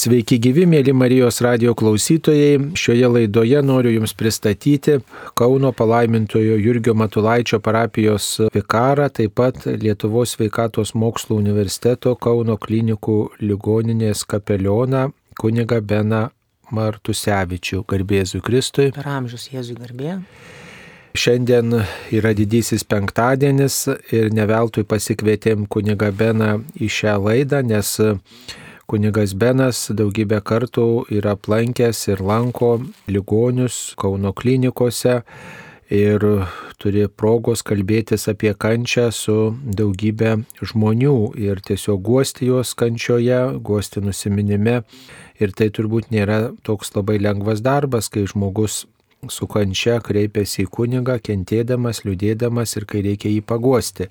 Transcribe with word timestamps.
Sveiki 0.00 0.38
gyvi, 0.40 0.62
mėly 0.64 0.94
Marijos 0.96 1.42
radio 1.44 1.74
klausytojai. 1.76 2.70
Šioje 2.78 3.08
laidoje 3.10 3.58
noriu 3.60 3.90
Jums 3.92 4.14
pristatyti 4.16 4.94
Kauno 5.36 5.74
palaimintojo 5.76 6.54
Jurgio 6.56 6.94
Matulaičio 6.96 7.58
parapijos 7.60 8.28
vikarą, 8.54 9.10
taip 9.12 9.34
pat 9.36 9.66
Lietuvos 9.66 10.32
sveikatos 10.38 10.94
mokslo 10.96 11.36
universiteto 11.36 12.14
Kauno 12.16 12.56
klinikų 12.62 13.16
ligoninės 13.42 14.22
kapelioną 14.30 15.10
kuniga 15.36 15.82
Beną 15.84 16.22
Martusevičių. 16.72 17.82
Garbėzui 17.92 18.40
Kristui. 18.46 18.88
Per 18.96 19.12
amžius 19.18 19.50
Jėzui 19.52 19.76
garbė. 19.82 20.16
Šiandien 21.12 21.76
yra 22.14 22.32
didysis 22.38 22.88
penktadienis 22.88 23.82
ir 24.16 24.32
neveltui 24.32 24.88
pasikvietėm 24.88 25.68
kuniga 25.68 26.08
Beną 26.08 26.62
į 26.80 26.88
šią 26.88 27.20
laidą, 27.26 27.60
nes 27.68 27.98
Kunigas 28.90 29.36
Benas 29.38 29.84
daugybę 29.94 30.40
kartų 30.42 31.04
yra 31.14 31.36
aplankęs 31.36 32.08
ir 32.08 32.22
lanko 32.26 32.72
ligonius 33.06 33.92
Kauno 33.94 34.32
klinikose 34.34 35.20
ir 35.94 36.26
turi 36.82 37.04
progos 37.06 37.62
kalbėtis 37.62 38.26
apie 38.32 38.50
kančią 38.50 39.06
su 39.14 39.36
daugybė 39.62 40.32
žmonių 40.72 41.14
ir 41.38 41.62
tiesiog 41.62 42.02
guosti 42.02 42.50
juos 42.50 42.74
kančioje, 42.74 43.38
guosti 43.62 44.02
nusiminime. 44.02 44.80
Ir 45.38 45.54
tai 45.54 45.70
turbūt 45.70 46.10
nėra 46.10 46.48
toks 46.66 46.90
labai 46.98 47.20
lengvas 47.22 47.62
darbas, 47.62 48.10
kai 48.10 48.26
žmogus 48.26 48.88
su 49.30 49.46
kančia 49.46 50.00
kreipiasi 50.02 50.64
į 50.64 50.70
kunigą, 50.74 51.20
kentėdamas, 51.22 52.02
liūdėdamas 52.02 52.74
ir 52.74 52.90
kai 52.90 53.06
reikia 53.06 53.30
jį 53.30 53.46
paguosti. 53.46 54.10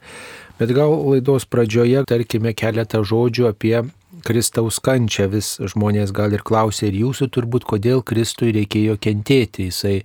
Bet 0.55 0.71
gal 0.71 0.95
laidos 1.03 1.49
pradžioje 1.51 2.07
tarkime 2.07 2.55
keletą 2.55 3.03
žodžių 3.03 3.51
apie 3.51 3.79
Kristaus 4.25 4.79
kančią 4.83 5.27
vis 5.31 5.53
žmonės 5.71 6.11
gal 6.15 6.33
ir 6.35 6.43
klausia 6.45 6.87
ir 6.89 6.97
jūsų 6.99 7.29
turbūt, 7.35 7.65
kodėl 7.69 8.01
Kristui 8.05 8.51
reikėjo 8.55 8.97
kentėti. 9.01 9.69
Jisai 9.69 10.01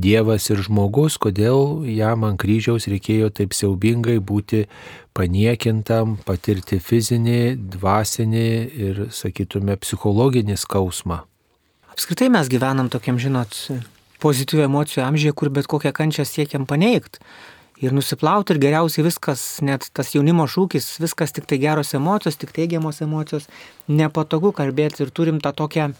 Dievas 0.00 0.50
ir 0.50 0.62
žmogus, 0.66 1.16
kodėl 1.22 1.84
jam 1.88 2.26
ant 2.28 2.40
kryžiaus 2.40 2.88
reikėjo 2.90 3.30
taip 3.34 3.56
siaubingai 3.56 4.18
būti 4.18 4.64
paniekintam, 5.16 6.18
patirti 6.26 6.80
fizinį, 6.82 7.56
dvasinį 7.76 8.46
ir, 8.88 9.02
sakytume, 9.14 9.78
psichologinį 9.80 10.58
skausmą. 10.60 11.22
Apskritai 11.94 12.28
mes 12.34 12.50
gyvenam 12.50 12.90
tokiam, 12.90 13.20
žinot, 13.22 13.54
pozityvių 14.24 14.66
emocijų 14.66 15.04
amžiuje, 15.06 15.34
kur 15.38 15.52
bet 15.54 15.70
kokią 15.70 15.94
kančią 15.94 16.26
siekiam 16.26 16.66
paneigti 16.66 17.22
ir 17.82 17.94
nusiplauti 17.94 18.54
ir 18.54 18.60
geriausiai 18.62 19.04
viskas, 19.06 19.42
net 19.64 19.88
tas 19.96 20.12
jaunimo 20.14 20.46
šūkis, 20.50 20.94
viskas 21.02 21.34
tik 21.34 21.48
tai 21.50 21.58
geros 21.62 21.94
emocijos, 21.96 22.38
tik 22.38 22.54
teigiamos 22.54 23.00
emocijos, 23.04 23.48
nepatogu 23.88 24.52
kalbėti 24.54 25.04
ir 25.04 25.12
turim 25.14 25.40
tą 25.42 25.54
tokią 25.56 25.90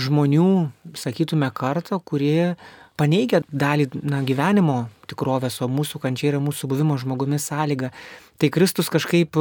žmonių, 0.00 0.70
sakytume, 0.96 1.50
kartą, 1.52 1.98
kurie 2.00 2.54
paneigia 3.00 3.40
dalį 3.48 3.88
na, 4.04 4.20
gyvenimo 4.26 4.84
tikrovės, 5.10 5.58
o 5.64 5.68
mūsų 5.72 6.00
kančia 6.02 6.30
yra 6.34 6.40
mūsų 6.42 6.68
buvimo 6.70 6.96
žmogumi 7.00 7.40
sąlyga. 7.40 7.90
Tai 8.40 8.50
Kristus 8.52 8.88
kažkaip, 8.92 9.36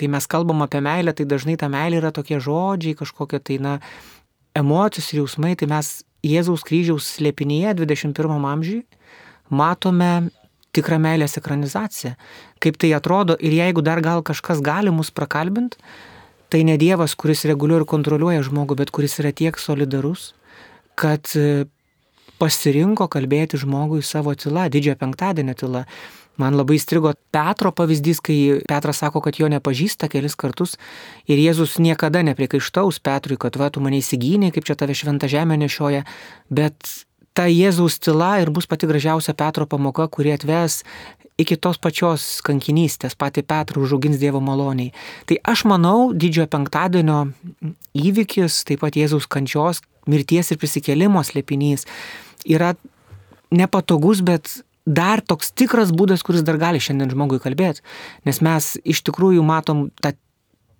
kai 0.00 0.08
mes 0.10 0.26
kalbam 0.28 0.64
apie 0.64 0.80
meilę, 0.84 1.14
tai 1.16 1.28
dažnai 1.28 1.56
ta 1.60 1.70
meilė 1.72 2.00
yra 2.02 2.10
tokie 2.16 2.40
žodžiai, 2.42 2.96
kažkokie 2.98 3.40
tai, 3.40 3.60
na, 3.62 3.78
emocijos 4.56 5.12
ir 5.12 5.22
jausmai, 5.22 5.54
tai 5.56 5.70
mes 5.70 6.00
Jėzaus 6.24 6.62
kryžiaus 6.64 7.04
slėpinyje 7.18 7.74
21 7.82 8.46
amžiui 8.48 8.78
matome 9.52 10.30
tikra 10.74 10.98
meilės 11.02 11.38
ekranizacija. 11.40 12.14
Kaip 12.62 12.80
tai 12.80 12.92
atrodo 12.96 13.36
ir 13.40 13.54
jeigu 13.56 13.84
dar 13.84 14.02
gal 14.04 14.24
kažkas 14.26 14.62
gali 14.64 14.92
mus 14.94 15.12
prakalbinti, 15.14 15.78
tai 16.52 16.62
ne 16.66 16.76
Dievas, 16.78 17.16
kuris 17.18 17.46
reguliuoja 17.50 17.82
ir 17.82 17.88
kontroliuoja 17.90 18.42
žmogų, 18.46 18.78
bet 18.78 18.92
kuris 18.94 19.18
yra 19.22 19.32
tiek 19.34 19.58
solidarus, 19.58 20.32
kad 20.94 21.30
e, 21.34 21.64
pasirinko 22.38 23.08
kalbėti 23.10 23.58
žmogui 23.58 24.04
savo 24.06 24.34
tyla, 24.38 24.68
didžiojo 24.70 25.00
penktadienio 25.00 25.56
tyla. 25.58 25.84
Man 26.38 26.56
labai 26.58 26.80
strigo 26.82 27.12
Petro 27.34 27.70
pavyzdys, 27.70 28.18
kai 28.22 28.36
Petras 28.66 28.98
sako, 29.02 29.20
kad 29.22 29.38
jo 29.38 29.46
nepažįsta 29.50 30.08
kelis 30.10 30.34
kartus 30.34 30.74
ir 31.30 31.38
Jėzus 31.38 31.76
niekada 31.78 32.24
neprikaištaus 32.26 32.98
Petrui, 32.98 33.38
kad 33.38 33.54
va, 33.60 33.70
tu 33.70 33.82
mane 33.82 34.00
įsigynė, 34.02 34.50
kaip 34.54 34.66
čia 34.66 34.74
tave 34.78 34.96
šventą 34.98 35.30
žemę 35.30 35.58
nešioja, 35.62 36.02
bet 36.50 36.90
ta 37.34 37.48
Jėzaus 37.50 37.98
tyla 38.02 38.38
ir 38.42 38.52
bus 38.54 38.68
pati 38.70 38.88
gražiausia 38.88 39.34
Petro 39.36 39.66
pamoka, 39.66 40.06
kuri 40.08 40.34
atves 40.34 40.82
iki 41.40 41.56
tos 41.58 41.80
pačios 41.82 42.38
kankinystės, 42.46 43.16
pati 43.18 43.42
Petrų 43.42 43.88
užaugins 43.88 44.20
Dievo 44.22 44.38
maloniai. 44.44 44.92
Tai 45.26 45.40
aš 45.50 45.64
manau, 45.66 46.12
didžiojo 46.14 46.46
penktadienio 46.52 47.18
įvykis, 47.98 48.62
taip 48.68 48.84
pat 48.84 48.94
Jėzaus 48.98 49.26
kančios, 49.26 49.82
mirties 50.06 50.52
ir 50.52 50.60
prisikėlimo 50.62 51.24
slėpinys 51.26 51.88
yra 52.46 52.74
nepatogus, 53.54 54.22
bet 54.22 54.60
dar 54.86 55.22
toks 55.24 55.50
tikras 55.56 55.90
būdas, 55.96 56.22
kuris 56.22 56.44
dar 56.46 56.58
gali 56.60 56.82
šiandien 56.82 57.10
žmogui 57.14 57.40
kalbėti. 57.42 57.82
Nes 58.28 58.40
mes 58.44 58.74
iš 58.84 59.02
tikrųjų 59.08 59.42
matom 59.46 59.88
tą 60.04 60.12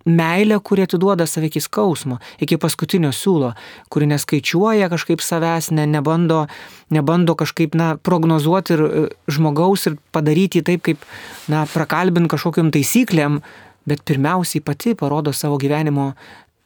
meilė, 0.05 0.59
kuri 0.61 0.85
atiduoda 0.85 1.25
save 1.27 1.49
iki 1.49 1.61
skausmo, 1.63 2.19
iki 2.41 2.59
paskutinio 2.61 3.11
siūlo, 3.15 3.53
kuri 3.89 4.07
neskaičiuoja 4.11 4.89
kažkaip 4.93 5.23
savęs, 5.25 5.71
ne, 5.75 5.87
nebando, 5.89 6.45
nebando 6.93 7.35
kažkaip, 7.37 7.75
na, 7.77 7.95
prognozuoti 7.97 8.77
ir 8.77 8.85
e, 8.85 9.03
žmogaus 9.31 9.87
ir 9.89 9.97
padaryti 10.15 10.63
taip, 10.65 10.85
kaip, 10.85 11.05
na, 11.51 11.65
prakalbint 11.73 12.29
kažkokiam 12.31 12.71
taisyklėm, 12.73 13.41
bet 13.89 14.05
pirmiausiai 14.05 14.63
pati 14.65 14.95
parodo 14.97 15.33
savo 15.33 15.57
gyvenimo 15.61 16.13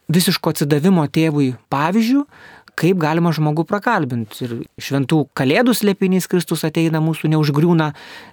visiško 0.10 0.54
atsidavimo 0.54 1.06
tėvui 1.08 1.54
pavyzdžių, 1.72 2.24
kaip 2.80 3.00
galima 3.02 3.32
žmogų 3.36 3.66
prakalbinti. 3.68 4.46
Ir 4.46 4.54
šventų 4.82 5.22
kalėdų 5.38 5.76
slėpinys 5.78 6.30
Kristus 6.32 6.64
ateina 6.68 7.02
mūsų, 7.04 7.32
neužgriūna 7.34 7.92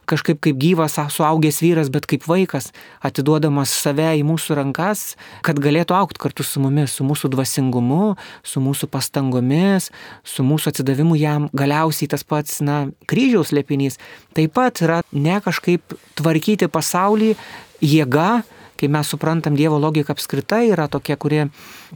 kažkaip 0.08 0.40
kaip 0.44 0.58
gyvas, 0.62 0.98
suaugęs 1.12 1.60
vyras, 1.64 1.90
bet 1.92 2.06
kaip 2.10 2.26
vaikas, 2.30 2.70
atiduodamas 3.04 3.74
save 3.74 4.12
į 4.20 4.24
mūsų 4.28 4.58
rankas, 4.60 5.04
kad 5.46 5.60
galėtų 5.62 5.96
aukti 5.98 6.22
kartu 6.22 6.46
su 6.46 6.62
mumis, 6.62 6.94
su 6.94 7.06
mūsų 7.06 7.32
dvasingumu, 7.34 8.14
su 8.46 8.62
mūsų 8.62 8.90
pastangomis, 8.92 9.90
su 10.24 10.46
mūsų 10.46 10.72
atsidavimu 10.72 11.18
jam. 11.18 11.50
Galiausiai 11.56 12.10
tas 12.12 12.26
pats, 12.26 12.60
na, 12.64 12.86
kryžiaus 13.10 13.50
slėpinys 13.52 14.00
taip 14.36 14.54
pat 14.56 14.82
yra 14.84 15.02
ne 15.12 15.40
kažkaip 15.42 15.96
tvarkyti 16.18 16.70
pasaulį 16.70 17.34
jėga, 17.84 18.44
kai 18.80 18.90
mes 18.92 19.08
suprantam 19.08 19.56
Dievo 19.58 19.78
logiką 19.82 20.14
apskritai 20.14 20.68
yra 20.72 20.88
tokia, 20.92 21.16
kurie 21.16 21.46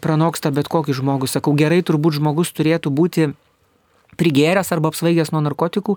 pranoksta 0.02 0.52
bet 0.54 0.70
kokį 0.72 0.96
žmogų. 1.00 1.30
Sakau, 1.30 1.54
gerai 1.56 1.82
turbūt 1.86 2.18
žmogus 2.20 2.52
turėtų 2.56 2.92
būti 2.94 3.32
prigėręs 4.20 4.72
arba 4.74 4.90
apsvaigęs 4.90 5.32
nuo 5.34 5.42
narkotikų, 5.44 5.96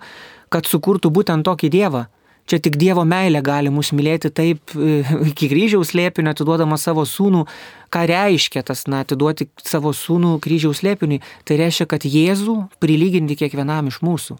kad 0.53 0.69
sukurtų 0.69 1.11
būtent 1.13 1.45
tokį 1.47 1.71
Dievą. 1.73 2.05
Čia 2.44 2.59
tik 2.59 2.75
Dievo 2.75 3.05
meilė 3.07 3.39
gali 3.39 3.71
mus 3.71 3.94
mylėti 3.95 4.27
taip 4.35 4.73
e, 4.75 4.99
iki 5.29 5.47
kryžiaus 5.47 5.94
lėpinio, 5.95 6.33
atiduodama 6.35 6.75
savo 6.79 7.05
sūnų. 7.07 7.45
Ką 7.94 8.03
reiškia 8.09 8.65
tas, 8.67 8.83
na, 8.91 9.05
atiduoti 9.05 9.47
savo 9.63 9.94
sūnų 9.95 10.35
kryžiaus 10.44 10.83
lėpiniui? 10.83 11.21
Tai 11.47 11.59
reiškia, 11.61 11.88
kad 11.95 12.03
Jėzų 12.03 12.57
prilyginti 12.83 13.39
kiekvienam 13.39 13.88
iš 13.91 14.01
mūsų. 14.03 14.35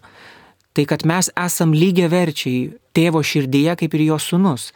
Tai 0.76 0.84
kad 0.90 1.06
mes 1.08 1.30
esam 1.38 1.72
lygiai 1.72 2.10
verčiai 2.12 2.74
tėvo 2.94 3.22
širdyje 3.24 3.78
kaip 3.80 3.96
ir 3.96 4.08
jo 4.10 4.20
sūnus. 4.20 4.72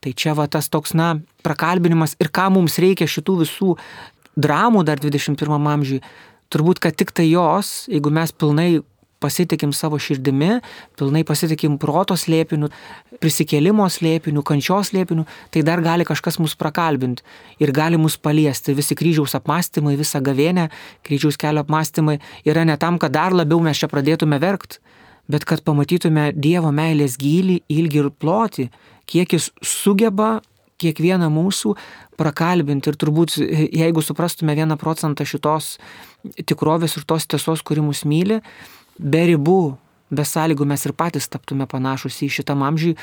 Tai 0.00 0.12
čia 0.16 0.32
va 0.36 0.46
tas 0.48 0.70
toks, 0.72 0.94
na, 0.96 1.18
prakalbinimas 1.44 2.16
ir 2.20 2.30
ką 2.32 2.48
mums 2.54 2.78
reikia 2.80 3.08
šitų 3.10 3.40
visų 3.42 3.74
dramų 4.40 4.84
dar 4.88 5.00
21 5.02 5.68
amžiui. 5.74 6.00
Turbūt, 6.50 6.80
kad 6.82 6.96
tik 6.98 7.12
tai 7.14 7.28
jos, 7.30 7.84
jeigu 7.90 8.10
mes 8.10 8.32
pilnai 8.32 8.80
pasitikim 9.20 9.72
savo 9.76 9.98
širdimi, 10.00 10.60
pilnai 10.98 11.22
pasitikim 11.28 11.76
proto 11.80 12.16
slėpiniu, 12.16 12.70
prisikėlimo 13.20 13.84
slėpiniu, 13.92 14.42
kančios 14.46 14.90
slėpiniu, 14.90 15.26
tai 15.52 15.62
dar 15.66 15.82
gali 15.84 16.06
kažkas 16.08 16.40
mus 16.40 16.56
prakalbinti 16.58 17.24
ir 17.60 17.72
gali 17.76 18.00
mus 18.00 18.16
paliesti. 18.16 18.74
Visi 18.76 18.96
kryžiaus 18.96 19.36
apmąstymai, 19.36 19.98
visa 20.00 20.22
gavėnė, 20.24 20.70
kryžiaus 21.06 21.36
kelio 21.40 21.66
apmąstymai 21.66 22.16
yra 22.48 22.64
ne 22.64 22.78
tam, 22.80 22.98
kad 22.98 23.12
dar 23.12 23.36
labiau 23.36 23.60
mes 23.62 23.76
čia 23.76 23.90
pradėtume 23.92 24.40
verkti, 24.40 24.80
bet 25.30 25.44
kad 25.44 25.60
pamatytume 25.66 26.30
Dievo 26.34 26.72
meilės 26.74 27.18
gilį, 27.20 27.60
ilgį 27.68 28.00
ir 28.00 28.10
plotį 28.16 28.70
kiek 29.10 29.36
jis 29.36 29.50
sugeba 29.64 30.38
kiekvieną 30.80 31.28
mūsų 31.32 31.74
prakalbinti 32.20 32.90
ir 32.90 32.98
turbūt 33.00 33.36
jeigu 33.40 34.02
suprastume 34.04 34.56
vieną 34.56 34.78
procentą 34.80 35.26
šitos 35.28 35.76
tikrovės 36.48 36.96
ir 36.96 37.06
tos 37.08 37.28
tiesos, 37.28 37.64
kuri 37.64 37.84
mus 37.84 38.04
myli, 38.08 38.40
be 39.00 39.22
ribų, 39.32 39.60
be 40.10 40.24
sąlygų 40.26 40.66
mes 40.68 40.86
ir 40.86 40.96
patys 40.96 41.28
taptume 41.32 41.68
panašus 41.70 42.20
į 42.24 42.30
šitam 42.40 42.64
amžiui, 42.66 42.96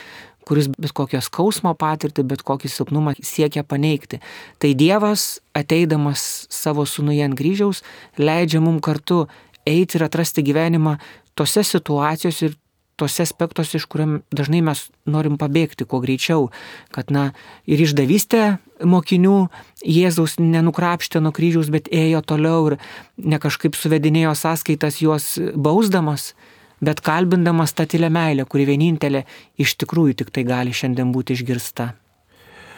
kuris 0.48 0.70
bet 0.72 0.94
kokią 0.96 1.22
skausmo 1.24 1.74
patirtį, 1.78 2.24
bet 2.28 2.44
kokį 2.48 2.72
silpnumą 2.72 3.16
siekia 3.20 3.66
paneigti. 3.68 4.22
Tai 4.62 4.72
Dievas, 4.80 5.42
ateidamas 5.58 6.48
savo 6.54 6.86
sūnuje 6.88 7.26
ant 7.26 7.38
kryžiaus, 7.38 7.84
leidžia 8.20 8.62
mums 8.64 8.84
kartu 8.86 9.26
eiti 9.68 10.00
ir 10.00 10.08
atrasti 10.08 10.46
gyvenimą 10.48 10.96
tose 11.38 11.66
situacijose 11.68 12.48
ir 12.48 12.56
tose 12.98 13.24
aspektuose, 13.26 13.78
iš 13.78 13.86
kuriam 13.90 14.20
dažnai 14.34 14.64
mes 14.66 14.88
norim 15.06 15.38
pabėgti 15.40 15.86
kuo 15.86 16.02
greičiau, 16.04 16.50
kad, 16.96 17.14
na, 17.14 17.30
ir 17.70 17.82
išdavystė 17.84 18.58
mokinių 18.86 19.38
Jėzaus 19.86 20.38
nenukrapštė 20.42 21.22
nuo 21.24 21.34
kryžiaus, 21.36 21.72
bet 21.74 21.90
ėjo 21.94 22.24
toliau 22.26 22.72
ir 22.72 22.78
ne 23.18 23.40
kažkaip 23.42 23.78
suvedinėjo 23.78 24.34
sąskaitas 24.38 25.02
juos 25.02 25.36
bausdamas, 25.56 26.34
bet 26.82 27.02
kalbindamas 27.06 27.74
tą 27.78 27.88
tylę 27.90 28.10
meilę, 28.14 28.46
kuri 28.50 28.68
vienintelė 28.70 29.26
iš 29.62 29.78
tikrųjų 29.82 30.20
tik 30.22 30.34
tai 30.34 30.46
gali 30.48 30.76
šiandien 30.76 31.14
būti 31.14 31.38
išgirsta. 31.38 31.94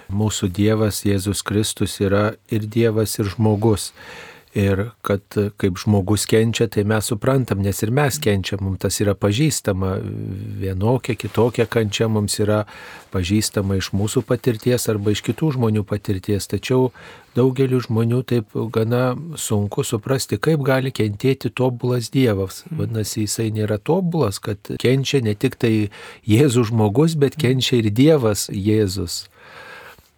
Mūsų 0.09 0.49
Dievas 0.49 1.03
Jėzus 1.05 1.43
Kristus 1.45 1.99
yra 2.01 2.31
ir 2.49 2.65
Dievas, 2.65 3.19
ir 3.19 3.29
žmogus. 3.29 3.91
Ir 4.57 4.79
kad 5.05 5.21
kaip 5.61 5.77
žmogus 5.77 6.23
kenčia, 6.25 6.65
tai 6.73 6.81
mes 6.81 7.05
suprantam, 7.05 7.59
nes 7.61 7.83
ir 7.85 7.91
mes 7.93 8.15
kenčiam, 8.17 8.63
mums 8.65 8.79
tas 8.81 8.95
yra 8.97 9.13
pažįstama, 9.13 9.91
vienokia, 10.57 11.13
kitokia 11.13 11.67
kančia 11.69 12.07
mums 12.09 12.39
yra 12.41 12.63
pažįstama 13.13 13.77
iš 13.77 13.91
mūsų 13.93 14.23
patirties 14.25 14.89
arba 14.89 15.13
iš 15.13 15.21
kitų 15.27 15.51
žmonių 15.53 15.85
patirties. 15.85 16.49
Tačiau 16.49 16.89
daugeliu 17.37 17.77
žmonių 17.85 18.23
taip 18.25 18.57
gana 18.73 19.13
sunku 19.37 19.85
suprasti, 19.85 20.41
kaip 20.41 20.65
gali 20.65 20.89
kentėti 20.89 21.53
tobulas 21.53 22.09
Dievas. 22.09 22.63
Vadinasi, 22.73 23.27
jisai 23.27 23.51
nėra 23.53 23.77
tobulas, 23.77 24.41
kad 24.41 24.73
kenčia 24.81 25.21
ne 25.21 25.37
tik 25.37 25.61
tai 25.61 25.91
Jėzus 26.25 26.73
žmogus, 26.73 27.13
bet 27.13 27.37
kenčia 27.37 27.83
ir 27.83 27.93
Dievas 27.93 28.49
Jėzus 28.49 29.27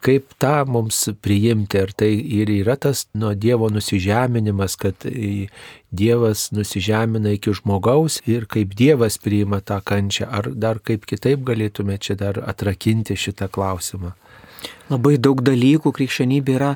kaip 0.01 0.33
tą 0.41 0.53
mums 0.69 1.03
priimti, 1.21 1.79
ar 1.81 1.91
tai 1.97 2.11
ir 2.39 2.49
yra 2.53 2.75
tas 2.79 3.05
nuo 3.13 3.33
Dievo 3.37 3.69
nusižeminimas, 3.73 4.77
kad 4.81 5.05
Dievas 5.91 6.47
nusižemina 6.55 7.35
iki 7.37 7.53
žmogaus 7.57 8.21
ir 8.29 8.47
kaip 8.51 8.73
Dievas 8.77 9.19
priima 9.21 9.61
tą 9.61 9.81
kančią, 9.85 10.29
ar 10.29 10.51
dar 10.53 10.81
kaip 10.83 11.05
kitaip 11.09 11.45
galėtume 11.47 11.99
čia 12.01 12.17
dar 12.19 12.41
atrakinti 12.41 13.17
šitą 13.17 13.49
klausimą. 13.51 14.15
Labai 14.91 15.17
daug 15.17 15.41
dalykų 15.45 15.93
krikščionybė 15.95 16.57
yra 16.57 16.75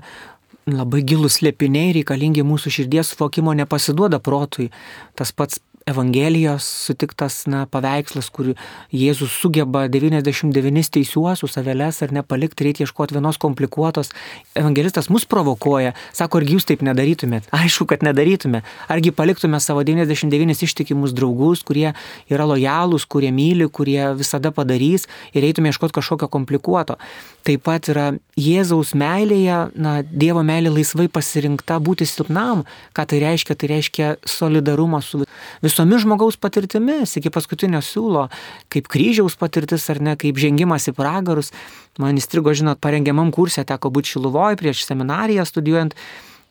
labai 0.70 1.04
gilus 1.06 1.40
slėpiniai 1.40 1.94
reikalingi 2.00 2.46
mūsų 2.46 2.74
širdies 2.80 3.14
suvokimo 3.14 3.54
nepasiduoda 3.58 4.20
protui. 4.24 4.72
Tas 5.18 5.32
pats 5.32 5.60
Evangelijos 5.86 6.66
sutiktas 6.66 7.44
na, 7.46 7.60
paveikslas, 7.70 8.32
kur 8.34 8.48
Jėzus 8.90 9.36
sugeba 9.38 9.84
99 9.86 10.90
teisiuosius 10.96 11.60
aveles 11.62 12.00
ar 12.02 12.10
nepalikti, 12.16 12.66
reikia 12.66 12.88
ieškoti 12.88 13.14
vienos 13.14 13.38
komplikuotos. 13.38 14.10
Evangelistas 14.58 15.12
mus 15.14 15.28
provokuoja, 15.30 15.92
sako, 16.10 16.42
argi 16.42 16.58
jūs 16.58 16.66
taip 16.66 16.82
nedarytumėt? 16.88 17.52
Aišku, 17.54 17.86
kad 17.92 18.02
nedarytume. 18.02 18.64
Argi 18.90 19.14
paliktume 19.14 19.62
savo 19.62 19.86
99 19.86 20.66
ištikimus 20.66 21.14
draugus, 21.14 21.62
kurie 21.62 21.92
yra 22.34 22.50
lojalūs, 22.50 23.06
kurie 23.06 23.30
myli, 23.30 23.70
kurie 23.70 24.10
visada 24.18 24.50
padarys 24.50 25.06
ir 25.38 25.46
eitume 25.46 25.70
ieškoti 25.70 26.00
kažkokio 26.00 26.34
komplikuoto. 26.34 26.98
Taip 27.46 27.62
pat 27.70 27.94
yra 27.94 28.16
Jėzaus 28.36 28.90
meilėje, 29.00 29.58
na, 29.80 29.92
Dievo 30.04 30.42
meilė 30.44 30.74
laisvai 30.76 31.06
pasirinkta 31.08 31.78
būti 31.80 32.04
silpnam. 32.04 32.66
Ką 32.92 33.06
tai 33.08 33.22
reiškia? 33.24 33.56
Tai 33.56 33.70
reiškia 33.72 34.10
solidarumą 34.28 35.00
su 35.00 35.22
visomis 35.64 36.04
žmogaus 36.04 36.36
patirtimis 36.36 37.16
iki 37.16 37.32
paskutinio 37.32 37.80
siūlo, 37.80 38.26
kaip 38.68 38.92
kryžiaus 38.92 39.40
patirtis 39.40 39.88
ar 39.94 40.04
ne, 40.04 40.18
kaip 40.20 40.36
žengimas 40.36 40.90
į 40.92 40.98
pragarus. 41.00 41.54
Man 41.96 42.20
įstrigo, 42.20 42.52
žinot, 42.52 42.84
parengiamam 42.84 43.32
kursė 43.32 43.64
teko 43.64 43.88
būti 43.96 44.18
Šiluvoje 44.18 44.60
prieš 44.60 44.84
seminariją 44.84 45.48
studijuojant. 45.48 45.96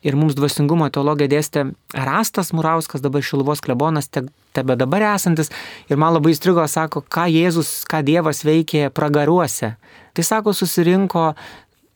Ir 0.05 0.17
mums 0.17 0.35
dvasingumo 0.37 0.85
teologija 0.93 1.29
dėstė 1.29 1.67
Rastas 1.93 2.51
Murauskas, 2.53 3.01
dabar 3.01 3.23
Šiluvos 3.25 3.61
klebonas, 3.65 4.09
te, 4.09 4.21
tebe 4.53 4.75
dabar 4.77 5.01
esantis. 5.15 5.49
Ir 5.89 6.01
man 6.01 6.13
labai 6.13 6.33
įstrigo, 6.33 6.65
sako, 6.69 7.01
ką 7.01 7.25
Jėzus, 7.33 7.71
ką 7.89 8.03
Dievas 8.05 8.43
veikė 8.45 8.91
pragaruose. 8.93 9.75
Tai 10.15 10.23
sako, 10.23 10.53
susirinko 10.53 11.31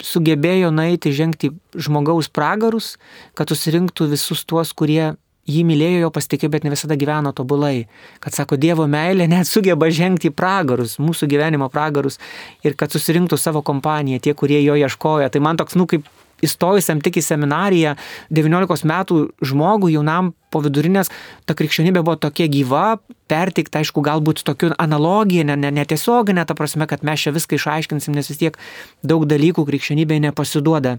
sugebėjo 0.03 0.69
nueiti, 0.71 1.11
žengti 1.15 1.51
žmogaus 1.75 2.29
pragarus, 2.31 2.93
kad 3.37 3.51
susirinktų 3.51 4.09
visus 4.13 4.45
tuos, 4.47 4.71
kurie 4.73 5.15
jį 5.49 5.63
mylėjo, 5.65 6.03
jo 6.05 6.11
pasitikėjo, 6.13 6.51
bet 6.53 6.65
ne 6.65 6.73
visada 6.73 6.97
gyveno 6.99 7.33
tobulai. 7.35 7.87
Kad 8.23 8.37
sako, 8.37 8.57
Dievo 8.61 8.85
meilė 8.89 9.27
net 9.31 9.49
sugeba 9.49 9.89
žengti 9.93 10.31
pragarus, 10.31 10.97
mūsų 11.01 11.29
gyvenimo 11.31 11.69
pragarus 11.73 12.19
ir 12.63 12.77
kad 12.79 12.93
susirinktų 12.93 13.39
savo 13.39 13.63
kompaniją, 13.65 14.21
tie, 14.23 14.35
kurie 14.37 14.61
jo 14.63 14.77
ieškoja. 14.79 15.31
Tai 15.33 15.43
man 15.45 15.59
toks, 15.59 15.77
nu, 15.79 15.89
kaip 15.89 16.07
įstojusiam 16.45 17.01
tik 17.05 17.19
į 17.19 17.25
seminariją 17.25 17.95
19 18.33 18.87
metų 18.89 19.21
žmogui, 19.45 19.93
jaunam 19.95 20.33
po 20.49 20.61
vidurinės, 20.65 21.11
ta 21.45 21.53
krikščionybė 21.57 22.01
buvo 22.01 22.17
tokia 22.17 22.49
gyva, 22.49 22.97
perteikta, 23.29 23.83
aišku, 23.83 24.01
galbūt 24.05 24.41
tokiu 24.47 24.71
analogija, 24.81 25.45
ne, 25.45 25.57
ne, 25.59 25.69
netiesioginė, 25.75 26.47
ta 26.49 26.57
prasme, 26.57 26.87
kad 26.89 27.05
mes 27.05 27.21
čia 27.21 27.33
viską 27.35 27.59
išaiškinsim, 27.59 28.15
nes 28.17 28.31
vis 28.31 28.41
tiek 28.41 28.57
daug 29.05 29.27
dalykų 29.29 29.67
krikščionybėje 29.69 30.25
nepasiduoda 30.29 30.97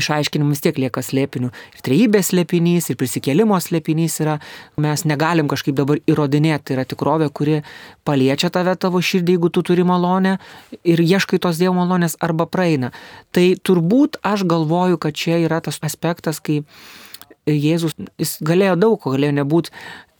išaiškinimų 0.00 0.54
vis 0.54 0.62
tiek 0.64 0.80
lieka 0.80 1.02
slėpinių. 1.04 1.50
Ir 1.76 1.84
trejybės 1.86 2.32
slėpinys, 2.32 2.90
ir 2.90 2.98
prisikėlimo 3.00 3.58
slėpinys 3.62 4.18
yra, 4.24 4.38
mes 4.80 5.06
negalim 5.08 5.50
kažkaip 5.50 5.76
dabar 5.78 6.00
įrodinėti, 6.06 6.68
tai 6.68 6.76
yra 6.78 6.86
tikrovė, 6.88 7.30
kuri 7.30 7.62
paliečia 8.06 8.50
tave 8.54 8.76
tavo 8.80 9.02
širdį, 9.02 9.36
jeigu 9.36 9.52
tu 9.52 9.64
turi 9.66 9.86
malonę 9.86 10.36
ir 10.84 11.02
ieškai 11.02 11.40
tos 11.42 11.60
Dievo 11.60 11.76
malonės 11.78 12.18
arba 12.20 12.48
praeina. 12.50 12.92
Tai 13.32 13.48
turbūt 13.62 14.20
aš 14.26 14.46
galvoju, 14.48 15.00
kad 15.02 15.16
čia 15.16 15.40
yra 15.44 15.62
tas 15.64 15.80
aspektas, 15.86 16.40
kai 16.40 16.62
Jėzus, 17.46 17.92
jis 18.18 18.32
galėjo 18.42 18.74
daug 18.74 18.96
ko, 18.98 19.12
galėjo 19.14 19.36
nebūti 19.36 19.70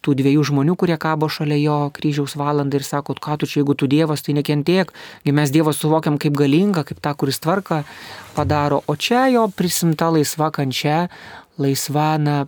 tų 0.06 0.14
dviejų 0.20 0.44
žmonių, 0.52 0.76
kurie 0.78 0.96
kabo 1.02 1.28
šalia 1.32 1.58
jo 1.58 1.78
kryžiaus 1.96 2.36
valandą 2.38 2.78
ir 2.78 2.86
sako, 2.86 3.16
ką 3.18 3.40
tu 3.42 3.50
čia, 3.50 3.60
jeigu 3.60 3.74
tu 3.74 3.90
Dievas, 3.90 4.22
tai 4.22 4.36
nekentiek, 4.38 4.92
kai 5.24 5.34
mes 5.34 5.50
Dievą 5.54 5.74
suvokiam 5.74 6.20
kaip 6.22 6.38
galingą, 6.38 6.86
kaip 6.86 7.02
tą, 7.02 7.16
kuris 7.18 7.42
tvarką 7.42 7.82
padaro, 8.36 8.84
o 8.86 8.94
čia 8.94 9.26
jo 9.34 9.48
prisimta 9.50 10.12
laisva 10.14 10.52
kančia, 10.54 11.08
laisva, 11.58 12.14
na, 12.22 12.38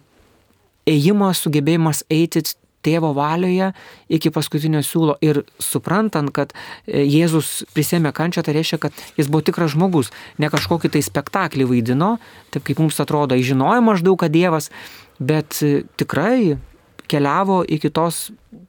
ėjimas, 0.88 1.42
sugebėjimas 1.44 2.04
eiti 2.12 2.44
tėvo 2.86 3.10
valioje 3.16 3.72
iki 4.12 4.30
paskutinio 4.34 4.82
siūlo. 4.86 5.16
Ir 5.24 5.42
suprantant, 5.62 6.30
kad 6.34 6.54
e, 6.54 7.02
Jėzus 7.04 7.66
prisėmė 7.74 8.12
kančią, 8.16 8.44
tai 8.46 8.54
reiškia, 8.56 8.80
kad 8.86 9.02
jis 9.18 9.30
buvo 9.30 9.42
tikras 9.46 9.74
žmogus, 9.74 10.12
ne 10.38 10.50
kažkokį 10.52 10.92
tai 10.94 11.02
spektaklį 11.04 11.68
vaidino, 11.72 12.16
taip 12.54 12.66
kaip 12.68 12.80
mums 12.82 13.00
atrodo, 13.02 13.38
žinojo 13.38 13.82
maždaug, 13.84 14.18
kad 14.22 14.34
Dievas, 14.34 14.70
bet 15.18 15.60
e, 15.66 15.82
tikrai 16.00 16.58
keliavo 17.10 17.60
iki 17.66 17.90
tos 17.94 18.28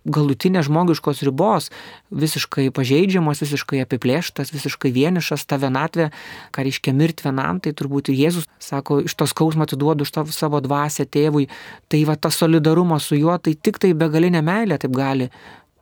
galutinės 0.09 0.67
žmogiškos 0.67 1.21
ribos, 1.27 1.69
visiškai 2.11 2.67
pažeidžiamas, 2.75 3.43
visiškai 3.43 3.83
apiplėštas, 3.83 4.53
visiškai 4.55 4.91
vienišas, 4.95 5.45
ta 5.49 5.59
vienatvė, 5.61 6.09
ką 6.55 6.65
reiškia 6.67 6.93
mirti 6.97 7.27
vienam, 7.27 7.61
tai 7.63 7.73
turbūt 7.77 8.11
ir 8.11 8.19
Jėzus 8.23 8.49
sako, 8.63 9.01
iš 9.07 9.15
tos 9.19 9.33
skausmo 9.35 9.67
atiduodu 9.67 10.07
iš 10.07 10.13
tavo 10.15 10.35
savo 10.35 10.61
dvasę 10.63 11.05
tėvui, 11.05 11.49
tai 11.91 12.03
va 12.09 12.17
tas 12.17 12.39
solidarumas 12.39 13.09
su 13.09 13.19
juo, 13.19 13.37
tai 13.37 13.55
tik 13.55 13.81
tai 13.81 13.93
begalinė 13.97 14.43
meilė 14.45 14.79
taip 14.81 14.95
gali 14.95 15.29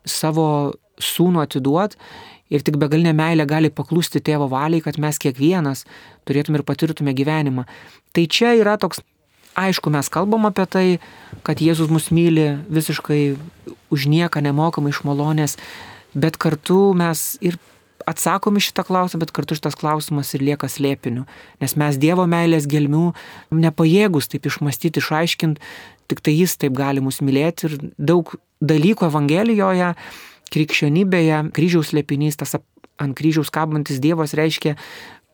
savo 0.08 0.48
sūnų 0.98 1.44
atiduoti 1.46 2.00
ir 2.54 2.64
tik 2.64 2.80
begalinė 2.82 3.14
meilė 3.18 3.48
gali 3.50 3.72
paklusti 3.74 4.22
tėvo 4.24 4.48
valiai, 4.52 4.84
kad 4.84 5.00
mes 5.02 5.20
kiekvienas 5.22 5.86
turėtume 6.28 6.62
ir 6.62 6.66
patirtume 6.68 7.14
gyvenimą. 7.18 7.68
Tai 8.16 8.24
čia 8.32 8.56
yra 8.58 8.78
toks 8.82 9.04
Aišku, 9.58 9.90
mes 9.90 10.06
kalbam 10.14 10.46
apie 10.46 10.66
tai, 10.70 10.88
kad 11.42 11.58
Jėzus 11.58 11.90
mus 11.90 12.12
myli 12.14 12.60
visiškai 12.70 13.22
už 13.90 14.06
nieką 14.06 14.44
nemokamai 14.46 14.94
iš 14.94 15.02
malonės, 15.08 15.58
bet 16.14 16.38
kartu 16.38 16.94
mes 16.98 17.42
ir 17.42 17.58
atsakom 18.08 18.60
į 18.60 18.68
šitą 18.70 18.86
klausimą, 18.88 19.24
bet 19.26 19.34
kartu 19.36 19.58
šitas 19.58 19.76
klausimas 19.80 20.32
ir 20.38 20.46
lieka 20.46 20.70
slėpiniu, 20.70 21.26
nes 21.58 21.74
mes 21.74 21.98
Dievo 21.98 22.28
meilės 22.30 22.70
gelmių 22.70 23.10
nepajėgus 23.52 24.30
taip 24.32 24.46
išmastyti, 24.48 25.02
išaiškinti, 25.02 25.74
tik 26.08 26.22
tai 26.24 26.38
Jis 26.38 26.56
taip 26.62 26.78
gali 26.78 27.04
mus 27.04 27.20
mylėti 27.26 27.68
ir 27.68 27.78
daug 27.98 28.38
dalykų 28.64 29.10
Evangelijoje, 29.10 29.92
krikščionybėje, 30.54 31.42
kryžiaus 31.58 31.92
slėpinys, 31.92 32.40
tas 32.40 32.56
ant 33.02 33.18
kryžiaus 33.18 33.52
kabantis 33.54 34.00
Dievas 34.02 34.34
reiškia 34.38 34.78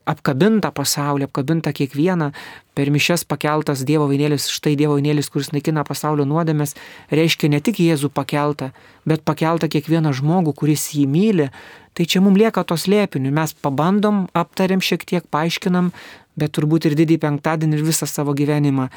apkabinta 0.10 0.72
pasaulį, 0.75 1.27
apkabinta 1.27 1.74
kiekvieną, 1.75 2.31
per 2.75 2.91
mišes 2.93 3.24
pakeltas 3.29 3.83
Dievo 3.88 4.07
vainėlis, 4.10 4.50
štai 4.51 4.75
Dievo 4.79 4.98
vainėlis, 4.98 5.29
kuris 5.33 5.51
naikina 5.53 5.86
pasaulio 5.88 6.25
nuodėmės, 6.29 6.75
reiškia 7.13 7.51
ne 7.53 7.62
tik 7.63 7.79
Jėzų 7.83 8.12
pakeltą, 8.13 8.72
bet 9.10 9.24
pakeltą 9.27 9.69
kiekvieną 9.72 10.13
žmogų, 10.19 10.55
kuris 10.63 10.89
jį 10.98 11.05
myli. 11.07 11.48
Tai 11.93 12.07
čia 12.10 12.24
mums 12.25 12.41
lieka 12.41 12.63
tos 12.65 12.88
lėpinių, 12.89 13.31
mes 13.31 13.53
pabandom, 13.53 14.25
aptariam 14.33 14.81
šiek 14.81 15.05
tiek, 15.05 15.25
paaiškinam, 15.29 15.91
bet 16.36 16.55
turbūt 16.57 16.89
ir 16.89 16.98
didį 16.98 17.19
penktadienį 17.22 17.77
ir 17.77 17.88
visą 17.88 18.10
savo 18.10 18.33
gyvenimą, 18.33 18.89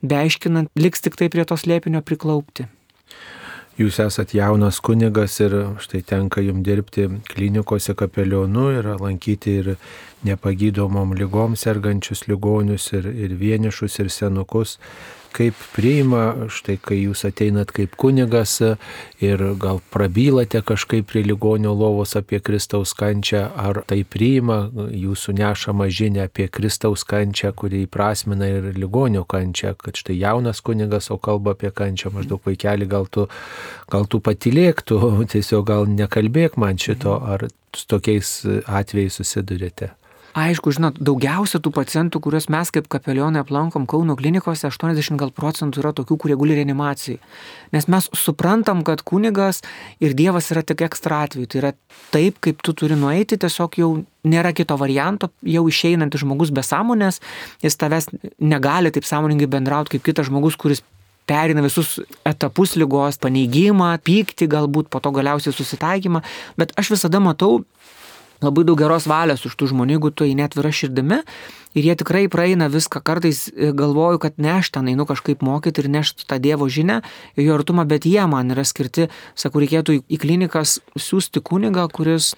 beaiškinant, 0.00 0.72
liks 0.80 1.04
tik 1.04 1.20
tai 1.20 1.28
prie 1.28 1.44
tos 1.44 1.68
lėpinio 1.68 2.00
priklaupti 2.00 2.70
jūs 3.80 3.98
esat 4.04 4.34
jaunas 4.36 4.80
kunigas 4.84 5.38
ir 5.40 5.54
štai 5.80 6.02
tenka 6.06 6.42
jums 6.44 6.64
dirbti 6.66 7.06
klinikose 7.30 7.94
kapelionu 7.96 8.68
ir 8.76 8.88
lankyti 9.00 9.56
ir 9.62 9.70
nepagydomom 10.28 11.14
lygom 11.16 11.56
sergančius 11.56 12.26
ligonius 12.28 12.90
ir, 12.92 13.08
ir 13.08 13.36
vienišus 13.40 13.98
ir 14.04 14.12
senukus. 14.12 14.78
Kaip 15.34 15.58
priima, 15.74 16.48
štai 16.52 16.76
kai 16.82 16.98
jūs 17.02 17.24
ateinat 17.28 17.72
kaip 17.74 17.94
kunigas 18.00 18.56
ir 19.22 19.42
gal 19.60 19.80
prabylate 19.92 20.62
kažkaip 20.66 21.08
prie 21.10 21.22
ligonio 21.26 21.72
lovos 21.76 22.16
apie 22.18 22.40
Kristaus 22.44 22.94
kančią, 22.98 23.44
ar 23.54 23.82
tai 23.88 24.02
priima 24.04 24.62
jūsų 24.74 25.36
nešama 25.38 25.88
žinia 25.92 26.26
apie 26.28 26.48
Kristaus 26.48 27.04
kančią, 27.08 27.52
kuri 27.56 27.84
įprasmina 27.86 28.48
ir 28.50 28.72
ligonio 28.78 29.24
kančią, 29.28 29.76
kad 29.80 30.00
štai 30.00 30.18
jaunas 30.20 30.62
kunigas, 30.64 31.10
o 31.14 31.18
kalba 31.20 31.54
apie 31.56 31.70
kančią, 31.70 32.12
maždaug 32.14 32.42
vaikeli, 32.46 32.88
gal 32.90 33.08
tu, 33.10 33.28
gal 33.90 34.08
tu 34.10 34.22
patilėktų, 34.24 35.00
tiesiog 35.32 35.66
gal 35.70 35.88
nekalbėk 35.90 36.58
man 36.60 36.80
šito, 36.80 37.20
ar 37.20 37.48
su 37.76 37.86
tokiais 37.90 38.34
atvejais 38.66 39.20
susidurėte. 39.20 39.94
Aišku, 40.30 40.70
žinot, 40.70 40.98
daugiausia 41.02 41.58
tų 41.58 41.72
pacientų, 41.74 42.20
kuriuos 42.22 42.46
mes 42.54 42.70
kaip 42.70 42.86
kapelionai 42.92 43.40
aplankom 43.42 43.86
Kauno 43.90 44.14
klinikose, 44.18 44.68
80 44.70 45.18
gal 45.18 45.32
procentų 45.34 45.82
yra 45.82 45.90
tokių, 45.96 46.18
kurie 46.22 46.36
guli 46.38 46.54
reanimacijai. 46.54 47.18
Nes 47.74 47.88
mes 47.90 48.06
suprantam, 48.14 48.84
kad 48.86 49.02
kunigas 49.02 49.64
ir 49.98 50.14
Dievas 50.14 50.52
yra 50.54 50.62
tik 50.62 50.84
ekstra 50.86 51.24
atveju. 51.26 51.50
Tai 51.50 51.62
yra 51.62 51.72
taip, 52.14 52.38
kaip 52.46 52.62
tu 52.62 52.76
turi 52.78 52.98
nueiti, 52.98 53.40
tiesiog 53.42 53.80
jau 53.80 53.90
nėra 54.22 54.54
kito 54.54 54.76
varianto, 54.78 55.32
jau 55.42 55.64
išeinantis 55.66 56.22
žmogus 56.22 56.54
be 56.54 56.62
sąmonės, 56.62 57.18
jis 57.64 57.80
tavęs 57.80 58.10
negali 58.38 58.94
taip 58.94 59.08
sąmoningai 59.08 59.50
bendrauti 59.50 59.96
kaip 59.96 60.06
kitas 60.12 60.30
žmogus, 60.30 60.54
kuris 60.60 60.84
perina 61.26 61.62
visus 61.62 61.98
etapus 62.26 62.76
lygos, 62.78 63.18
paneigimą, 63.22 63.92
pyktį, 64.06 64.46
galbūt 64.50 64.90
po 64.90 65.02
to 65.02 65.12
galiausiai 65.14 65.54
susitaikymą, 65.54 66.22
bet 66.58 66.74
aš 66.80 66.94
visada 66.94 67.22
matau 67.22 67.64
labai 68.44 68.64
daug 68.64 68.78
geros 68.80 69.06
valios 69.10 69.44
už 69.46 69.56
tų 69.58 69.70
žmonių, 69.74 69.96
jeigu 69.98 70.10
tu 70.12 70.26
eini 70.28 70.44
atvira 70.46 70.72
širdimi 70.72 71.20
ir 71.76 71.86
jie 71.86 71.96
tikrai 72.00 72.24
praeina 72.32 72.70
viską, 72.72 73.02
kartais 73.04 73.46
e, 73.52 73.70
galvoju, 73.76 74.20
kad 74.22 74.40
ne 74.42 74.56
aš 74.58 74.72
ten 74.74 74.90
einu 74.90 75.06
kažkaip 75.08 75.44
mokyti 75.46 75.84
ir 75.84 75.90
nešti 75.92 76.26
tą 76.28 76.40
Dievo 76.42 76.68
žinę 76.68 77.00
jo 77.36 77.54
artumą, 77.54 77.86
bet 77.88 78.08
jie 78.08 78.24
man 78.30 78.52
yra 78.54 78.64
skirti, 78.66 79.10
sakau, 79.38 79.62
reikėtų 79.62 80.00
į 80.08 80.20
klinikas 80.20 80.78
siūsti 80.98 81.44
kunigą, 81.44 81.86
kuris 81.92 82.34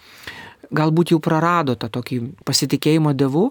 galbūt 0.73 1.13
jau 1.13 1.21
prarado 1.23 1.77
tą 1.77 1.89
tokį 1.93 2.19
pasitikėjimo 2.49 3.13
Dievu 3.17 3.51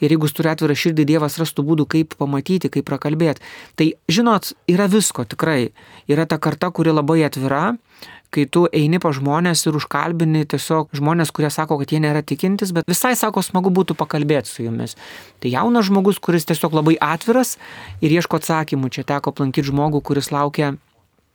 ir 0.00 0.14
jeigu 0.14 0.30
turi 0.32 0.50
atvirą 0.52 0.76
širdį, 0.78 1.06
Dievas 1.08 1.38
rastų 1.40 1.64
būdų, 1.66 1.86
kaip 1.90 2.16
pamatyti, 2.20 2.70
kaip 2.72 2.86
prakalbėti. 2.88 3.44
Tai 3.76 3.90
žinot, 4.10 4.54
yra 4.70 4.86
visko 4.90 5.26
tikrai. 5.28 5.72
Yra 6.10 6.26
ta 6.30 6.38
karta, 6.38 6.70
kuri 6.74 6.94
labai 6.94 7.20
atvira, 7.26 7.74
kai 8.34 8.46
tu 8.46 8.66
eini 8.72 9.00
pa 9.02 9.12
žmonės 9.14 9.64
ir 9.66 9.78
užkalbini 9.78 10.44
tiesiog 10.50 10.94
žmonės, 10.96 11.32
kurie 11.34 11.50
sako, 11.50 11.80
kad 11.80 11.92
jie 11.92 12.02
nėra 12.02 12.22
tikintis, 12.26 12.74
bet 12.76 12.88
visai 12.90 13.16
sako, 13.18 13.42
smagu 13.42 13.72
būtų 13.74 13.96
pakalbėti 13.98 14.50
su 14.50 14.66
jumis. 14.66 14.96
Tai 15.42 15.50
jaunas 15.52 15.88
žmogus, 15.90 16.20
kuris 16.22 16.46
tiesiog 16.48 16.76
labai 16.78 16.96
atviras 17.02 17.56
ir 18.00 18.14
ieško 18.14 18.38
atsakymų. 18.40 18.92
Čia 18.94 19.06
teko 19.08 19.34
aplankyti 19.34 19.70
žmogų, 19.72 20.02
kuris 20.06 20.30
laukia 20.34 20.76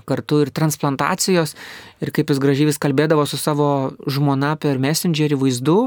kartu 0.06 0.44
ir 0.46 0.52
transplantacijos 0.54 1.56
ir 2.04 2.12
kaip 2.16 2.30
jis 2.30 2.40
gražiai 2.42 2.70
vis 2.70 2.80
kalbėdavo 2.82 3.26
su 3.28 3.40
savo 3.42 3.68
žmona 4.06 4.54
per 4.62 4.80
messengerį 4.82 5.40
vaizdu. 5.42 5.86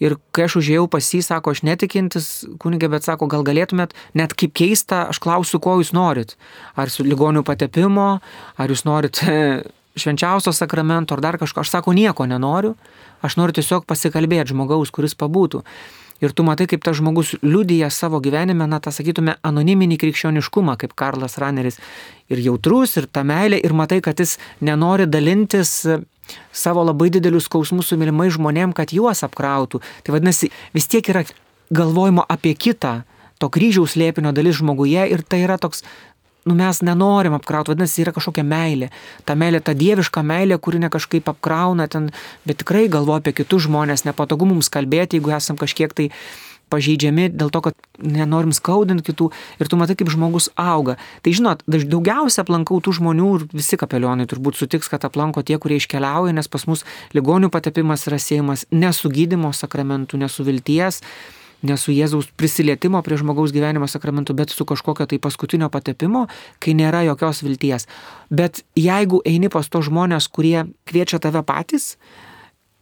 Ir 0.00 0.14
kai 0.32 0.46
aš 0.46 0.56
užėjau 0.62 0.86
pas 0.88 1.04
jį, 1.04 1.20
sako, 1.20 1.52
aš 1.52 1.60
netikintis 1.68 2.28
kunigė, 2.62 2.88
bet 2.88 3.04
sako, 3.04 3.28
gal 3.28 3.44
galėtumėt, 3.44 3.92
net 4.16 4.32
kaip 4.32 4.54
keista, 4.56 5.02
aš 5.12 5.20
klausiu, 5.20 5.60
ko 5.60 5.76
jūs 5.76 5.92
norit. 5.92 6.38
Ar 6.72 6.88
su 6.88 7.04
ligonių 7.04 7.44
patepimo, 7.44 8.14
ar 8.56 8.72
jūs 8.72 8.86
norit 8.88 9.20
švenčiausio 9.98 10.52
sakramento 10.52 11.16
ar 11.16 11.24
dar 11.24 11.38
kažko. 11.40 11.64
Aš 11.64 11.72
sako, 11.72 11.94
nieko 11.96 12.26
nenoriu, 12.26 12.76
aš 13.22 13.36
noriu 13.40 13.56
tiesiog 13.58 13.86
pasikalbėti 13.88 14.54
žmogaus, 14.54 14.92
kuris 14.94 15.16
pabūtų. 15.18 15.64
Ir 16.20 16.34
tu 16.36 16.44
matai, 16.44 16.66
kaip 16.68 16.82
tas 16.84 16.98
žmogus 16.98 17.32
liudyja 17.40 17.88
savo 17.90 18.20
gyvenime, 18.20 18.66
na, 18.68 18.76
tą 18.84 18.92
sakytume, 18.92 19.38
anoniminį 19.40 19.96
krikščioniškumą, 20.02 20.76
kaip 20.82 20.92
Karlas 20.92 21.38
Raneris. 21.40 21.80
Ir 22.28 22.42
jautrus, 22.44 22.98
ir 23.00 23.08
ta 23.08 23.24
meilė, 23.24 23.56
ir 23.64 23.72
matai, 23.72 24.02
kad 24.04 24.20
jis 24.20 24.36
nenori 24.60 25.08
dalintis 25.08 25.72
savo 26.52 26.84
labai 26.84 27.08
didelius 27.10 27.48
skausmus 27.48 27.88
su 27.88 27.96
mylimai 27.98 28.28
žmonėm, 28.30 28.74
kad 28.76 28.92
juos 28.92 29.24
apkrautų. 29.24 29.80
Tai 30.04 30.14
vadinasi, 30.14 30.52
vis 30.76 30.90
tiek 30.92 31.08
yra 31.08 31.24
galvojimo 31.72 32.26
apie 32.28 32.52
kitą, 32.52 33.00
to 33.40 33.48
kryžiaus 33.48 33.96
lėpinio 33.96 34.34
dalis 34.36 34.60
žmoguje 34.60 35.06
ir 35.14 35.24
tai 35.24 35.40
yra 35.46 35.56
toks 35.56 35.80
nu, 36.44 36.56
mes 36.56 36.82
nenorim 36.86 37.34
apkrauti, 37.36 37.74
vadinasi, 37.74 38.04
yra 38.04 38.14
kažkokia 38.16 38.44
meilė. 38.46 38.90
Ta 39.28 39.36
meilė, 39.38 39.62
ta 39.64 39.74
dieviška 39.76 40.22
meilė, 40.26 40.58
kuri 40.62 40.80
ne 40.82 40.90
kažkaip 40.92 41.28
apkrauna 41.32 41.88
ten, 41.90 42.10
bet 42.48 42.62
tikrai 42.62 42.86
galvo 42.92 43.16
apie 43.18 43.34
kitus 43.36 43.66
žmonės, 43.68 44.06
nepatogu 44.08 44.48
mums 44.48 44.72
kalbėti, 44.72 45.18
jeigu 45.18 45.34
esam 45.36 45.60
kažkiek 45.60 45.92
tai 45.96 46.08
pažeidžiami 46.70 47.28
dėl 47.34 47.50
to, 47.50 47.62
kad 47.64 47.74
nenorim 47.98 48.52
skaudinti 48.54 49.10
kitų 49.10 49.30
ir 49.60 49.70
tu 49.70 49.78
matai, 49.80 49.96
kaip 49.98 50.12
žmogus 50.12 50.48
auga. 50.54 50.96
Tai 51.24 51.34
žinot, 51.34 51.64
daugiausia 51.66 52.44
aplankau 52.44 52.78
tų 52.78 52.94
žmonių 53.00 53.30
ir 53.40 53.46
visi 53.50 53.78
kapelionai 53.80 54.28
turbūt 54.30 54.60
sutiks, 54.60 54.90
kad 54.92 55.04
aplanko 55.08 55.42
tie, 55.42 55.58
kurie 55.58 55.80
iškeliauja, 55.80 56.36
nes 56.36 56.50
pas 56.50 56.66
mus 56.70 56.86
ligonių 57.16 57.50
patepimas 57.50 58.06
yra 58.06 58.20
siejamas 58.22 58.68
ne 58.70 58.92
su 58.94 59.10
gydimo 59.10 59.50
sakramentu, 59.56 60.20
ne 60.20 60.30
su 60.30 60.46
vilties 60.46 61.02
ne 61.62 61.76
su 61.76 61.92
Jėzaus 61.92 62.30
prisilietimo 62.36 63.02
prie 63.04 63.18
žmogaus 63.20 63.52
gyvenimo 63.54 63.88
sakramentu, 63.90 64.34
bet 64.36 64.50
su 64.54 64.64
kažkokio 64.64 65.06
tai 65.10 65.18
paskutinio 65.22 65.70
patepimo, 65.72 66.26
kai 66.58 66.74
nėra 66.78 67.04
jokios 67.08 67.42
vilties. 67.44 67.88
Bet 68.30 68.64
jeigu 68.78 69.22
eini 69.28 69.50
pas 69.52 69.68
to 69.68 69.82
žmonės, 69.84 70.28
kurie 70.32 70.66
kviečia 70.88 71.20
tave 71.20 71.42
patys 71.46 71.96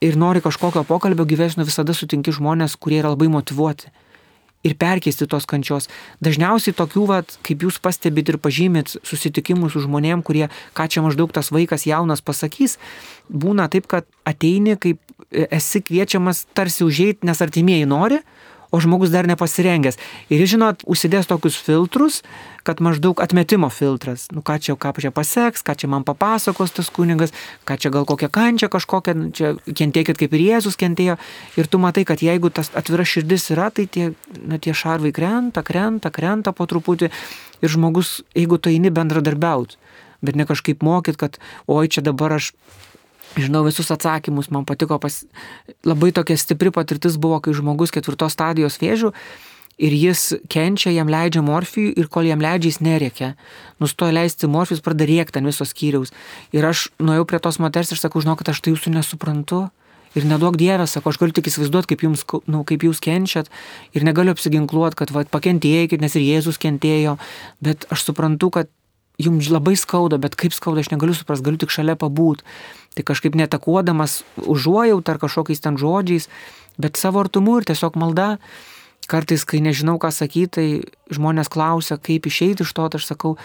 ir 0.00 0.18
nori 0.18 0.42
kažkokio 0.44 0.84
pokalbio 0.86 1.26
gyvesnio, 1.26 1.66
visada 1.66 1.94
sutinki 1.94 2.34
žmonės, 2.34 2.78
kurie 2.78 3.02
yra 3.02 3.14
labai 3.14 3.30
motivuoti. 3.32 3.90
Ir 4.66 4.74
perkeisti 4.74 5.26
tos 5.30 5.44
kančios. 5.46 5.86
Dažniausiai 6.18 6.74
tokių, 6.74 7.04
vat, 7.06 7.36
kaip 7.46 7.62
jūs 7.62 7.76
pastebit 7.78 8.32
ir 8.32 8.40
pažymit, 8.42 8.96
susitikimų 9.06 9.70
su 9.70 9.84
žmonėm, 9.84 10.24
kurie, 10.26 10.48
ką 10.74 10.88
čia 10.90 11.04
maždaug 11.04 11.30
tas 11.34 11.52
vaikas 11.54 11.86
jaunas 11.86 12.24
pasakys, 12.26 12.74
būna 13.30 13.68
taip, 13.70 13.86
kad 13.86 14.08
ateini, 14.26 14.74
kaip 14.74 14.98
esi 15.30 15.82
kviečiamas 15.84 16.48
tarsi 16.58 16.82
užėjti, 16.86 17.26
nes 17.28 17.42
artimieji 17.44 17.86
nori, 17.86 18.18
o 18.70 18.80
žmogus 18.80 19.10
dar 19.10 19.26
nepasirengęs. 19.28 19.98
Ir 20.28 20.42
jis, 20.42 20.54
žinot, 20.54 20.84
užsidės 20.88 21.28
tokius 21.30 21.56
filtrus, 21.56 22.20
kad 22.66 22.82
maždaug 22.84 23.20
atmetimo 23.24 23.70
filtras. 23.72 24.28
Nu 24.34 24.42
ką 24.44 24.58
čia, 24.60 24.76
ką 24.76 24.92
čia 25.00 25.12
paseks, 25.14 25.64
ką 25.64 25.72
čia 25.78 25.88
man 25.88 26.04
papasakos 26.04 26.74
tas 26.76 26.90
kunigas, 26.92 27.32
ką 27.64 27.78
čia 27.80 27.92
gal 27.94 28.04
kokią 28.04 28.28
kančią 28.28 28.68
kažkokią, 28.68 29.14
nu, 29.16 29.30
čia 29.32 29.54
kentėkit 29.64 30.20
kaip 30.20 30.36
ir 30.36 30.44
Jėzus 30.44 30.76
kentėjo. 30.76 31.16
Ir 31.56 31.70
tu 31.70 31.80
matai, 31.80 32.04
kad 32.04 32.20
jeigu 32.20 32.52
tas 32.52 32.68
atvira 32.76 33.08
širdis 33.08 33.48
yra, 33.56 33.70
tai 33.72 33.88
tie, 33.88 34.12
na, 34.44 34.60
tie 34.60 34.76
šarvai 34.76 35.14
krenta, 35.16 35.64
krenta, 35.64 36.12
krenta 36.12 36.52
po 36.52 36.68
truputį. 36.68 37.08
Ir 37.64 37.72
žmogus, 37.72 38.20
jeigu 38.36 38.60
tu 38.60 38.70
eini 38.70 38.92
bendradarbiauti, 38.94 39.80
bet 40.22 40.36
ne 40.36 40.44
kažkaip 40.46 40.84
mokyt, 40.84 41.16
kad 41.18 41.40
oi 41.66 41.88
čia 41.88 42.04
dabar 42.04 42.36
aš 42.36 42.52
žinau 43.44 43.64
visus 43.66 43.90
atsakymus, 43.94 44.50
man 44.54 44.66
patiko, 44.68 44.98
pas... 45.02 45.22
labai 45.86 46.10
tokia 46.16 46.38
stipri 46.40 46.72
patirtis 46.74 47.18
buvo, 47.20 47.38
kai 47.44 47.54
žmogus 47.56 47.94
ketvirtos 47.94 48.34
stadijos 48.36 48.80
vėžių 48.82 49.12
ir 49.78 49.94
jis 49.94 50.34
kenčia, 50.50 50.90
jam 50.92 51.10
leidžia 51.10 51.42
morfijų 51.46 51.94
ir 52.02 52.10
kol 52.10 52.26
jam 52.26 52.42
leidžia, 52.42 52.72
jis 52.72 52.80
nerėkia. 52.82 53.32
Nustoja 53.82 54.14
leisti 54.14 54.50
morfijus, 54.50 54.82
pradeda 54.84 55.08
rėkti 55.08 55.40
ant 55.40 55.48
visos 55.48 55.72
skyriaus. 55.72 56.12
Ir 56.52 56.66
aš 56.66 56.88
nuėjau 56.98 57.26
prie 57.30 57.40
tos 57.42 57.60
moters 57.62 57.94
ir 57.94 58.00
sakau, 58.00 58.22
žinok, 58.24 58.42
aš 58.42 58.62
tai 58.64 58.74
jūsų 58.74 58.96
nesuprantu. 58.98 59.68
Ir 60.16 60.24
nedaug 60.24 60.56
dievės, 60.58 60.96
sako, 60.96 61.12
aš 61.12 61.18
galiu 61.20 61.36
tik 61.36 61.50
įsivaizduoti, 61.50 61.92
kaip, 61.92 62.02
jums, 62.06 62.24
nu, 62.48 62.62
kaip 62.66 62.82
jūs 62.86 62.98
kenčiat 63.04 63.50
ir 63.94 64.06
negaliu 64.08 64.32
apsiginkluoti, 64.32 64.96
kad 64.98 65.12
va, 65.14 65.22
pakentėjai, 65.28 66.00
nes 66.00 66.16
ir 66.16 66.24
Jėzus 66.24 66.58
kentėjo, 66.58 67.18
bet 67.62 67.84
aš 67.92 68.06
suprantu, 68.08 68.48
kad 68.56 68.72
jums 69.20 69.50
labai 69.52 69.76
skauda, 69.78 70.16
bet 70.22 70.36
kaip 70.38 70.56
skauda, 70.56 70.80
aš 70.80 70.92
negaliu 70.94 71.14
suprasti, 71.14 71.44
galiu 71.44 71.60
tik 71.60 71.74
šalia 71.74 71.98
pabūti. 72.00 72.46
Tai 72.96 73.04
kažkaip 73.06 73.36
netakuodamas 73.38 74.22
užuojaut 74.42 75.08
ar 75.08 75.20
kažkokiais 75.22 75.62
ten 75.62 75.78
žodžiais, 75.78 76.28
bet 76.78 76.96
savo 76.96 77.20
artumu 77.22 77.58
ir 77.58 77.68
tiesiog 77.68 77.98
malda. 78.00 78.36
Kartais, 79.08 79.44
kai 79.48 79.62
nežinau, 79.64 79.96
ką 79.96 80.10
sakyti, 80.12 80.48
tai 80.52 81.14
žmonės 81.14 81.48
klausia, 81.48 81.96
kaip 81.96 82.26
išeiti 82.28 82.66
iš 82.66 82.74
to, 82.76 82.88
tai 82.92 83.00
aš 83.00 83.06
sakau, 83.08 83.38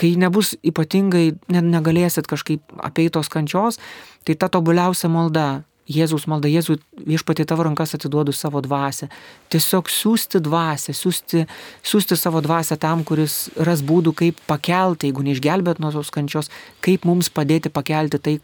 kai 0.00 0.14
nebus 0.16 0.54
ypatingai, 0.64 1.34
ne, 1.52 1.60
negalėsit 1.60 2.28
kažkaip 2.30 2.64
apeitos 2.80 3.28
kančios, 3.32 3.76
tai 4.24 4.38
ta 4.40 4.48
tobuliausia 4.52 5.12
malda 5.12 5.64
Jėzaus 5.86 6.24
malda, 6.26 6.50
Jėzų 6.50 6.80
viešpatį 7.06 7.44
tavo 7.46 7.62
rankas 7.66 7.94
atiduodu 7.94 8.34
savo 8.34 8.58
dvasę. 8.62 9.06
Tiesiog 9.54 9.86
siūsti 9.92 10.40
dvasę, 10.42 10.94
siūsti, 10.96 11.44
siūsti 11.86 12.18
savo 12.18 12.42
dvasę 12.42 12.74
tam, 12.82 13.04
kuris 13.06 13.46
ras 13.54 13.84
būdų, 13.86 14.14
kaip 14.18 14.40
pakelti, 14.50 15.06
jeigu 15.06 15.22
neišgelbėt 15.28 15.78
nuo 15.82 15.92
tos 15.94 16.10
kančios, 16.14 16.50
kaip 16.82 17.06
mums 17.06 17.30
padėti 17.30 17.70
pakelti 17.70 18.18
tai, 18.18 18.34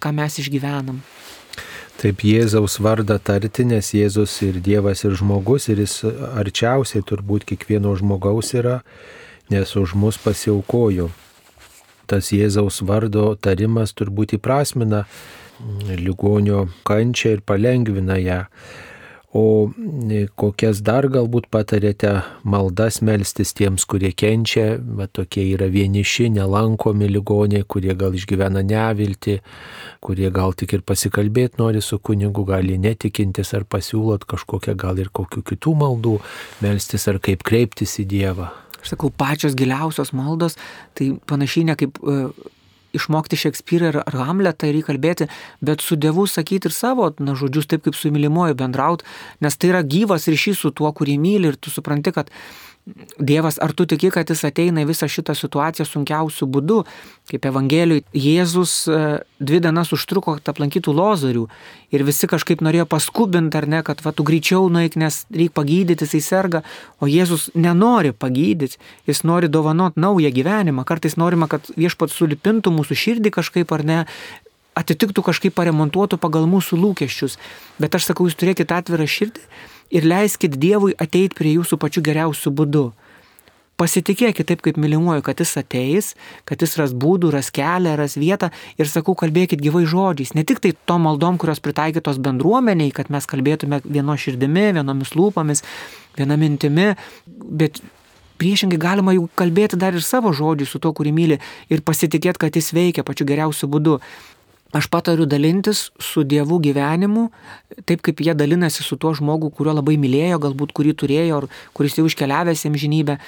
ką 0.00 0.12
mes 0.16 0.38
išgyvenam. 0.42 1.00
Taip 2.00 2.22
Jėzaus 2.24 2.78
vardą 2.80 3.18
tarti, 3.20 3.66
nes 3.68 3.90
Jėzus 3.92 4.38
ir 4.46 4.56
Dievas 4.64 5.04
ir 5.04 5.12
žmogus 5.20 5.68
ir 5.68 5.82
jis 5.82 5.98
arčiausiai 6.40 7.04
turbūt 7.04 7.44
kiekvieno 7.50 7.92
žmogaus 8.00 8.54
yra, 8.56 8.78
nes 9.52 9.74
už 9.76 9.92
mus 10.00 10.16
pasiaukojo. 10.16 11.10
Tas 12.08 12.32
Jėzaus 12.32 12.80
vardo 12.88 13.34
tarimas 13.36 13.92
turbūt 13.92 14.38
įprasmina 14.38 15.04
ligonio 16.00 16.70
kančią 16.88 17.36
ir 17.36 17.44
palengvina 17.44 18.16
ją. 18.16 18.40
O 19.32 19.70
e, 20.10 20.24
kokias 20.34 20.80
dar 20.82 21.06
galbūt 21.06 21.44
patarėte 21.54 22.16
maldas 22.42 22.98
melstis 23.06 23.52
tiems, 23.54 23.84
kurie 23.86 24.10
kenčia, 24.10 24.74
bet 24.80 25.12
tokie 25.14 25.44
yra 25.52 25.68
vieniši, 25.70 26.26
nelankomi 26.34 27.06
ligoniai, 27.06 27.62
kurie 27.62 27.94
gal 27.94 28.16
išgyvena 28.18 28.64
nevilti, 28.66 29.38
kurie 30.02 30.32
gal 30.34 30.56
tik 30.58 30.74
ir 30.74 30.82
pasikalbėti 30.82 31.62
nori 31.62 31.78
su 31.78 32.00
kunigu, 32.02 32.42
gali 32.48 32.74
netikintis 32.82 33.54
ar 33.54 33.68
pasiūlot 33.70 34.26
kažkokią 34.26 34.74
gal 34.74 34.98
ir 34.98 35.14
kokių 35.14 35.46
kitų 35.52 35.76
maldų 35.78 36.16
melstis 36.66 37.06
ar 37.06 37.22
kaip 37.22 37.46
kreiptis 37.46 38.00
į 38.02 38.10
Dievą. 38.10 38.50
Aš 38.80 38.96
sakau, 38.96 39.12
pačios 39.14 39.54
giliausios 39.54 40.10
maldos, 40.16 40.58
tai 40.98 41.12
panašiai 41.30 41.68
ne 41.70 41.78
kaip 41.78 42.02
e, 42.02 42.22
išmokti 42.96 43.38
Šekspyrą 43.40 44.02
ar 44.04 44.18
Hamletą 44.28 44.70
ir 44.70 44.80
įkalbėti, 44.80 45.28
bet 45.64 45.84
su 45.84 45.98
Dievu 46.00 46.26
sakyti 46.30 46.70
ir 46.70 46.74
savo 46.74 47.10
na, 47.18 47.36
žodžius 47.38 47.70
taip, 47.70 47.84
kaip 47.86 47.98
su 47.98 48.10
mylimuoju 48.12 48.58
bendrauti, 48.58 49.06
nes 49.44 49.56
tai 49.56 49.72
yra 49.72 49.84
gyvas 49.86 50.28
ryšys 50.30 50.64
su 50.64 50.72
tuo, 50.74 50.90
kurį 50.92 51.18
myli 51.22 51.52
ir 51.52 51.60
tu 51.60 51.72
supranti, 51.72 52.14
kad 52.14 52.32
Dievas, 53.18 53.58
ar 53.62 53.72
tu 53.76 53.86
tiki, 53.86 54.10
kad 54.12 54.30
jis 54.30 54.42
ateina 54.48 54.82
į 54.84 54.88
visą 54.90 55.08
šitą 55.10 55.34
situaciją 55.36 55.86
sunkiausių 55.88 56.48
būdų, 56.50 56.78
kaip 57.30 57.46
Evangelijui 57.50 58.02
Jėzus 58.16 58.74
e, 58.88 59.00
dvi 59.38 59.60
dienas 59.62 59.92
užtruko, 59.94 60.36
kad 60.38 60.52
aplankytų 60.52 60.94
lozorių 60.96 61.46
ir 61.94 62.04
visi 62.06 62.28
kažkaip 62.30 62.64
norėjo 62.64 62.86
paskubinti, 62.90 63.58
ar 63.60 63.68
ne, 63.70 63.82
kad 63.86 64.02
va, 64.04 64.12
tu 64.16 64.26
greičiau 64.26 64.68
nueik, 64.72 64.98
nes 65.00 65.22
reikia 65.30 65.56
pagydyti, 65.60 66.06
jisai 66.08 66.22
serga, 66.24 66.62
o 67.00 67.08
Jėzus 67.10 67.50
nenori 67.54 68.12
pagydyti, 68.12 68.80
jis 69.10 69.24
nori 69.28 69.50
dovanot 69.52 69.98
naują 70.00 70.32
gyvenimą, 70.34 70.86
kartais 70.88 71.18
norima, 71.20 71.50
kad 71.50 71.68
viešpat 71.76 72.14
sulipintų 72.14 72.72
mūsų 72.74 72.98
širdį 73.04 73.34
kažkaip 73.40 73.76
ar 73.76 73.86
ne, 73.86 74.00
atitiktų 74.78 75.24
kažkaip 75.26 75.54
paremontuotų 75.58 76.18
pagal 76.22 76.46
mūsų 76.50 76.78
lūkesčius. 76.80 77.36
Bet 77.82 77.96
aš 77.98 78.10
sakau, 78.10 78.28
jūs 78.28 78.38
turėkite 78.38 78.76
atvirą 78.76 79.06
širdį 79.10 79.42
ir 79.90 80.06
leiskit 80.06 80.56
Dievui 80.60 80.94
ateiti 80.98 81.36
prie 81.38 81.54
jūsų 81.58 81.78
pačiu 81.80 82.02
geriausiu 82.06 82.52
būdu. 82.54 82.90
Pasitikėkit 83.80 84.44
taip, 84.44 84.60
kaip 84.60 84.76
mylimuoju, 84.76 85.22
kad 85.24 85.38
jis 85.40 85.54
ateis, 85.56 86.10
kad 86.44 86.60
jis 86.60 86.76
ras 86.76 86.90
būdų, 86.92 87.30
ras 87.32 87.48
kelią, 87.48 87.94
ras 87.96 88.18
vietą 88.20 88.50
ir 88.76 88.90
sakau, 88.90 89.14
kalbėkit 89.16 89.62
gyvai 89.64 89.86
žodžiais. 89.88 90.34
Ne 90.36 90.44
tik 90.44 90.60
tai 90.60 90.74
tom 90.84 91.06
maldom, 91.08 91.38
kurios 91.40 91.62
pritaikytos 91.64 92.20
bendruomeniai, 92.20 92.92
kad 92.92 93.08
mes 93.08 93.24
kalbėtume 93.30 93.80
vieno 93.86 94.18
širdimi, 94.20 94.66
vienomis 94.76 95.14
lūpomis, 95.16 95.64
viena 96.18 96.36
mintimi, 96.36 96.90
bet 97.24 97.80
priešingai 98.40 98.80
galima 98.80 99.16
jau 99.16 99.30
kalbėti 99.40 99.80
dar 99.80 99.96
ir 99.96 100.04
savo 100.04 100.34
žodžių 100.36 100.68
su 100.68 100.80
to, 100.84 100.92
kurį 100.96 101.14
myli 101.16 101.40
ir 101.72 101.80
pasitikėti, 101.80 102.40
kad 102.44 102.60
jis 102.60 102.74
veikia 102.76 103.06
pačiu 103.06 103.24
geriausiu 103.32 103.68
būdu. 103.72 103.96
Aš 104.72 104.86
patariu 104.86 105.26
dalintis 105.26 105.88
su 105.98 106.22
Dievu 106.22 106.60
gyvenimu, 106.62 107.30
taip 107.90 108.04
kaip 108.06 108.20
jie 108.22 108.34
dalinasi 108.38 108.84
su 108.86 108.96
tuo 108.96 109.10
žmogu, 109.18 109.50
kurio 109.50 109.74
labai 109.74 109.96
mylėjo, 109.98 110.38
galbūt 110.44 110.74
kurį 110.76 110.94
turėjo, 110.94 111.40
ar 111.40 111.46
kuris 111.74 111.98
jau 111.98 112.06
iškeliavęs 112.06 112.62
į 112.68 112.70
žinybę. 112.84 113.18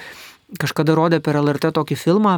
Kažkada 0.61 0.95
rodė 0.95 1.19
per 1.23 1.35
LRT 1.35 1.73
tokį 1.75 1.97
filmą 1.99 2.37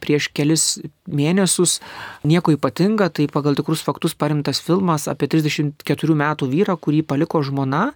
prieš 0.00 0.30
kelis 0.32 0.78
mėnesius, 1.04 1.78
nieko 2.24 2.54
ypatinga, 2.54 3.10
tai 3.12 3.26
pagal 3.28 3.56
tikrus 3.58 3.82
faktus 3.84 4.14
parimtas 4.14 4.60
filmas 4.64 5.08
apie 5.08 5.28
34 5.28 6.16
metų 6.16 6.48
vyrą, 6.48 6.76
kurį 6.80 7.02
paliko 7.08 7.42
žmona 7.44 7.90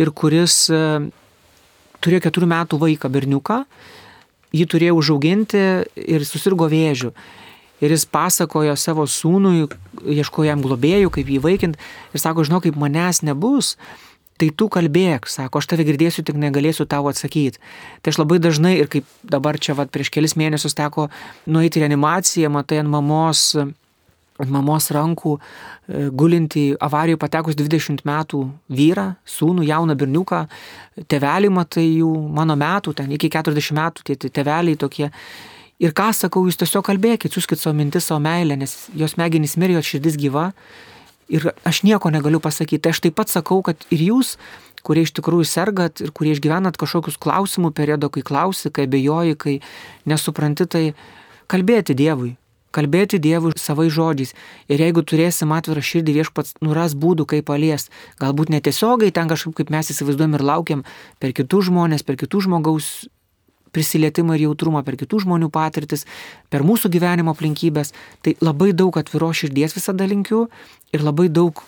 ir 0.00 0.10
kuris 0.10 0.70
e, 0.70 0.82
turėjo 2.02 2.24
4 2.30 2.50
metų 2.50 2.80
vaiką 2.82 3.10
berniuką, 3.14 3.62
jį 4.54 4.66
turėjo 4.70 4.98
užauginti 4.98 5.64
ir 5.94 6.26
susirgo 6.26 6.70
vėžiu 6.70 7.12
ir 7.82 7.94
jis 7.94 8.06
pasakojo 8.06 8.74
savo 8.78 9.06
sūnui, 9.10 9.66
ieškojo 10.04 10.48
jam 10.50 10.64
globėjų, 10.64 11.12
kaip 11.14 11.30
jį 11.30 11.40
vaikint 11.44 11.78
ir 12.14 12.22
sako, 12.22 12.46
žinau, 12.46 12.60
kaip 12.64 12.78
manęs 12.80 13.22
nebus, 13.26 13.74
tai 14.40 14.50
tu 14.50 14.68
kalbėk, 14.72 15.28
sako, 15.30 15.60
aš 15.60 15.70
tave 15.70 15.86
girdėsiu, 15.86 16.24
tik 16.26 16.38
negalėsiu 16.40 16.88
tavo 16.90 17.12
atsakyti. 17.12 17.60
Tai 18.02 18.14
aš 18.14 18.18
labai 18.18 18.40
dažnai 18.42 18.74
ir 18.80 18.90
kaip 18.90 19.06
dabar 19.22 19.58
čia 19.62 19.76
vat, 19.78 19.92
prieš 19.94 20.10
kelis 20.14 20.34
mėnesius 20.38 20.74
teko 20.76 21.08
nueiti 21.46 21.78
į 21.78 21.84
reanimaciją, 21.86 22.50
matai 22.52 22.80
ant 22.82 22.90
mamos, 22.90 23.46
ant 23.54 24.50
mamos 24.50 24.90
rankų 24.94 25.36
e, 25.38 26.08
gulinti 26.10 26.66
avarijų 26.82 27.20
patekus 27.22 27.58
20 27.60 28.02
metų 28.08 28.42
vyrą, 28.74 29.12
sūnų, 29.22 29.68
jauną 29.70 29.94
berniuką, 29.98 30.44
tevelį 31.06 31.54
matai 31.54 31.86
jų 32.00 32.10
mano 32.34 32.58
metų, 32.58 32.96
ten 32.98 33.14
iki 33.14 33.30
40 33.30 33.78
metų 33.78 34.08
tie 34.10 34.18
teveliai 34.26 34.78
tokie 34.80 35.12
Ir 35.82 35.90
ką 35.96 36.12
sakau, 36.14 36.44
jūs 36.46 36.58
tiesiog 36.60 36.84
kalbėkit, 36.86 37.34
siūskit 37.34 37.58
savo 37.58 37.74
mintis, 37.74 38.06
savo 38.06 38.20
meilę, 38.22 38.56
nes 38.60 38.76
jos 38.94 39.16
smegenys 39.16 39.56
mirė, 39.58 39.80
jos 39.80 39.88
širdis 39.90 40.18
gyva. 40.20 40.52
Ir 41.32 41.48
aš 41.66 41.82
nieko 41.82 42.12
negaliu 42.14 42.38
pasakyti. 42.42 42.84
Tai 42.84 42.92
aš 42.94 43.00
taip 43.02 43.16
pat 43.18 43.32
sakau, 43.32 43.58
kad 43.66 43.82
ir 43.90 44.04
jūs, 44.06 44.36
kurie 44.86 45.02
iš 45.06 45.14
tikrųjų 45.16 45.48
sergat 45.48 46.04
ir 46.04 46.12
kurie 46.14 46.36
išgyvenat 46.36 46.78
kažkokius 46.78 47.18
klausimų 47.18 47.72
periodo, 47.74 48.12
kai 48.12 48.22
klausi, 48.22 48.70
kai 48.70 48.86
bejoji, 48.90 49.34
kai 49.40 49.58
nesupranti, 50.06 50.68
tai 50.68 50.84
kalbėti 51.50 51.96
Dievui. 51.98 52.34
Kalbėti 52.74 53.18
Dievui 53.22 53.54
savai 53.58 53.88
žodžiais. 53.90 54.34
Ir 54.70 54.82
jeigu 54.82 55.02
turėsim 55.06 55.54
atvirą 55.54 55.82
širdį, 55.82 56.14
viešpats 56.20 56.58
nuras 56.62 56.94
būdų, 56.98 57.26
kaip 57.30 57.48
palies. 57.50 57.88
Galbūt 58.22 58.50
netiesiogiai 58.50 59.14
ten 59.14 59.30
kažkaip, 59.30 59.56
kaip 59.58 59.74
mes 59.74 59.90
įsivaizduojam 59.94 60.38
ir 60.38 60.46
laukiam 60.46 60.86
per 61.22 61.34
kitus 61.34 61.70
žmonės, 61.70 62.06
per 62.06 62.18
kitų 62.20 62.46
žmogaus 62.48 63.06
prisilietimą 63.74 64.36
ir 64.38 64.46
jautrumą 64.48 64.84
per 64.86 64.98
kitų 65.00 65.24
žmonių 65.26 65.50
patirtis, 65.54 66.06
per 66.52 66.64
mūsų 66.66 66.90
gyvenimo 66.94 67.34
aplinkybės. 67.34 67.94
Tai 68.24 68.36
labai 68.44 68.72
daug 68.76 68.96
atviro 69.00 69.32
širdies 69.34 69.76
visada 69.76 70.06
linkiu 70.10 70.46
ir 70.94 71.04
labai 71.04 71.28
daug, 71.28 71.62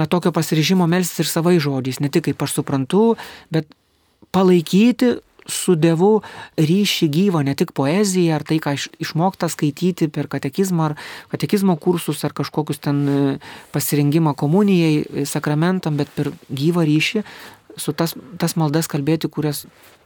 na, 0.00 0.08
tokio 0.10 0.34
pasiryžimo 0.34 0.88
melstis 0.90 1.24
ir 1.24 1.30
savai 1.30 1.60
žodžiais, 1.62 2.02
ne 2.02 2.10
tik 2.10 2.28
kaip 2.30 2.42
aš 2.46 2.58
suprantu, 2.60 3.04
bet 3.54 3.70
palaikyti 4.34 5.14
su 5.50 5.74
Dievu 5.76 6.22
ryšį 6.56 7.08
gyvą, 7.12 7.42
ne 7.44 7.54
tik 7.58 7.74
poeziją 7.76 8.38
ar 8.38 8.44
tai, 8.48 8.58
ką 8.62 8.74
išmokta 9.02 9.50
skaityti 9.52 10.08
per 10.12 10.28
katekizmą 10.32 10.86
ar 10.88 10.94
katekizmo 11.32 11.76
kursus 11.76 12.24
ar 12.24 12.32
kažkokius 12.36 12.80
ten 12.80 13.02
e, 13.04 13.18
pasirinkimą 13.74 14.34
komunijai, 14.40 14.94
e, 15.04 15.26
sakramentam, 15.28 15.98
bet 16.00 16.12
per 16.16 16.32
gyvą 16.48 16.86
ryšį 16.88 17.24
su 17.76 17.92
tas, 17.92 18.14
tas 18.38 18.56
maldas 18.56 18.88
kalbėti, 18.90 19.28
kurias 19.28 19.64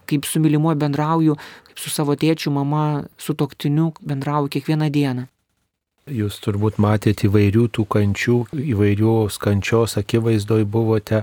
kaip 0.09 0.29
su 0.29 0.41
mylimuoju 0.43 0.81
bendrauju, 0.85 1.39
kaip 1.71 1.83
su 1.83 1.93
savo 1.93 2.17
tėčiu, 2.19 2.53
mama, 2.55 3.05
su 3.21 3.37
toktiniu 3.39 3.93
bendrauju 4.01 4.55
kiekvieną 4.57 4.91
dieną. 4.95 5.29
Jūs 6.09 6.39
turbūt 6.41 6.79
matėte 6.81 7.27
įvairių 7.29 7.67
tų 7.77 7.85
kančių, 7.93 8.37
įvairių 8.73 9.15
kančios 9.45 9.99
akivaizdoj 10.01 10.65
buvote. 10.65 11.23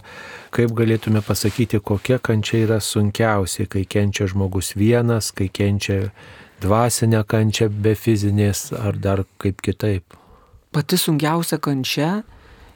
Kaip 0.54 0.76
galėtume 0.78 1.24
pasakyti, 1.26 1.80
kokia 1.82 2.20
kančia 2.22 2.62
yra 2.68 2.78
sunkiausia, 2.78 3.66
kai 3.66 3.86
kenčia 3.90 4.28
žmogus 4.30 4.76
vienas, 4.78 5.32
kai 5.34 5.50
kenčia 5.50 6.12
dvasinę 6.62 7.24
kančią 7.26 7.70
be 7.70 7.96
fizinės 7.98 8.70
ar 8.78 8.98
dar 9.02 9.26
kaip 9.42 9.64
kitaip? 9.66 10.18
Pati 10.76 11.00
sunkiausia 11.02 11.58
kančia 11.58 12.22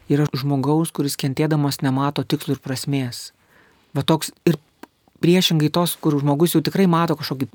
yra 0.09 0.25
žmogaus, 0.33 0.89
kuris 0.95 1.17
kentėdamas 1.19 1.83
nemato 1.85 2.25
tikslų 2.25 2.57
ir 2.57 2.63
prasmės. 2.65 3.29
Va 3.93 4.01
toks 4.01 4.33
ir 4.49 4.57
priešingai 5.21 5.71
tos, 5.73 5.95
kur 6.01 6.17
žmogus 6.19 6.55
jau 6.55 6.61
tikrai 6.65 6.87
mato 6.89 7.17
kažkokį 7.19 7.49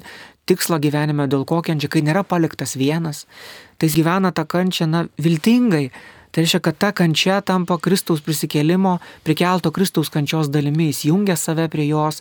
tikslą 0.48 0.80
gyvenime, 0.82 1.28
dėl 1.30 1.46
ko 1.48 1.60
kenčia, 1.64 1.90
kai 1.92 2.04
nėra 2.04 2.24
paliktas 2.26 2.76
vienas, 2.80 3.24
tai 3.78 3.88
jis 3.88 3.98
gyvena 4.00 4.32
tą 4.34 4.44
kančią, 4.48 4.88
na, 4.90 5.06
viltingai. 5.20 5.88
Tai 6.34 6.42
reiškia, 6.42 6.60
kad 6.66 6.78
ta 6.82 6.90
kančia 6.90 7.38
tampa 7.46 7.76
Kristaus 7.78 8.18
prisikėlimo, 8.26 8.96
prikelto 9.22 9.70
Kristaus 9.70 10.10
kančios 10.10 10.50
dalimi, 10.50 10.88
jis 10.90 11.04
jungia 11.06 11.36
save 11.38 11.68
prie 11.70 11.86
jos. 11.86 12.18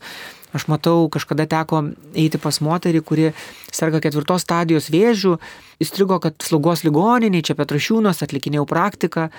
Aš 0.54 0.68
matau, 0.70 1.08
kažkada 1.10 1.48
teko 1.50 1.80
eiti 2.14 2.38
pas 2.38 2.60
moterį, 2.62 3.02
kuri 3.02 3.32
serga 3.74 3.98
ketvirtos 4.04 4.46
stadijos 4.46 4.92
vėžių, 4.94 5.40
įstrigo, 5.82 6.20
kad 6.22 6.38
slaugos 6.46 6.86
ligoniniai, 6.86 7.42
čia 7.42 7.58
Petrašiūnos 7.58 8.22
atlikinėjau 8.22 8.68
praktiką 8.70 9.32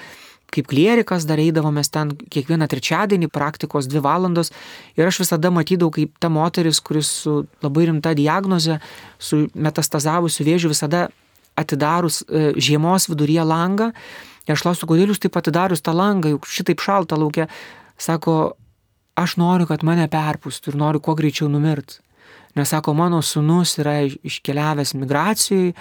kaip 0.55 0.69
klierikas 0.71 1.27
dar 1.29 1.41
eidavomės 1.43 1.91
ten 1.95 2.13
kiekvieną 2.15 2.69
trečiadienį, 2.71 3.31
praktikos 3.35 3.89
dvi 3.91 4.03
valandos 4.05 4.53
ir 4.99 5.09
aš 5.09 5.23
visada 5.25 5.51
matydavau, 5.55 5.93
kaip 5.95 6.15
ta 6.23 6.31
moteris, 6.33 6.81
kuris 6.85 7.11
su 7.25 7.43
labai 7.65 7.89
rimta 7.91 8.15
diagnoze, 8.17 8.79
su 9.19 9.45
metastazavusiu 9.55 10.47
vėžiu 10.47 10.73
visada 10.73 11.09
atidarus 11.59 12.23
e, 12.23 12.53
žiemos 12.59 13.09
viduryje 13.11 13.47
langą. 13.47 13.91
Ir 14.45 14.57
aš 14.57 14.65
klausiu, 14.67 14.89
kodėl 14.91 15.13
jūs 15.13 15.23
taip 15.23 15.39
atidarius 15.41 15.83
tą 15.85 15.95
langą, 15.97 16.35
juk 16.35 16.49
šitaip 16.51 16.83
šalta 16.85 17.17
laukia. 17.17 17.49
Sako, 18.01 18.55
aš 19.17 19.39
noriu, 19.41 19.69
kad 19.71 19.87
mane 19.87 20.07
perpūstų 20.11 20.75
ir 20.75 20.81
noriu 20.83 21.01
kuo 21.05 21.15
greičiau 21.17 21.49
numirti. 21.49 22.04
Nes 22.55 22.71
sako, 22.71 22.95
mano 22.95 23.19
sunus 23.23 23.75
yra 23.83 23.97
iškeliavęs 24.07 24.95
migracijai, 24.95 25.73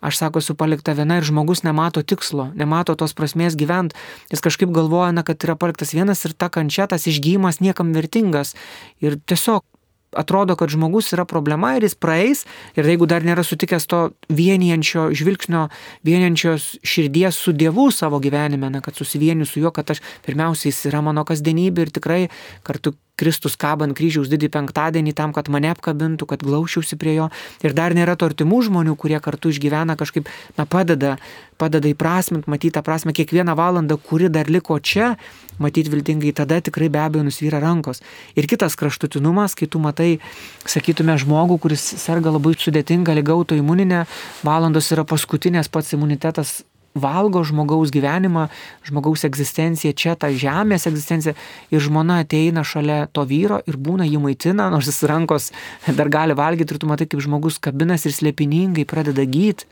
aš 0.00 0.20
sako, 0.22 0.40
esu 0.40 0.56
palikta 0.56 0.94
viena 0.96 1.18
ir 1.20 1.26
žmogus 1.28 1.60
nemato 1.66 2.00
tikslo, 2.02 2.48
nemato 2.56 2.96
tos 2.96 3.12
prasmės 3.12 3.58
gyventi. 3.60 3.98
Jis 4.32 4.40
kažkaip 4.44 4.72
galvoja, 4.72 5.12
na, 5.12 5.26
kad 5.28 5.44
yra 5.44 5.58
paliktas 5.60 5.92
vienas 5.92 6.24
ir 6.24 6.32
ta 6.32 6.48
kančia, 6.48 6.88
tas 6.88 7.04
išgyjimas 7.10 7.60
niekam 7.60 7.92
vertingas. 7.92 8.56
Ir 9.04 9.20
tiesiog 9.28 9.66
atrodo, 10.12 10.56
kad 10.56 10.68
žmogus 10.68 11.12
yra 11.12 11.24
problema 11.28 11.74
ir 11.76 11.86
jis 11.86 11.94
praeis 11.96 12.44
ir 12.76 12.88
jeigu 12.88 13.08
dar 13.08 13.24
nėra 13.24 13.44
sutikęs 13.46 13.88
to 13.88 14.02
vienijančio 14.32 15.08
žvilgsnio, 15.16 15.66
vienijančios 16.06 16.72
širdies 16.84 17.38
su 17.38 17.52
Dievu 17.56 17.90
savo 17.90 18.20
gyvenime, 18.20 18.70
na, 18.72 18.80
kad 18.84 18.96
susivieniu 18.96 19.46
su 19.48 19.60
juo, 19.60 19.72
kad 19.72 19.90
aš 19.90 20.02
pirmiausiai 20.26 20.72
jis 20.72 20.84
yra 20.92 21.02
mano 21.04 21.24
kasdienybė 21.28 21.86
ir 21.86 21.94
tikrai 21.96 22.20
kartu 22.66 22.94
Kristus 23.20 23.58
kabant 23.60 23.92
kryžiaus 23.96 24.30
didį 24.32 24.48
penktadienį 24.54 25.12
tam, 25.16 25.34
kad 25.36 25.50
mane 25.52 25.68
apkabintų, 25.74 26.26
kad 26.30 26.42
glaušiausi 26.42 26.96
prie 26.96 27.18
jo. 27.18 27.28
Ir 27.62 27.76
dar 27.76 27.92
nėra 27.92 28.16
to 28.16 28.30
artimų 28.30 28.62
žmonių, 28.68 28.96
kurie 28.96 29.20
kartu 29.20 29.52
išgyvena 29.52 29.98
kažkaip, 30.00 30.30
na, 30.56 30.64
padeda, 30.64 31.18
padeda 31.60 31.90
įprasminti, 31.92 32.48
matyti 32.50 32.72
tą 32.78 32.82
prasme 32.86 33.12
kiekvieną 33.12 33.54
valandą, 33.58 34.00
kuri 34.00 34.32
dar 34.32 34.48
liko 34.48 34.80
čia, 34.80 35.12
matyti 35.60 35.92
viltingai, 35.92 36.32
tada 36.32 36.62
tikrai 36.64 36.88
be 36.88 37.04
abejo 37.04 37.28
nusvyra 37.28 37.60
rankos. 37.62 38.00
Ir 38.32 38.48
kitas 38.50 38.78
kraštutinumas, 38.80 39.54
kai 39.60 39.68
tu 39.68 39.82
matai, 39.82 40.16
sakytume, 40.64 41.18
žmogų, 41.20 41.60
kuris 41.62 41.84
serga 42.00 42.32
labai 42.32 42.56
sudėtinga 42.56 43.14
lyga 43.20 43.36
autoimuninė, 43.36 44.06
valandos 44.46 44.88
yra 44.96 45.04
paskutinės, 45.04 45.68
pats 45.68 45.92
imunitetas 45.92 46.62
valgo 46.94 47.42
žmogaus 47.44 47.92
gyvenimą, 47.94 48.48
žmogaus 48.86 49.24
egzistenciją, 49.28 49.94
čia 49.96 50.16
tą 50.18 50.32
žemės 50.36 50.86
egzistenciją 50.90 51.34
ir 51.72 51.80
žmona 51.80 52.20
ateina 52.24 52.64
šalia 52.66 53.06
to 53.12 53.24
vyro 53.28 53.62
ir 53.68 53.78
būna 53.80 54.06
jį 54.08 54.20
maitina, 54.22 54.68
nors 54.72 54.90
jis 54.90 55.02
rankos 55.08 55.50
dar 55.88 56.12
gali 56.12 56.36
valgyti 56.36 56.74
ir 56.74 56.82
tu 56.82 56.90
matai, 56.90 57.08
kaip 57.08 57.24
žmogus 57.24 57.58
kabinas 57.62 58.06
ir 58.06 58.16
slėpiningai 58.16 58.86
pradeda 58.88 59.24
gyti 59.24 59.68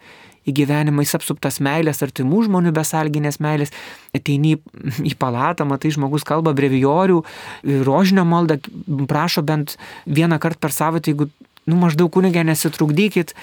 į 0.48 0.54
gyvenimą, 0.56 1.04
jis 1.04 1.18
apsuptas 1.18 1.60
meilės, 1.60 2.00
artimų 2.04 2.46
žmonių 2.46 2.72
besalginės 2.76 3.40
meilės, 3.44 3.74
ateini 4.16 4.56
į 5.04 5.12
palatą, 5.20 5.66
matai, 5.68 5.92
žmogus 5.92 6.24
kalba 6.26 6.54
brevijorių, 6.56 7.20
rožinio 7.86 8.24
maldą, 8.28 8.56
prašo 9.10 9.44
bent 9.46 9.76
vieną 10.08 10.40
kartą 10.40 10.64
per 10.64 10.74
savaitę, 10.74 11.12
jeigu, 11.12 11.28
nu, 11.68 11.76
maždaug 11.80 12.08
kunigė 12.14 12.46
nesitrukdykit, 12.48 13.34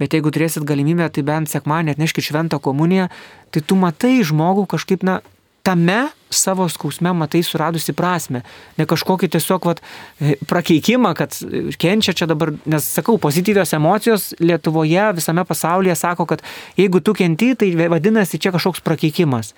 bet 0.00 0.16
jeigu 0.16 0.32
turėsit 0.34 0.66
galimybę, 0.66 1.06
tai 1.12 1.22
bent 1.26 1.50
sekmanį 1.50 1.94
atneškit 1.94 2.30
šventą 2.30 2.60
komuniją, 2.62 3.10
tai 3.54 3.62
tu 3.62 3.78
matai 3.78 4.18
žmogų 4.26 4.66
kažkaip, 4.74 5.06
na, 5.06 5.20
tame 5.64 6.08
savo 6.30 6.68
skausme 6.68 7.12
matai 7.16 7.40
suradusi 7.46 7.94
prasme. 7.96 8.42
Ne 8.76 8.84
kažkokį 8.90 9.30
tiesiog 9.32 9.64
vat, 9.64 9.80
e, 10.20 10.34
prakeikimą, 10.50 11.14
kad 11.16 11.36
kenčia 11.80 12.12
čia 12.12 12.28
dabar, 12.28 12.52
nes 12.68 12.84
sakau, 12.84 13.16
pozityvios 13.18 13.72
emocijos 13.72 14.34
Lietuvoje, 14.40 15.06
visame 15.16 15.44
pasaulyje 15.48 15.96
sako, 15.96 16.26
kad 16.26 16.42
jeigu 16.76 17.00
tu 17.00 17.14
kenti, 17.16 17.54
tai 17.54 17.72
vadinasi 17.88 18.38
čia 18.38 18.52
kažkoks 18.52 18.84
prakeikimas. 18.84 19.54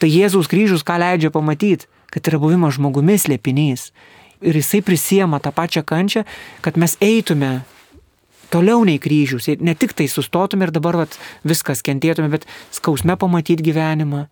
Tai 0.00 0.12
Jėzaus 0.12 0.48
kryžius 0.50 0.84
ką 0.84 0.98
leidžia 1.00 1.32
pamatyti, 1.32 1.88
kad 2.12 2.26
yra 2.28 2.40
buvimas 2.42 2.76
žmogumi 2.76 3.16
slėpinys. 3.16 3.90
Ir 4.44 4.56
jisai 4.56 4.82
prisiema 4.84 5.40
tą 5.40 5.52
pačią 5.56 5.84
kančią, 5.84 6.24
kad 6.60 6.76
mes 6.76 6.96
eitume 7.00 7.62
toliau 8.52 8.82
nei 8.86 9.00
kryžius. 9.02 9.48
Ne 9.60 9.74
tik 9.78 9.94
tai 9.96 10.08
sustotume 10.10 10.66
ir 10.66 10.74
dabar 10.74 11.04
vat, 11.04 11.16
viskas 11.46 11.82
kentėtume, 11.86 12.30
bet 12.32 12.46
skausme 12.74 13.16
pamatyti 13.20 13.64
gyvenimą, 13.70 14.26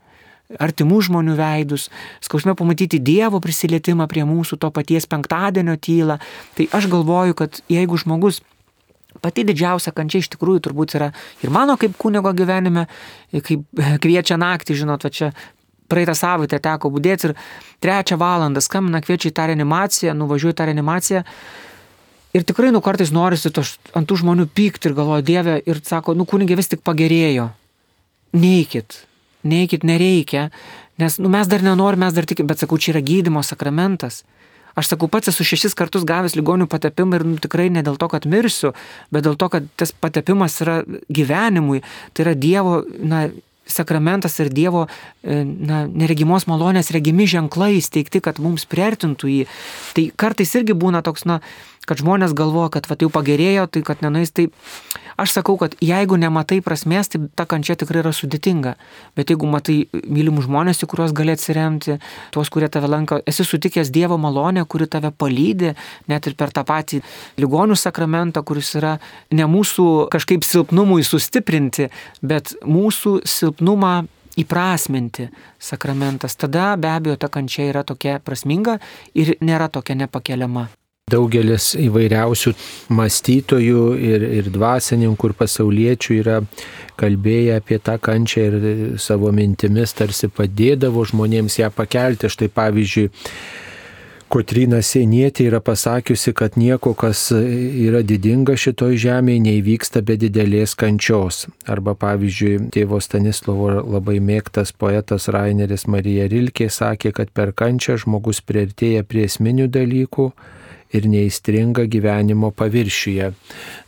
artimų 0.57 1.01
žmonių 1.09 1.35
veidus, 1.39 1.89
skausme 2.25 2.55
pamatyti 2.57 3.01
Dievo 3.05 3.41
prisilietimą 3.45 4.09
prie 4.09 4.25
mūsų 4.29 4.59
to 4.63 4.71
paties 4.73 5.09
penktadienio 5.11 5.77
tylą. 5.77 6.19
Tai 6.57 6.69
aš 6.79 6.89
galvoju, 6.93 7.37
kad 7.37 7.61
jeigu 7.69 8.01
žmogus 8.01 8.41
pati 9.23 9.45
didžiausia 9.45 9.93
kančia 9.97 10.23
iš 10.23 10.31
tikrųjų 10.35 10.63
turbūt 10.69 10.95
yra 10.99 11.13
ir 11.43 11.53
mano 11.53 11.77
kaip 11.81 11.97
kunigo 11.99 12.33
gyvenime, 12.37 12.87
kaip 13.33 13.65
kviečia 14.05 14.39
naktį, 14.41 14.83
žinot, 14.83 15.05
va 15.05 15.13
čia 15.13 15.33
praeitą 15.89 16.15
savaitę 16.17 16.61
teko 16.63 16.91
būdėti 16.93 17.31
ir 17.31 17.39
trečią 17.85 18.19
valandą 18.21 18.63
skambina 18.65 19.01
kviečia 19.05 19.33
į 19.33 19.37
tą 19.37 19.49
reanimaciją, 19.51 20.15
nuvažiuoju 20.17 20.55
į 20.55 20.59
tą 20.59 20.69
reanimaciją. 20.69 21.25
Ir 22.37 22.45
tikrai, 22.45 22.71
nu, 22.75 22.83
kartais 22.85 23.13
norisi 23.15 23.51
to, 23.55 23.65
ant 23.97 24.09
tų 24.09 24.19
žmonių 24.21 24.49
pykti 24.53 24.91
ir 24.91 24.97
galvoja 24.99 25.25
Dieve 25.25 25.55
ir 25.65 25.81
sako, 25.85 26.13
nu, 26.19 26.27
kunigė 26.29 26.59
vis 26.59 26.69
tik 26.69 26.83
pagerėjo. 26.85 27.49
Neikit, 28.37 28.99
neikit, 29.49 29.87
nereikia, 29.89 30.51
nes 31.01 31.17
nu, 31.23 31.31
mes 31.33 31.49
dar 31.49 31.65
nenorim, 31.65 32.05
mes 32.05 32.13
dar 32.13 32.29
tikim, 32.29 32.49
bet 32.51 32.61
sakau, 32.61 32.77
čia 32.77 32.93
yra 32.93 33.05
gydimo 33.05 33.41
sakramentas. 33.41 34.27
Aš 34.79 34.93
sakau, 34.93 35.09
pats 35.11 35.33
esu 35.33 35.47
šešis 35.49 35.75
kartus 35.75 36.05
gavęs 36.07 36.37
ligonių 36.39 36.69
patepimą 36.71 37.19
ir 37.19 37.25
nu, 37.27 37.41
tikrai 37.43 37.71
ne 37.73 37.83
dėl 37.83 37.97
to, 37.99 38.11
kad 38.13 38.29
mirsiu, 38.29 38.75
bet 39.11 39.25
dėl 39.27 39.35
to, 39.41 39.49
kad 39.51 39.67
tas 39.81 39.91
patepimas 39.97 40.61
yra 40.63 40.83
gyvenimui, 41.09 41.81
tai 42.13 42.29
yra 42.29 42.37
Dievo 42.39 42.83
na, 43.01 43.25
sakramentas 43.69 44.39
ir 44.39 44.53
Dievo 44.55 44.85
e, 44.87 45.41
na, 45.45 45.85
neregimos 45.87 46.47
malonės 46.47 46.93
regimi 46.95 47.27
ženklai 47.27 47.75
įsteigti, 47.79 48.23
kad 48.25 48.39
mums 48.43 48.69
priartintų 48.71 49.33
jį. 49.33 49.49
Tai 49.97 50.07
kartais 50.21 50.55
irgi 50.61 50.77
būna 50.79 51.03
toks, 51.07 51.27
na, 51.29 51.41
kad 51.89 52.03
žmonės 52.03 52.35
galvoja, 52.37 52.71
kad 52.77 52.89
va, 52.91 52.97
jau 53.01 53.09
pagerėjo, 53.13 53.67
tai 53.73 53.83
kad 53.87 54.03
nenais, 54.05 54.33
tai 54.35 54.49
aš 55.19 55.35
sakau, 55.39 55.57
kad 55.61 55.75
jeigu 55.83 56.19
nematai 56.21 56.61
prasmės, 56.65 57.11
tai 57.13 57.23
ta 57.39 57.47
kančia 57.49 57.79
tikrai 57.81 58.03
yra 58.03 58.13
sudėtinga. 58.15 58.75
Bet 59.19 59.33
jeigu 59.33 59.49
matai 59.51 59.79
mylimų 59.93 60.45
žmonės, 60.47 60.85
į 60.85 60.91
kuriuos 60.93 61.15
gali 61.17 61.35
atsiremti, 61.35 61.99
tuos, 62.35 62.53
kurie 62.55 62.69
tave 62.73 62.91
lanko, 62.91 63.21
esi 63.29 63.47
sutikęs 63.47 63.93
Dievo 63.95 64.19
malonę, 64.21 64.67
kuri 64.69 64.87
tave 64.91 65.11
palydė, 65.11 65.75
net 66.13 66.29
ir 66.29 66.37
per 66.39 66.53
tą 66.55 66.65
patį 66.69 67.03
ligonių 67.41 67.79
sakramentą, 67.79 68.45
kuris 68.47 68.75
yra 68.79 68.99
ne 69.35 69.49
mūsų 69.49 69.89
kažkaip 70.13 70.47
silpnumui 70.47 71.03
sustiprinti, 71.07 71.89
bet 72.23 72.55
mūsų 72.69 73.19
silpnumą 73.27 73.97
įprasminti 74.39 75.29
sakramentas. 75.59 76.37
Tada 76.39 76.77
be 76.77 76.91
abejo 76.93 77.17
ta 77.19 77.29
kančia 77.29 77.69
yra 77.73 77.83
tokia 77.83 78.19
prasminga 78.23 78.79
ir 79.15 79.35
nėra 79.43 79.71
tokia 79.73 79.99
nepakeliama. 79.99 80.69
Daugelis 81.09 81.73
įvairiausių 81.79 82.55
mąstytojų 82.99 83.85
ir, 84.11 84.27
ir 84.41 84.51
dvasininkų 84.55 85.31
ir 85.31 85.37
pasauliečių 85.39 86.19
yra 86.19 86.41
kalbėję 86.99 87.61
apie 87.61 87.79
tą 87.79 87.99
kančią 88.03 88.45
ir 88.49 88.59
savo 89.01 89.33
mintimis 89.33 89.95
tarsi 89.97 90.29
padėdavo 90.29 91.07
žmonėms 91.09 91.61
ją 91.63 91.71
pakelti. 91.75 92.31
Štai 92.33 92.51
pavyzdžiui, 92.53 93.09
Kotrina 94.29 94.83
Sienietė 94.85 95.47
yra 95.49 95.59
pasakiusi, 95.65 96.35
kad 96.37 96.59
nieko, 96.61 96.91
kas 96.93 97.31
yra 97.33 98.03
didinga 98.05 98.59
šitoj 98.61 98.99
žemėje, 99.01 99.41
neįvyksta 99.47 100.03
be 100.05 100.19
didelės 100.21 100.75
kančios. 100.77 101.47
Arba 101.65 101.95
pavyzdžiui, 101.97 102.67
tėvo 102.75 103.01
Stanislovo 103.01 103.79
labai 103.79 104.19
mėgtas 104.21 104.75
poetas 104.77 105.31
Raineris 105.33 105.87
Marija 105.89 106.29
Rilkė 106.29 106.69
sakė, 106.69 107.15
kad 107.17 107.33
per 107.33 107.55
kančią 107.57 107.97
žmogus 108.05 108.43
prieartėja 108.45 109.09
prie 109.09 109.25
esminių 109.31 109.71
dalykų 109.73 110.29
ir 110.95 111.09
neįstringa 111.09 111.85
gyvenimo 111.91 112.51
paviršiuje. 112.57 113.33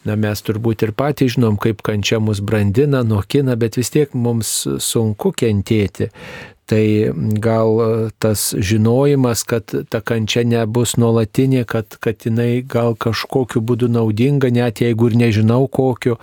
Na 0.09 0.17
mes 0.17 0.43
turbūt 0.45 0.85
ir 0.87 0.95
patys 0.97 1.37
žinom, 1.37 1.59
kaip 1.61 1.83
kančia 1.87 2.21
mus 2.23 2.41
brandina, 2.45 3.03
nokina, 3.07 3.57
bet 3.61 3.79
vis 3.81 3.93
tiek 3.93 4.15
mums 4.17 4.53
sunku 4.81 5.33
kentėti. 5.37 6.11
Tai 6.71 7.11
gal 7.43 7.81
tas 8.23 8.55
žinojimas, 8.55 9.43
kad 9.43 9.73
ta 9.91 9.99
kančia 10.07 10.45
nebus 10.47 10.93
nuolatinė, 11.03 11.65
kad, 11.67 11.97
kad 11.99 12.23
jinai 12.23 12.63
gal 12.63 12.95
kažkokiu 12.95 13.59
būdu 13.67 13.89
naudinga, 13.91 14.53
net 14.55 14.79
jeigu 14.85 15.09
ir 15.11 15.17
nežinau 15.19 15.65
kokiu, 15.67 16.15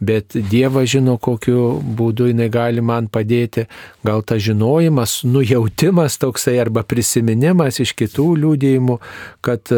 bet 0.00 0.32
Dievas 0.50 0.88
žino, 0.94 1.18
kokiu 1.20 1.82
būdu 1.84 2.30
jinai 2.30 2.48
gali 2.48 2.80
man 2.80 3.10
padėti. 3.12 3.66
Gal 4.06 4.24
tas 4.24 4.40
žinojimas, 4.40 5.18
nujautimas 5.28 6.16
toksai 6.22 6.56
arba 6.62 6.80
prisiminimas 6.80 7.82
iš 7.84 7.92
kitų 8.00 8.30
liūdėjimų, 8.40 8.96
kad 9.44 9.68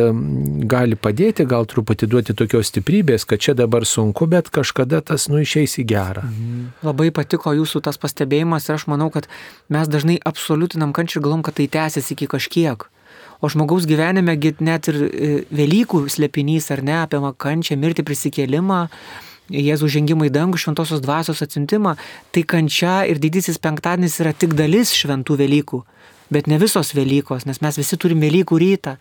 gali 0.71 1.01
padėti, 1.03 1.49
gal 1.51 1.67
truputį 1.67 2.11
duoti 2.15 2.39
tokios 2.39 2.71
stiprybės, 2.71 3.27
kad 3.27 3.43
čia 3.43 3.57
dabar 3.59 3.89
sunku, 3.91 4.31
bet 4.31 4.53
kažkada 4.55 5.03
tas 5.03 5.27
nu 5.33 5.43
išeis 5.43 5.81
į 5.83 5.87
gerą. 5.91 6.25
Mhm. 6.31 6.63
Labai 6.87 7.11
patiko 7.11 7.57
jūsų 7.59 7.83
tas 7.91 7.99
pastebėjimas 7.99 8.71
ir 8.71 8.79
aš 8.79 8.87
manau, 8.93 9.11
kad 9.11 9.27
mes 9.73 9.91
dažnai 9.91 10.12
dažnai 10.13 10.21
absoliutinam 10.25 10.93
kančią 10.93 11.21
ir 11.21 11.25
galvom, 11.25 11.43
kad 11.43 11.55
tai 11.55 11.69
tęsiasi 11.69 12.15
iki 12.15 12.27
kažkiek. 12.27 12.89
O 13.41 13.49
žmogaus 13.49 13.87
gyvenime 13.87 14.37
net 14.61 14.89
ir 14.89 14.95
e, 14.95 15.45
Velykų 15.51 16.09
slėpinys 16.09 16.71
ar 16.71 16.83
ne 16.83 17.03
apie 17.03 17.19
kančią, 17.39 17.77
mirtį, 17.77 18.05
prisikėlimą, 18.05 18.89
Jėzų 19.51 19.89
žengimą 19.91 20.29
į 20.29 20.33
dangų, 20.33 20.57
šventosios 20.57 21.03
dvasios 21.03 21.43
atsintimą, 21.43 21.97
tai 22.33 22.43
kančia 22.43 23.05
ir 23.05 23.19
didysis 23.19 23.59
penktadienis 23.59 24.21
yra 24.21 24.33
tik 24.33 24.55
dalis 24.55 24.95
šventų 24.95 25.37
Velykų, 25.37 25.83
bet 26.31 26.47
ne 26.47 26.59
visos 26.59 26.95
Velykos, 26.95 27.45
nes 27.45 27.61
mes 27.61 27.77
visi 27.77 27.99
turime 27.99 28.29
Velykų 28.29 28.59
rytą. 28.63 28.97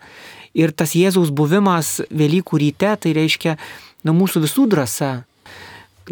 Ir 0.52 0.72
tas 0.72 0.92
Jėzaus 0.92 1.30
buvimas 1.30 2.02
Velykų 2.10 2.58
ryte, 2.58 2.96
tai 2.98 3.14
reiškia, 3.14 3.56
na, 4.04 4.12
mūsų 4.12 4.42
visų 4.44 4.66
drąsa, 4.68 5.22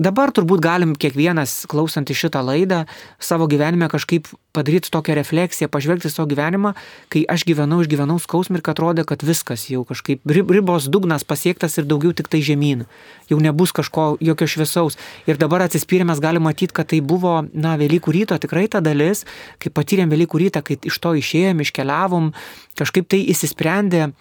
Dabar 0.01 0.31
turbūt 0.33 0.63
galim 0.65 0.95
kiekvienas, 0.97 1.67
klausant 1.69 2.09
į 2.09 2.15
šitą 2.17 2.41
laidą, 2.41 2.87
savo 3.21 3.45
gyvenime 3.51 3.85
kažkaip 3.93 4.31
padaryti 4.57 4.89
tokią 4.89 5.13
refleksiją, 5.19 5.69
pažvelgti 5.69 6.09
savo 6.09 6.25
gyvenimą, 6.31 6.73
kai 7.13 7.27
aš 7.29 7.45
gyvenau, 7.45 7.83
išgyvenau 7.85 8.17
skausmą 8.23 8.57
ir 8.57 8.65
kad 8.65 8.79
atrodė, 8.79 9.05
kad 9.05 9.21
viskas 9.21 9.67
jau 9.69 9.83
kažkaip 9.85 10.25
ribos 10.25 10.89
dugnas 10.89 11.27
pasiektas 11.29 11.77
ir 11.77 11.85
daugiau 11.91 12.15
tik 12.17 12.33
tai 12.33 12.41
žemyn. 12.41 12.87
Jau 13.29 13.43
nebus 13.45 13.77
kažko, 13.77 14.15
jokio 14.25 14.49
šviesaus. 14.49 14.97
Ir 15.29 15.37
dabar 15.37 15.67
atsispyrėmės 15.67 16.25
galime 16.25 16.49
matyti, 16.49 16.73
kad 16.81 16.89
tai 16.95 17.03
buvo, 17.05 17.37
na, 17.53 17.77
Velykų 17.77 18.17
ryto 18.17 18.41
tikrai 18.41 18.71
ta 18.73 18.81
dalis, 18.81 19.27
kai 19.61 19.69
patyrėm 19.69 20.09
Velykų 20.09 20.41
rytą, 20.47 20.65
kai 20.65 20.81
iš 20.81 20.97
to 20.97 21.13
išėjom, 21.21 21.61
iškeliavom, 21.61 22.33
kažkaip 22.81 23.13
tai 23.13 23.21
įsisprendė 23.29 24.15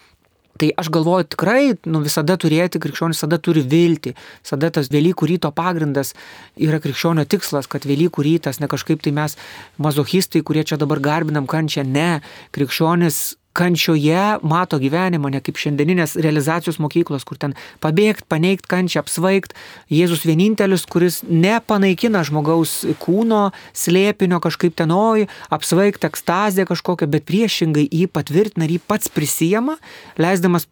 Tai 0.60 0.70
aš 0.82 0.90
galvoju 0.92 1.30
tikrai, 1.32 1.62
nu, 1.88 2.02
visada 2.04 2.36
turėti, 2.36 2.82
krikščionis 2.84 3.22
visada 3.22 3.38
turi 3.40 3.64
viltį, 3.64 4.12
visada 4.44 4.68
tas 4.76 4.92
Velykų 4.92 5.30
ryto 5.32 5.54
pagrindas 5.56 6.12
yra 6.60 6.82
krikščionio 6.84 7.24
tikslas, 7.32 7.70
kad 7.72 7.88
Velykų 7.88 8.26
rytas, 8.28 8.60
ne 8.60 8.68
kažkaip 8.68 9.00
tai 9.06 9.16
mes 9.16 9.38
mazochistai, 9.80 10.44
kurie 10.44 10.66
čia 10.68 10.76
dabar 10.82 11.00
garbinam 11.00 11.48
kančią, 11.48 11.88
ne, 11.88 12.20
krikščionis 12.56 13.39
kančioje 13.58 14.40
mato 14.46 14.80
gyvenimą, 14.80 15.32
ne 15.34 15.42
kaip 15.44 15.60
šiandieninės 15.60 16.16
realizacijos 16.22 16.80
mokyklos, 16.82 17.26
kur 17.28 17.40
ten 17.42 17.56
pabėgti, 17.84 18.28
paneigti 18.30 18.70
kančią, 18.70 19.04
apsvaigti. 19.04 19.58
Jėzus 19.94 20.26
vienintelis, 20.28 20.86
kuris 20.90 21.22
nepanaikina 21.28 22.24
žmogaus 22.28 22.82
kūno, 23.02 23.50
slėpinio 23.74 24.42
kažkaip 24.44 24.78
tenoj, 24.80 25.28
apsvaigti 25.54 26.10
ekstazę 26.10 26.68
kažkokią, 26.70 27.10
bet 27.10 27.28
priešingai 27.30 27.88
jį 27.90 28.06
patvirtina 28.14 28.68
ir 28.68 28.78
jį 28.78 28.84
pats 28.88 29.12
prisijama, 29.14 29.80
leisdamas 30.20 30.70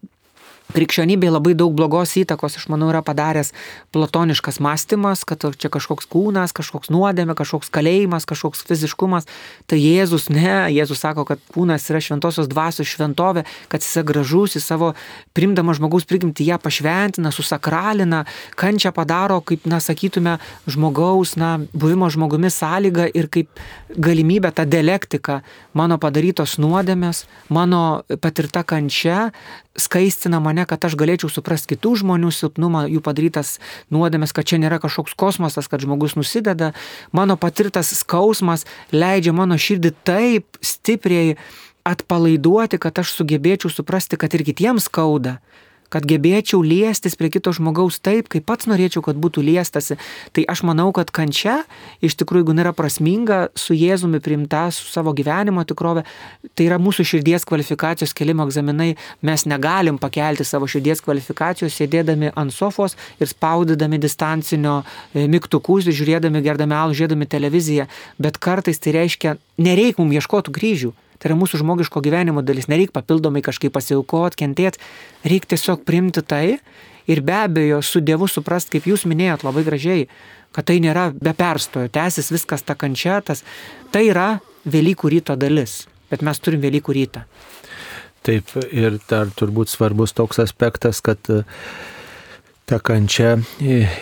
krikščionybėje 0.76 1.32
labai 1.32 1.54
daug 1.58 1.74
blogos 1.76 2.16
įtakos, 2.20 2.58
aš 2.60 2.68
manau, 2.72 2.90
yra 2.92 3.02
padaręs 3.06 3.54
platoniškas 3.96 4.60
mąstymas, 4.64 5.24
kad 5.28 5.46
čia 5.56 5.72
kažkoks 5.74 6.10
kūnas, 6.12 6.54
kažkoks 6.56 6.92
nuodėmė, 6.94 7.38
kažkoks 7.38 7.72
kalėjimas, 7.74 8.28
kažkoks 8.28 8.66
fiziškumas. 8.68 9.28
Tai 9.70 9.80
Jėzus 9.80 10.28
ne, 10.34 10.68
Jėzus 10.76 11.04
sako, 11.04 11.26
kad 11.30 11.44
kūnas 11.54 11.88
yra 11.92 12.02
šventosios 12.04 12.50
dvasios 12.52 12.90
šventovė, 12.92 13.46
kad 13.72 13.86
jis 13.86 14.00
yra 14.00 14.08
gražus, 14.12 14.58
jis 14.58 14.68
savo 14.68 14.94
primdama 15.38 15.76
žmogaus 15.78 16.08
prigimti 16.10 16.48
ją 16.48 16.60
pašventina, 16.62 17.32
susakralina, 17.36 18.26
kančią 18.60 18.92
padaro, 18.96 19.40
kaip, 19.46 19.68
na, 19.70 19.80
sakytume, 19.84 20.38
žmogaus, 20.68 21.38
na, 21.40 21.58
buvimo 21.74 22.10
žmogumi 22.12 22.52
sąlyga 22.54 23.08
ir 23.16 23.32
kaip 23.32 23.64
galimybė 23.96 24.52
tą 24.56 24.68
dialektiką 24.68 25.42
mano 25.78 25.98
padarytos 26.02 26.58
nuodėmės, 26.62 27.26
mano 27.54 28.04
patirta 28.22 28.64
kančia 28.68 29.32
skaistina 29.78 30.40
mane, 30.44 30.66
kad 30.70 30.84
aš 30.86 30.98
galėčiau 31.00 31.30
suprasti 31.32 31.76
kitų 31.76 31.94
žmonių 32.02 32.32
silpnumą, 32.34 32.86
jų 32.92 33.02
padarytas 33.06 33.58
nuodėmės, 33.94 34.34
kad 34.36 34.50
čia 34.50 34.60
nėra 34.62 34.82
kažkoks 34.84 35.16
kosmosas, 35.18 35.70
kad 35.70 35.84
žmogus 35.86 36.18
nusideda. 36.18 36.74
Mano 37.16 37.38
patirtas 37.38 37.94
skausmas 37.96 38.66
leidžia 38.92 39.36
mano 39.38 39.58
širdį 39.58 39.94
taip 40.08 40.60
stipriai 40.66 41.38
atpalaiduoti, 41.88 42.82
kad 42.82 43.00
aš 43.00 43.14
sugebėčiau 43.20 43.72
suprasti, 43.72 44.20
kad 44.20 44.34
ir 44.36 44.44
kitiems 44.48 44.90
skauda 44.90 45.38
kad 45.94 46.06
gebėčiau 46.08 46.62
liestis 46.66 47.16
prie 47.20 47.30
kito 47.34 47.54
žmogaus 47.56 48.00
taip, 48.04 48.28
kaip 48.32 48.46
pats 48.48 48.68
norėčiau, 48.70 49.04
kad 49.06 49.20
būtų 49.20 49.44
liestasi. 49.46 49.98
Tai 50.36 50.44
aš 50.52 50.64
manau, 50.68 50.90
kad 50.96 51.12
kančia, 51.16 51.62
iš 52.04 52.18
tikrųjų, 52.20 52.46
jeigu 52.46 52.56
nėra 52.58 52.74
prasminga, 52.76 53.40
su 53.58 53.76
Jėzumi 53.78 54.22
priimta, 54.24 54.68
su 54.76 54.88
savo 54.92 55.14
gyvenimo 55.18 55.64
tikrovė, 55.68 56.04
tai 56.56 56.68
yra 56.68 56.80
mūsų 56.82 57.06
širdies 57.12 57.48
kvalifikacijos 57.48 58.16
kelimo 58.18 58.46
egzaminai. 58.48 58.94
Mes 59.26 59.48
negalim 59.50 60.00
pakelti 60.02 60.46
savo 60.48 60.68
širdies 60.70 61.04
kvalifikacijos 61.06 61.76
sėdėdami 61.78 62.34
ant 62.36 62.56
sofos 62.56 62.98
ir 63.22 63.32
spaudydami 63.32 64.00
distancinio 64.02 64.82
e, 64.84 65.28
mygtukus, 65.32 65.88
žiūrėdami, 65.88 66.44
gerdami 66.46 66.78
alų, 66.78 66.98
žiūrėdami 67.00 67.30
televiziją. 67.32 67.88
Bet 68.22 68.40
kartais 68.44 68.80
tai 68.84 68.96
reiškia, 69.00 69.38
nereikia 69.62 70.04
mums 70.04 70.20
ieškoti 70.20 70.54
kryžių. 70.56 70.94
Tai 71.18 71.32
yra 71.32 71.38
mūsų 71.40 71.62
žmogiško 71.64 72.02
gyvenimo 72.06 72.44
dalis. 72.46 72.70
Nereikia 72.72 72.96
papildomai 73.00 73.44
kažkaip 73.46 73.74
pasiaukoti, 73.76 74.40
kentėti. 74.44 74.82
Reikia 75.26 75.56
tiesiog 75.56 75.84
primti 75.88 76.22
tai 76.22 76.60
ir 77.08 77.22
be 77.26 77.36
abejo 77.38 77.82
su 77.82 78.02
Dievu 78.04 78.28
suprast, 78.30 78.70
kaip 78.74 78.88
jūs 78.90 79.08
minėjot 79.10 79.46
labai 79.48 79.64
gražiai, 79.68 80.08
kad 80.56 80.68
tai 80.68 80.80
nėra 80.84 81.10
be 81.14 81.34
perstojo, 81.38 81.90
tęsis 81.94 82.32
viskas 82.34 82.66
ta 82.66 82.76
kančia, 82.76 83.22
tas, 83.22 83.44
tai 83.92 84.08
yra 84.12 84.38
Velykų 84.68 85.14
ryto 85.14 85.36
dalis. 85.40 85.86
Bet 86.12 86.24
mes 86.26 86.40
turim 86.44 86.60
Velykų 86.64 86.96
rytą. 86.98 87.24
Taip, 88.28 88.50
ir 88.76 88.98
dar 89.08 89.30
turbūt 89.32 89.72
svarbus 89.72 90.12
toks 90.16 90.42
aspektas, 90.44 91.00
kad 91.00 91.22
ta 92.68 92.82
kančia 92.84 93.38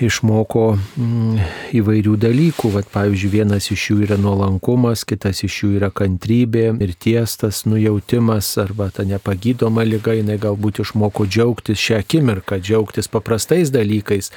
išmoko 0.02 0.64
mm, 0.74 1.42
įvairių 1.78 2.16
dalykų. 2.18 2.72
Vat, 2.74 2.88
pavyzdžiui, 2.90 3.30
vienas 3.36 3.68
iš 3.70 3.84
jų 3.92 3.98
yra 4.08 4.16
nuolankumas, 4.18 5.04
kitas 5.06 5.44
iš 5.46 5.60
jų 5.62 5.70
yra 5.78 5.92
kantrybė 5.94 6.64
ir 6.82 6.96
tiestas 6.98 7.62
nujautimas 7.70 8.50
arba 8.64 8.88
ta 8.90 9.06
nepagydoma 9.06 9.86
lyga, 9.86 10.16
jinai 10.18 10.40
galbūt 10.42 10.82
išmoko 10.82 11.28
džiaugtis 11.30 11.78
šią 11.78 12.00
akimirką, 12.02 12.58
džiaugtis 12.58 13.12
paprastais 13.14 13.70
dalykais. 13.70 14.32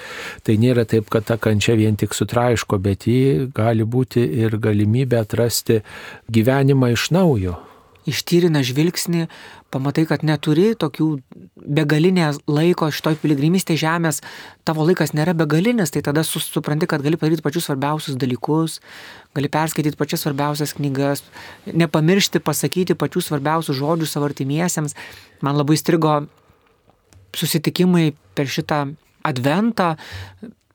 Tai 0.44 0.58
nėra 0.60 0.84
taip, 0.84 1.08
kad 1.08 1.24
ta 1.30 1.38
kančia 1.40 1.78
vien 1.80 1.96
tik 1.96 2.12
sutraiško, 2.12 2.82
bet 2.84 3.08
ji 3.08 3.48
gali 3.56 3.88
būti 3.88 4.26
ir 4.44 4.58
galimybė 4.60 5.22
atrasti 5.24 5.80
gyvenimą 6.28 6.92
iš 6.98 7.08
naujo 7.16 7.56
ištyrina 8.08 8.62
žvilgsnį, 8.64 9.26
pamatai, 9.74 10.04
kad 10.08 10.24
neturi 10.24 10.72
tokių 10.78 11.06
begalinės 11.78 12.40
laiko 12.48 12.88
šitoj 12.94 13.18
piligrimystėje 13.22 13.82
žemės, 13.82 14.20
tavo 14.68 14.86
laikas 14.88 15.12
nėra 15.16 15.34
begalinis, 15.36 15.92
tai 15.92 16.02
tada 16.06 16.24
supranti, 16.24 16.88
kad 16.88 17.04
gali 17.04 17.20
padaryti 17.20 17.44
pačius 17.44 17.68
svarbiausius 17.68 18.16
dalykus, 18.20 18.78
gali 19.36 19.50
perskaityti 19.52 20.00
pačias 20.00 20.24
svarbiausias 20.24 20.74
knygas, 20.78 21.24
nepamiršti 21.68 22.40
pasakyti 22.44 22.96
pačių 22.98 23.24
svarbiausių 23.28 23.76
žodžių 23.80 24.08
savo 24.08 24.30
artimiesiems. 24.30 24.96
Man 25.44 25.60
labai 25.60 25.76
strigo 25.80 26.22
susitikimai 27.36 28.12
per 28.34 28.48
šitą 28.48 28.86
adventą, 29.28 29.96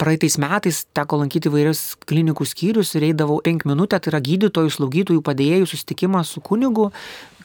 praeitais 0.04 0.36
metais 0.42 0.82
teko 0.96 1.22
lankyti 1.22 1.52
vairius 1.54 1.94
klinikų 2.10 2.48
skyrius 2.50 2.92
ir 2.98 3.08
eidavau 3.12 3.40
5 3.46 3.64
minutę, 3.70 4.00
tai 4.04 4.12
yra 4.12 4.20
gydytojų, 4.24 4.74
slaugytojų, 4.76 5.24
padėjėjų 5.24 5.70
susitikimą 5.72 6.26
su 6.28 6.44
kunigu, 6.44 6.90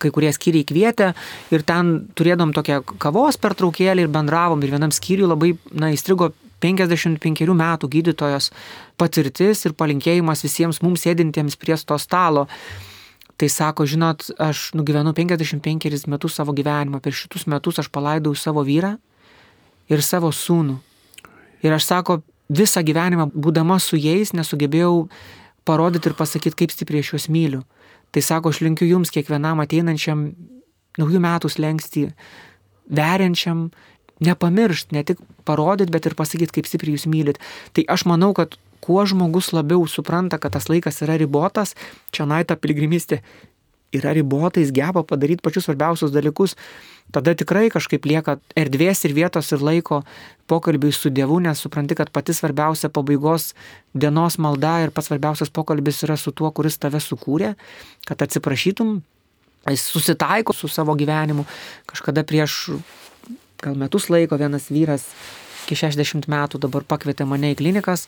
kai 0.02 0.10
kurie 0.14 0.32
skyriai 0.34 0.66
kvietė 0.66 1.12
ir 1.54 1.62
ten 1.66 1.94
turėdom 2.18 2.54
tokią 2.56 2.80
kavos 2.98 3.38
pertraukėlį 3.38 4.06
ir 4.06 4.12
bendravom 4.14 4.62
ir 4.62 4.74
vienam 4.74 4.94
skyriui 4.94 5.30
labai, 5.30 5.54
na, 5.70 5.92
įstrigo 5.94 6.32
55 6.64 7.54
metų 7.54 7.90
gydytojos 7.92 8.50
patirtis 8.98 9.62
ir 9.66 9.76
palinkėjimas 9.78 10.42
visiems 10.42 10.82
mums 10.82 11.06
sėdintiems 11.06 11.58
prie 11.58 11.78
to 11.78 11.98
stalo. 12.02 12.48
Tai 13.38 13.46
sako, 13.46 13.86
žinot, 13.86 14.32
aš 14.42 14.72
nugyvenu 14.74 15.12
55 15.14 16.08
metus 16.10 16.34
savo 16.34 16.50
gyvenimą, 16.50 16.98
per 16.98 17.14
šitus 17.14 17.46
metus 17.46 17.78
aš 17.78 17.86
palaidau 17.94 18.34
savo 18.34 18.64
vyrą 18.66 18.96
ir 19.86 20.02
savo 20.02 20.32
sūnų. 20.34 20.74
Ir 21.62 21.74
aš 21.74 21.86
sako, 21.86 22.18
visą 22.48 22.82
gyvenimą 22.84 23.28
būdama 23.34 23.78
su 23.80 23.98
jais 24.00 24.32
nesugebėjau 24.32 25.08
parodyti 25.68 26.08
ir 26.08 26.16
pasakyti, 26.16 26.56
kaip 26.56 26.72
stipriai 26.72 27.04
aš 27.04 27.12
juos 27.12 27.28
myliu. 27.32 27.64
Tai 28.12 28.22
sako, 28.24 28.52
aš 28.52 28.62
linkiu 28.64 28.88
jums 28.88 29.12
kiekvienam 29.12 29.61
ateinančiam 29.61 30.30
naujų 30.98 31.20
metų 31.22 31.50
slengsti, 31.52 32.06
veriančiam, 32.88 33.68
nepamiršt, 34.24 34.94
ne 34.96 35.04
tik 35.06 35.20
parodyti, 35.46 35.92
bet 35.94 36.08
ir 36.08 36.16
pasakyti, 36.18 36.54
kaip 36.56 36.70
stipriai 36.70 36.96
jūs 36.96 37.06
mylit. 37.11 37.38
Tai 37.76 37.84
aš 37.92 38.06
manau, 38.08 38.32
kad 38.34 38.56
kuo 38.84 39.04
žmogus 39.06 39.52
labiau 39.52 39.84
supranta, 39.87 40.40
kad 40.40 40.56
tas 40.56 40.70
laikas 40.70 41.02
yra 41.04 41.18
ribotas, 41.20 41.74
čia 42.14 42.26
naita 42.28 42.56
piligrimystė 42.56 43.20
yra 43.94 44.12
ribota, 44.16 44.61
jis 44.61 44.72
geba 44.74 45.04
padaryti 45.06 45.44
pačius 45.44 45.68
svarbiausius 45.68 46.12
dalykus, 46.12 46.56
tada 47.12 47.34
tikrai 47.38 47.68
kažkaip 47.72 48.06
lieka 48.08 48.36
erdvės 48.58 49.04
ir 49.08 49.14
vietos 49.16 49.50
ir 49.54 49.64
laiko 49.64 50.02
pokalbiui 50.48 50.92
su 50.92 51.12
Dievu, 51.12 51.38
nes 51.44 51.60
supranti, 51.60 51.96
kad 51.98 52.10
pati 52.12 52.34
svarbiausia 52.36 52.90
pabaigos 52.92 53.52
dienos 53.94 54.38
malda 54.40 54.78
ir 54.84 54.92
pats 54.94 55.10
svarbiausias 55.10 55.52
pokalbis 55.52 56.02
yra 56.06 56.16
su 56.20 56.32
tuo, 56.32 56.50
kuris 56.52 56.78
tave 56.80 57.00
sukūrė, 57.04 57.54
kad 58.08 58.24
atsiprašytum, 58.24 58.98
jis 59.68 59.84
susitaiko 59.92 60.56
su 60.56 60.68
savo 60.72 60.96
gyvenimu. 60.96 61.44
Kažkada 61.88 62.24
prieš 62.28 62.78
gal 63.62 63.76
metus 63.76 64.08
laiko 64.12 64.38
vienas 64.40 64.70
vyras 64.72 65.08
iki 65.66 65.76
60 65.76 66.28
metų 66.30 66.60
dabar 66.62 66.86
pakvietė 66.88 67.26
mane 67.28 67.52
į 67.52 67.58
klinikas, 67.60 68.06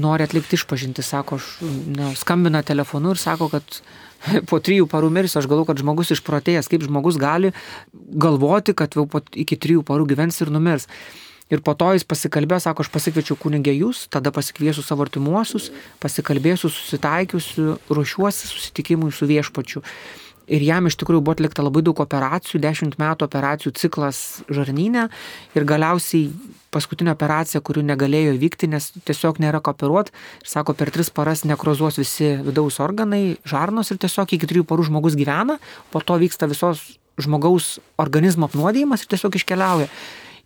nori 0.00 0.24
atlikti 0.24 0.56
išpažinti, 0.56 1.04
sako, 1.04 1.40
aš, 1.40 1.48
ne, 1.96 2.12
skambina 2.16 2.62
telefonu 2.64 3.12
ir 3.12 3.20
sako, 3.20 3.50
kad 3.52 3.80
po 4.50 4.60
trijų 4.60 4.88
parų 4.90 5.10
mirs, 5.14 5.36
aš 5.38 5.48
galvoju, 5.50 5.70
kad 5.70 5.82
žmogus 5.82 6.12
išprotėjęs, 6.16 6.68
kaip 6.70 6.84
žmogus 6.86 7.18
gali 7.20 7.54
galvoti, 7.92 8.76
kad 8.76 8.96
jau 8.96 9.08
iki 9.34 9.58
trijų 9.60 9.84
parų 9.86 10.08
gyvens 10.12 10.40
ir 10.42 10.52
numirs. 10.54 10.88
Ir 11.50 11.64
po 11.66 11.74
to 11.74 11.88
jis 11.96 12.06
pasikalbėjo, 12.06 12.62
sako, 12.62 12.84
aš 12.84 12.92
pasikviečiau 12.94 13.34
kunigę 13.34 13.72
jūs, 13.74 14.04
tada 14.14 14.30
pasikviesiu 14.30 14.84
savo 14.86 15.02
artimuosius, 15.02 15.72
pasikalbėsiu, 16.02 16.70
susitaikiusiu, 16.70 17.72
ruošiuosi 17.90 18.50
susitikimui 18.52 19.10
su 19.10 19.26
viešpačiu. 19.26 19.82
Ir 20.50 20.64
jam 20.66 20.88
iš 20.90 20.96
tikrųjų 20.98 21.22
buvo 21.22 21.36
atlikta 21.36 21.62
labai 21.62 21.82
daug 21.86 22.00
operacijų, 22.02 22.58
dešimt 22.64 22.96
metų 22.98 23.26
operacijų 23.28 23.70
ciklas 23.78 24.40
žarnyne 24.50 25.06
ir 25.54 25.66
galiausiai 25.68 26.30
paskutinė 26.74 27.14
operacija, 27.14 27.62
kurių 27.62 27.84
negalėjo 27.86 28.34
vykti, 28.38 28.68
nes 28.70 28.90
tiesiog 29.06 29.40
nėra 29.42 29.60
ko 29.62 29.74
operuoti. 29.74 30.14
Sako, 30.46 30.74
per 30.78 30.90
tris 30.94 31.10
paras 31.14 31.44
nekrozuos 31.46 31.98
visi 31.98 32.32
vidaus 32.46 32.80
organai, 32.82 33.38
žarnos 33.46 33.90
ir 33.90 34.00
tiesiog 34.02 34.34
iki 34.36 34.50
trijų 34.50 34.66
parų 34.70 34.88
žmogus 34.90 35.18
gyvena, 35.18 35.58
po 35.90 36.02
to 36.02 36.18
vyksta 36.22 36.50
visos 36.50 36.82
žmogaus 37.20 37.78
organizmo 38.00 38.48
apnuodijimas 38.48 39.04
ir 39.04 39.14
tiesiog 39.14 39.38
iškeliauja. 39.38 39.90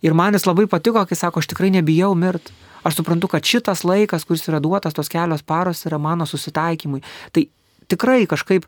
Ir 0.05 0.13
man 0.17 0.35
jis 0.37 0.45
labai 0.45 0.67
patiko, 0.69 1.01
kai 1.07 1.17
sako, 1.17 1.41
aš 1.41 1.49
tikrai 1.53 1.71
nebijau 1.73 2.11
mirti. 2.17 2.53
Aš 2.85 2.99
suprantu, 2.99 3.29
kad 3.31 3.45
šitas 3.45 3.81
laikas, 3.87 4.27
kuris 4.29 4.45
yra 4.45 4.59
duotas, 4.61 4.93
tos 4.93 5.09
kelios 5.09 5.41
paros, 5.41 5.81
yra 5.89 5.97
mano 5.97 6.27
susitaikymui. 6.29 7.01
Tai 7.33 7.47
tikrai 7.89 8.27
kažkaip 8.29 8.67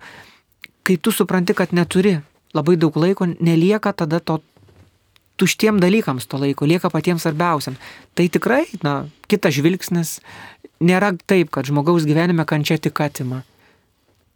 kai 0.88 0.96
tu 0.96 1.12
supranti, 1.12 1.56
kad 1.58 1.74
neturi 1.76 2.22
labai 2.56 2.78
daug 2.80 2.96
laiko, 2.96 3.28
nelieka 3.44 3.92
tada 3.92 4.22
to 4.24 4.40
tuštiem 5.38 5.82
dalykams 5.84 6.26
to 6.26 6.40
laiko, 6.42 6.66
lieka 6.66 6.90
patiems 6.90 7.26
svarbiausiam. 7.26 7.76
Tai 8.18 8.26
tikrai, 8.32 8.64
na, 8.86 9.06
kitas 9.30 9.58
žvilgsnis 9.60 10.18
nėra 10.82 11.14
taip, 11.30 11.52
kad 11.54 11.68
žmogaus 11.70 12.08
gyvenime 12.08 12.46
kančia 12.48 12.80
tik 12.82 12.98
atima. 13.04 13.44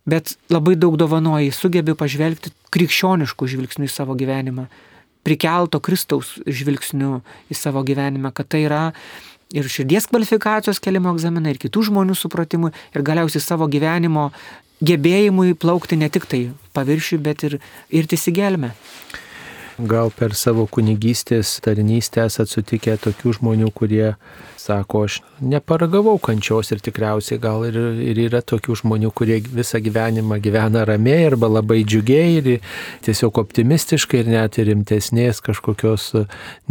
Bet 0.05 0.35
labai 0.49 0.75
daug 0.77 0.97
dovanoji, 0.97 1.53
sugebi 1.53 1.95
pažvelgti 1.97 2.53
krikščioniškų 2.73 3.49
žvilgsnių 3.53 3.87
į 3.87 3.91
savo 3.93 4.15
gyvenimą, 4.17 4.67
prikelto 5.25 5.81
Kristaus 5.83 6.35
žvilgsnių 6.49 7.19
į 7.53 7.57
savo 7.57 7.83
gyvenimą, 7.85 8.33
kad 8.33 8.49
tai 8.49 8.65
yra 8.65 8.85
ir 9.53 9.67
širdies 9.69 10.07
kvalifikacijos 10.09 10.81
kelimo 10.81 11.13
egzaminai, 11.13 11.53
ir 11.53 11.61
kitų 11.61 11.85
žmonių 11.91 12.15
supratimui, 12.17 12.71
ir 12.95 13.05
galiausiai 13.05 13.43
savo 13.43 13.67
gyvenimo 13.69 14.29
gebėjimui 14.81 15.55
plaukti 15.57 15.97
ne 15.99 16.09
tik 16.09 16.27
tai 16.29 16.41
paviršių, 16.75 17.19
bet 17.21 17.45
ir, 17.47 17.59
ir 17.89 18.09
tisigelme. 18.09 18.73
Gal 19.81 20.11
per 20.13 20.35
savo 20.37 20.67
kunigystės 20.69 21.55
tarnystę 21.65 22.25
esate 22.27 22.51
sutikę 22.51 22.97
tokių 23.01 23.37
žmonių, 23.39 23.71
kurie 23.73 24.11
sako, 24.61 25.03
aš 25.07 25.19
neparagavau 25.41 26.17
kančios 26.21 26.71
ir 26.71 26.81
tikriausiai 26.83 27.39
gal 27.41 27.65
ir, 27.67 27.77
ir 28.03 28.19
yra 28.27 28.41
tokių 28.45 28.77
žmonių, 28.83 29.11
kurie 29.17 29.39
visą 29.41 29.81
gyvenimą 29.81 30.37
gyvena 30.43 30.83
ramiai 30.87 31.25
arba 31.31 31.49
labai 31.49 31.81
džiugiai 31.83 32.37
ir 32.37 32.49
tiesiog 33.05 33.39
optimistiškai 33.41 34.21
ir 34.21 34.29
net 34.31 34.59
ir 34.61 34.69
rimtesnės 34.69 35.41
kažkokios 35.43 36.11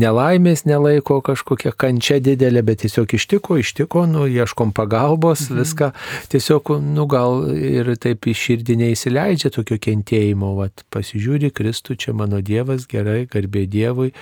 nelaimės 0.00 0.64
nelaiko 0.68 1.18
kažkokia 1.26 1.74
kančia 1.74 2.20
didelė, 2.22 2.62
bet 2.66 2.84
tiesiog 2.84 3.16
ištiko, 3.18 3.58
ištiko, 3.60 4.06
nu, 4.10 4.26
ieškom 4.30 4.72
pagalbos, 4.76 5.48
mhm. 5.48 5.60
viską 5.60 5.90
tiesiog, 6.32 6.74
nu, 6.86 7.08
gal 7.10 7.50
ir 7.56 7.92
taip 8.00 8.30
iš 8.30 8.46
širdį 8.46 8.78
neįsileidžia 8.84 9.52
tokio 9.56 9.80
kentėjimo, 9.82 10.54
vat, 10.60 10.86
pasižiūri, 10.94 11.52
Kristų, 11.56 11.98
čia 12.00 12.14
mano 12.16 12.40
Dievas, 12.44 12.86
gerai, 12.90 13.24
garbė 13.30 13.66
Dievui, 13.70 14.12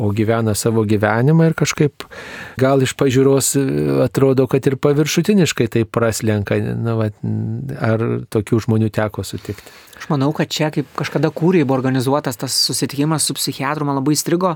o 0.00 0.10
gyvena 0.16 0.56
savo 0.58 0.86
gyvenimą 0.88 1.50
ir 1.50 1.58
kažkaip 1.58 2.08
gal 2.60 2.82
iš 2.84 2.96
pažiūrėjimo 2.98 3.17
žiūros 3.18 3.50
e, 3.58 3.64
atrodo, 4.06 4.46
kad 4.50 4.66
ir 4.70 4.78
paviršutiniškai 4.80 5.68
tai 5.74 5.84
praslenka. 5.84 6.58
Na, 6.78 6.94
va, 6.98 7.10
ar 7.82 8.06
tokių 8.32 8.62
žmonių 8.68 8.90
teko 8.94 9.26
sutikti? 9.26 9.74
Aš 9.98 10.06
manau, 10.12 10.30
kad 10.36 10.50
čia, 10.54 10.70
kaip 10.74 10.88
kažkada 10.98 11.32
kūrė, 11.34 11.64
buvo 11.66 11.80
organizuotas 11.80 12.38
tas 12.38 12.54
susitikimas 12.68 13.26
su 13.26 13.34
psichiatru, 13.34 13.88
man 13.88 13.98
labai 13.98 14.14
strigo, 14.18 14.54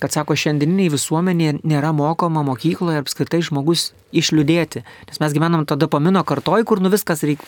kad 0.00 0.14
sako, 0.14 0.36
šiandieniniai 0.38 0.94
visuomenė 0.94 1.58
nėra 1.60 1.92
mokoma 1.96 2.44
mokykloje 2.46 3.02
apskritai 3.02 3.42
žmogus 3.44 3.90
išliūdėti. 4.16 4.84
Nes 5.10 5.20
mes 5.20 5.36
gyvenam 5.36 5.68
tada 5.68 5.90
pamino 5.92 6.24
kartoj, 6.24 6.64
kur 6.68 6.80
nu 6.80 6.92
viskas 6.92 7.26
reikia 7.26 7.44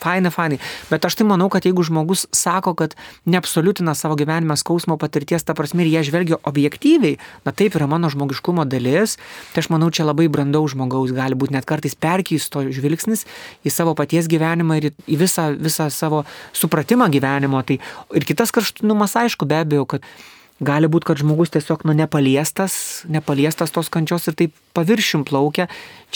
fainai, 0.00 0.32
fainai. 0.32 0.58
Bet 0.90 1.04
aš 1.06 1.16
tai 1.18 1.26
manau, 1.28 1.48
kad 1.52 1.66
jeigu 1.66 1.84
žmogus 1.86 2.26
sako, 2.34 2.74
kad 2.78 2.96
neabsoliutina 3.28 3.94
savo 3.98 4.16
gyvenime 4.18 4.56
skausmo 4.58 4.98
patirties, 5.00 5.44
ta 5.46 5.54
prasme, 5.56 5.84
ir 5.84 5.92
jie 5.92 6.04
žvelgia 6.10 6.40
objektyviai, 6.48 7.18
na 7.46 7.54
taip 7.56 7.76
yra 7.78 7.88
mano 7.90 8.10
žmogiškumo 8.12 8.66
dalis, 8.68 9.16
tai 9.54 9.64
aš 9.64 9.70
manau, 9.74 9.90
čia 9.90 10.06
labai 10.08 10.28
brandaus 10.32 10.74
žmogaus 10.74 11.14
gali 11.16 11.38
būti 11.38 11.56
net 11.56 11.68
kartais 11.68 11.96
perkeisto 11.98 12.64
žvilgsnis 12.66 13.26
į 13.66 13.72
savo 13.72 13.96
paties 13.98 14.30
gyvenimą 14.30 14.80
ir 14.80 14.90
į 15.06 15.20
visą, 15.24 15.50
visą 15.54 15.90
savo 15.92 16.24
supratimą 16.56 17.10
gyvenimo. 17.12 17.62
Tai 17.66 17.78
ir 18.16 18.28
kitas 18.28 18.54
kraštutinumas, 18.54 19.16
aišku, 19.26 19.48
be 19.48 19.62
abejo, 19.62 19.86
kad 19.96 20.06
Gali 20.56 20.88
būti, 20.88 21.04
kad 21.10 21.20
žmogus 21.20 21.50
tiesiog 21.52 21.82
nu, 21.84 21.92
nepaliestas, 21.92 23.04
nepaliestas 23.12 23.74
tos 23.74 23.90
kančios 23.92 24.24
ir 24.30 24.36
taip 24.38 24.54
paviršim 24.76 25.26
plaukia. 25.28 25.66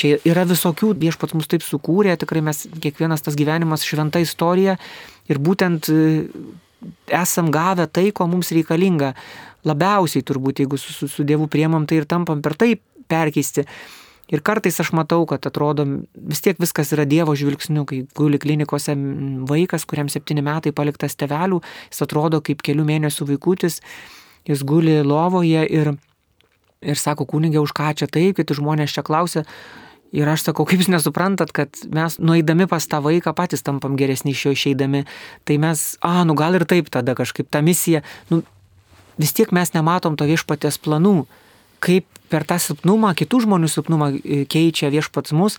Čia 0.00 0.14
yra 0.24 0.46
visokių, 0.48 0.94
viešpats 0.96 1.36
mus 1.36 1.48
taip 1.50 1.64
sukūrė, 1.66 2.14
tikrai 2.16 2.40
mes 2.46 2.64
kiekvienas 2.80 3.20
tas 3.26 3.36
gyvenimas 3.36 3.84
šventa 3.84 4.22
istorija 4.24 4.78
ir 5.28 5.40
būtent 5.44 5.90
e, 5.92 5.98
esam 7.12 7.50
gavę 7.52 7.84
tai, 7.92 8.06
ko 8.16 8.30
mums 8.32 8.52
reikalinga. 8.56 9.12
Labiausiai 9.68 10.24
turbūt, 10.24 10.62
jeigu 10.64 10.78
su, 10.80 10.94
su, 10.96 11.08
su 11.12 11.26
Dievu 11.28 11.44
priemam, 11.52 11.84
tai 11.84 11.98
ir 12.00 12.06
tampam 12.08 12.40
per 12.40 12.56
tai 12.56 12.78
perkeisti. 13.12 13.66
Ir 14.32 14.40
kartais 14.46 14.78
aš 14.80 14.94
matau, 14.96 15.26
kad 15.28 15.44
atrodo, 15.44 15.84
vis 16.14 16.40
tiek 16.40 16.56
viskas 16.62 16.94
yra 16.96 17.04
Dievo 17.04 17.34
žvilgsniu, 17.36 17.84
kai 17.84 17.98
guli 18.16 18.40
klinikose 18.40 18.94
vaikas, 19.50 19.84
kuriam 19.90 20.08
septyni 20.08 20.40
metai 20.46 20.72
paliktas 20.72 21.18
tevelių, 21.20 21.60
jis 21.90 22.06
atrodo 22.06 22.40
kaip 22.46 22.64
kelių 22.64 22.88
mėnesių 22.88 23.28
vaikutis 23.34 23.82
jis 24.50 24.64
guli 24.66 24.98
lovoje 25.06 25.62
ir, 25.70 25.94
ir 26.82 26.98
sako, 26.98 27.26
kunigė, 27.30 27.60
už 27.62 27.74
ką 27.76 27.94
čia 27.96 28.10
taip, 28.10 28.36
kiti 28.40 28.58
žmonės 28.58 28.96
čia 28.96 29.06
klausia. 29.06 29.46
Ir 30.10 30.26
aš 30.26 30.42
sakau, 30.48 30.64
kaip 30.66 30.80
jūs 30.82 30.90
nesuprantat, 30.90 31.52
kad 31.54 31.84
mes 31.94 32.16
nueidami 32.18 32.66
pas 32.66 32.82
tą 32.82 32.98
vaiką 33.04 33.30
patys 33.38 33.62
tampam 33.62 33.94
geresni 33.94 34.34
iš 34.34 34.48
jo 34.48 34.54
išeidami. 34.56 35.04
Tai 35.46 35.58
mes, 35.62 35.84
a, 36.02 36.24
nu 36.26 36.34
gal 36.34 36.58
ir 36.58 36.66
taip 36.66 36.90
tada 36.90 37.14
kažkaip 37.14 37.46
ta 37.46 37.62
misija, 37.62 38.02
nu 38.32 38.42
vis 39.20 39.36
tiek 39.36 39.52
mes 39.54 39.70
nematom 39.76 40.18
to 40.18 40.26
viešpatės 40.26 40.80
planų, 40.82 41.28
kaip 41.84 42.08
per 42.30 42.46
tą 42.46 42.58
silpnumą, 42.62 43.12
kitų 43.18 43.44
žmonių 43.46 43.70
silpnumą 43.70 44.10
e, 44.18 44.42
keičia 44.50 44.90
viešpats 44.90 45.34
mus. 45.36 45.58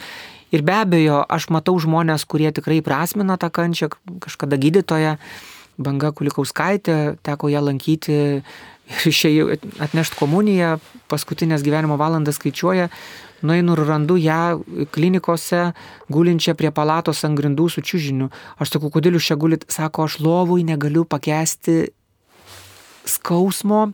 Ir 0.51 0.65
be 0.67 0.75
abejo, 0.75 1.21
aš 1.31 1.47
matau 1.53 1.77
žmonės, 1.79 2.25
kurie 2.27 2.51
tikrai 2.51 2.81
prasmina 2.83 3.37
tą 3.39 3.47
kančią, 3.53 3.87
kažkada 4.23 4.59
gydytoja, 4.59 5.15
Banga 5.83 6.11
Kulikauskaitė, 6.15 7.17
teko 7.25 7.49
ją 7.51 7.63
lankyti 7.65 8.17
išėjau 9.07 9.55
atnešti 9.81 10.19
komuniją, 10.19 10.75
paskutinės 11.11 11.63
gyvenimo 11.65 11.97
valandas 11.99 12.39
skaičiuoja, 12.39 12.89
nueinu 13.47 13.75
ir 13.75 13.83
randu 13.87 14.17
ją 14.21 14.61
klinikose, 14.93 15.71
gulinčią 16.11 16.55
prie 16.59 16.71
palatos 16.75 17.23
ant 17.27 17.39
grindų 17.39 17.69
su 17.71 17.83
čiūžiniu. 17.85 18.29
Aš 18.61 18.75
sakau, 18.75 18.91
kodėl 18.93 19.17
jūs 19.17 19.31
čia 19.31 19.39
gulit? 19.39 19.65
Sako, 19.71 20.05
aš 20.09 20.19
lovui 20.21 20.65
negaliu 20.67 21.05
pakesti 21.09 21.91
skausmo, 23.07 23.89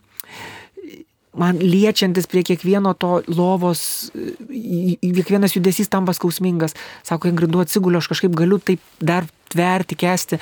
man 1.38 1.60
liečiantis 1.62 2.28
prie 2.28 2.44
kiekvieno 2.44 2.96
to 2.98 3.22
lovos, 3.30 4.10
kiekvienas 4.50 5.56
judesys 5.56 5.92
tampa 5.94 6.16
skausmingas. 6.18 6.76
Sako, 7.08 7.32
ant 7.32 7.40
grindų 7.40 7.64
atsiguliu, 7.64 8.02
aš 8.02 8.12
kažkaip 8.16 8.36
galiu 8.36 8.60
taip 8.60 8.84
dar 9.00 9.30
tverti, 9.54 10.00
kesti. 10.00 10.42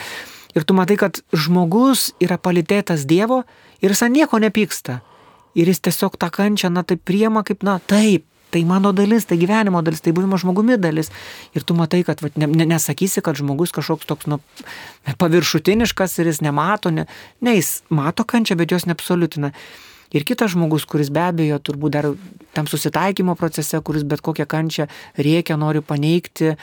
Ir 0.56 0.63
tu 0.63 0.76
matai, 0.78 0.96
kad 1.00 1.20
žmogus 1.36 2.13
yra 2.24 2.38
palitėtas 2.39 3.04
Dievo 3.08 3.44
ir 3.84 3.91
jis 3.91 4.06
nieko 4.12 4.39
nepyksta. 4.39 5.02
Ir 5.56 5.68
jis 5.72 5.84
tiesiog 5.84 6.15
tą 6.20 6.30
kančią, 6.32 6.72
na, 6.72 6.84
taip 6.84 7.04
priema 7.08 7.44
kaip, 7.48 7.63
na, 7.63 7.78
taip, 7.80 8.26
tai 8.56 8.63
mano 8.68 8.91
dalis, 8.96 9.28
tai 9.28 9.38
gyvenimo 9.39 9.82
dalis, 9.84 10.04
tai 10.04 10.13
buvimo 10.15 10.39
žmogumi 10.39 10.78
dalis. 10.80 11.12
Ir 11.56 11.63
tu 11.68 11.76
matai, 11.76 12.04
kad 12.08 12.24
va, 12.24 12.32
ne, 12.39 12.48
ne, 12.48 12.68
nesakysi, 12.72 13.24
kad 13.24 13.36
žmogus 13.39 13.76
kažkoks 13.76 14.08
toks, 14.08 14.30
nu, 14.32 14.39
paviršutiniškas 15.20 16.20
ir 16.24 16.32
jis 16.32 16.39
nemato, 16.46 16.91
ne, 16.91 17.08
ne 17.44 17.58
jis 17.58 17.82
mato 17.91 18.24
kančią, 18.24 18.56
bet 18.60 18.72
jos 18.72 18.88
neabsoliutina. 18.88 19.52
Ir 20.15 20.24
kitas 20.24 20.54
žmogus, 20.54 20.86
kuris 20.88 21.10
be 21.12 21.20
abejo 21.20 21.58
turbūt 21.60 21.96
dar 21.98 22.06
tam 22.56 22.68
susitaikymo 22.72 23.36
procese, 23.36 23.82
kuris 23.84 24.06
bet 24.08 24.22
kokią 24.24 24.46
kančią 24.48 24.86
reikia, 25.20 25.58
nori 25.60 25.82
paneigti, 25.84 26.54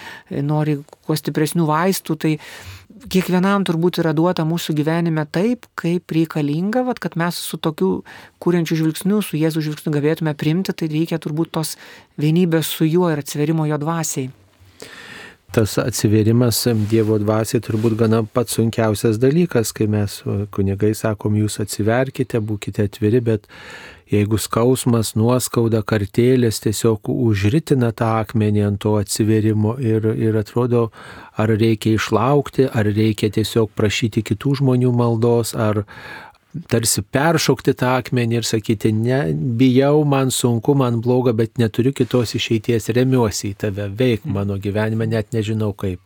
nori 0.46 0.78
kuo 1.04 1.16
stipresnių 1.18 1.66
vaistų, 1.68 2.16
tai 2.16 2.36
kiekvienam 3.10 3.64
turbūt 3.66 4.00
yra 4.02 4.12
duota 4.16 4.44
mūsų 4.46 4.74
gyvenime 4.78 5.24
taip, 5.30 5.66
kaip 5.78 6.12
reikalinga, 6.14 6.84
vat, 6.86 7.00
kad 7.02 7.16
mes 7.18 7.38
su 7.38 7.58
tokiu 7.58 8.02
kūrenčiu 8.42 8.78
žvilgsniu, 8.78 9.22
su 9.24 9.40
Jėzų 9.40 9.64
žvilgsniu 9.66 9.94
galėtume 9.94 10.34
primti, 10.38 10.74
tai 10.74 10.90
reikia 10.92 11.18
turbūt 11.22 11.52
tos 11.56 11.74
vienybės 12.20 12.70
su 12.70 12.88
juo 12.88 13.10
ir 13.12 13.22
atsiverimo 13.22 13.66
jo 13.70 13.80
dvasiai. 13.82 14.30
Tas 15.52 15.74
atsiverimas 15.76 16.62
Dievo 16.88 17.18
dvasiai 17.20 17.60
turbūt 17.60 17.98
gana 18.00 18.22
pats 18.24 18.56
sunkiausias 18.56 19.18
dalykas, 19.20 19.74
kai 19.76 19.84
mes 19.84 20.22
kunigai 20.54 20.94
sakom, 20.96 21.36
jūs 21.36 21.58
atsiverkite, 21.60 22.40
būkite 22.40 22.86
atviri, 22.88 23.20
bet 23.20 23.44
jeigu 24.12 24.38
skausmas, 24.40 25.14
nuoskauda, 25.18 25.82
kartėlės 25.88 26.60
tiesiog 26.64 27.08
užritina 27.12 27.92
tą 27.96 28.10
akmenį 28.22 28.66
ant 28.66 28.82
to 28.84 28.96
atsiverimo 29.00 29.76
ir, 29.80 30.06
ir 30.14 30.36
atrodo, 30.40 30.90
ar 31.40 31.54
reikia 31.56 31.96
išlaukti, 31.96 32.68
ar 32.68 32.90
reikia 32.92 33.32
tiesiog 33.32 33.72
prašyti 33.78 34.24
kitų 34.32 34.58
žmonių 34.60 34.92
maldos, 34.96 35.54
ar 35.56 35.84
tarsi 36.68 37.00
peršokti 37.02 37.72
tą 37.80 37.94
akmenį 38.02 38.40
ir 38.40 38.46
sakyti, 38.46 38.92
ne, 38.92 39.20
bijau, 39.32 40.02
man 40.08 40.32
sunku, 40.34 40.74
man 40.76 41.00
bloga, 41.04 41.32
bet 41.36 41.56
neturiu 41.60 41.94
kitos 41.96 42.34
išeities, 42.36 42.90
remiuosi 42.92 43.52
į 43.52 43.58
tave, 43.64 43.88
veik 43.96 44.26
mano 44.28 44.58
gyvenime, 44.60 45.08
net 45.08 45.32
nežinau 45.32 45.72
kaip 45.72 46.00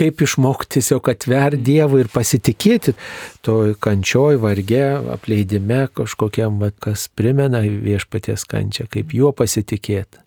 kaip 0.00 0.22
išmokti 0.24 0.78
tiesiog 0.78 1.10
atver 1.12 1.56
Dievui 1.60 2.04
ir 2.04 2.08
pasitikėti 2.12 2.94
to 3.44 3.56
kančioj, 3.84 4.38
varge, 4.40 4.84
apleidime 5.12 5.84
kažkokiam, 5.96 6.62
kas 6.80 7.08
primena 7.16 7.60
viešpaties 7.60 8.46
kančią, 8.48 8.88
kaip 8.92 9.12
juo 9.16 9.34
pasitikėti. 9.36 10.22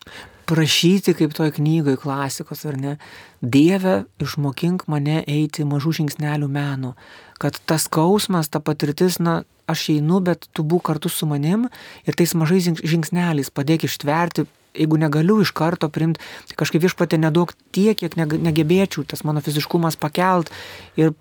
Prašyti, 0.49 1.13
kaip 1.15 1.33
toj 1.33 1.53
knygoje 1.55 1.97
klasikos, 2.01 2.65
ar 2.67 2.77
ne, 2.77 2.97
Dieve, 3.41 4.03
išmokink 4.21 4.85
mane 4.91 5.21
eiti 5.23 5.63
mažų 5.67 5.97
žingsnelių 6.01 6.49
menų, 6.51 6.93
kad 7.41 7.57
tas 7.65 7.87
skausmas, 7.87 8.51
ta 8.51 8.59
patirtis, 8.59 9.21
na, 9.23 9.41
aš 9.71 9.87
einu, 9.95 10.19
bet 10.19 10.49
tu 10.51 10.65
būk 10.67 10.83
kartu 10.89 11.09
su 11.09 11.27
manim 11.29 11.69
ir 12.03 12.19
tais 12.19 12.35
mažais 12.35 12.67
žingsneliais 12.67 13.49
padėk 13.55 13.87
ištverti, 13.87 14.45
jeigu 14.73 14.97
negaliu 14.97 15.39
iš 15.43 15.53
karto 15.55 15.89
primti, 15.93 16.21
tai 16.49 16.57
kažkaip 16.59 16.83
viešpatė 16.83 17.19
nedaug 17.21 17.53
tiek, 17.75 17.97
kiek 17.99 18.17
negebėčiau, 18.17 19.05
tas 19.07 19.23
mano 19.27 19.43
fiziškumas 19.45 19.99
pakelt 20.01 20.51
ir 20.99 21.13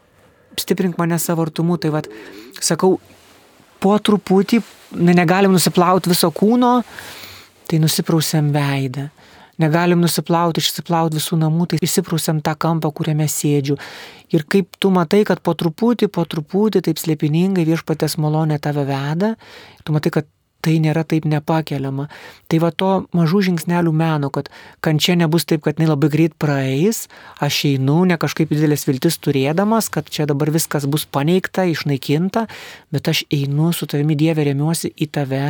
stiprink 0.61 0.99
mane 1.01 1.19
savo 1.21 1.45
artumu. 1.47 1.79
Tai 1.81 1.93
vad, 1.97 2.09
sakau, 2.61 2.97
po 3.83 3.97
truputį, 3.99 4.63
negalim 5.03 5.55
nusiplauti 5.57 6.13
viso 6.13 6.31
kūno, 6.35 6.81
tai 7.69 7.83
nusiprausiam 7.83 8.53
veidą. 8.55 9.09
Negalim 9.61 10.01
nusiplauti, 10.03 10.63
išsiplauti 10.63 11.19
visų 11.19 11.37
namų, 11.39 11.69
tai 11.71 11.79
išsiprausiam 11.85 12.41
tą 12.43 12.55
kampą, 12.59 12.89
kuriame 12.97 13.29
sėdžiu. 13.31 13.77
Ir 14.33 14.47
kaip 14.51 14.79
tu 14.81 14.91
matai, 14.91 15.23
kad 15.29 15.43
po 15.45 15.53
truputį, 15.59 16.09
po 16.11 16.25
truputį, 16.27 16.81
taip 16.89 16.99
slėpiningai 16.99 17.67
viešpatės 17.69 18.17
malonė 18.23 18.57
tave 18.65 18.87
veda, 18.89 19.35
tu 19.85 19.95
matai, 19.95 20.15
kad 20.17 20.31
tai 20.63 20.77
nėra 20.83 21.03
taip 21.09 21.27
nepakeliama. 21.29 22.09
Tai 22.51 22.61
va 22.63 22.71
to 22.71 22.91
mažų 23.17 23.43
žingsnelių 23.49 23.93
meno, 23.97 24.31
kad 24.35 24.51
kančia 24.85 25.17
nebus 25.19 25.47
taip, 25.49 25.65
kad 25.67 25.79
jinai 25.79 25.91
labai 25.91 26.11
greit 26.13 26.37
praeis, 26.41 27.07
aš 27.43 27.65
einu, 27.73 28.03
ne 28.09 28.19
kažkaip 28.21 28.53
didelės 28.53 28.87
viltis 28.89 29.19
turėdamas, 29.23 29.91
kad 29.93 30.09
čia 30.13 30.29
dabar 30.31 30.53
viskas 30.55 30.87
bus 30.87 31.05
paneigta, 31.05 31.67
išnaikinta, 31.71 32.47
bet 32.95 33.13
aš 33.13 33.25
einu 33.35 33.73
su 33.75 33.91
tavimi 33.91 34.19
Dieve 34.19 34.47
remiuosi 34.47 34.93
į 34.95 35.11
tave, 35.19 35.45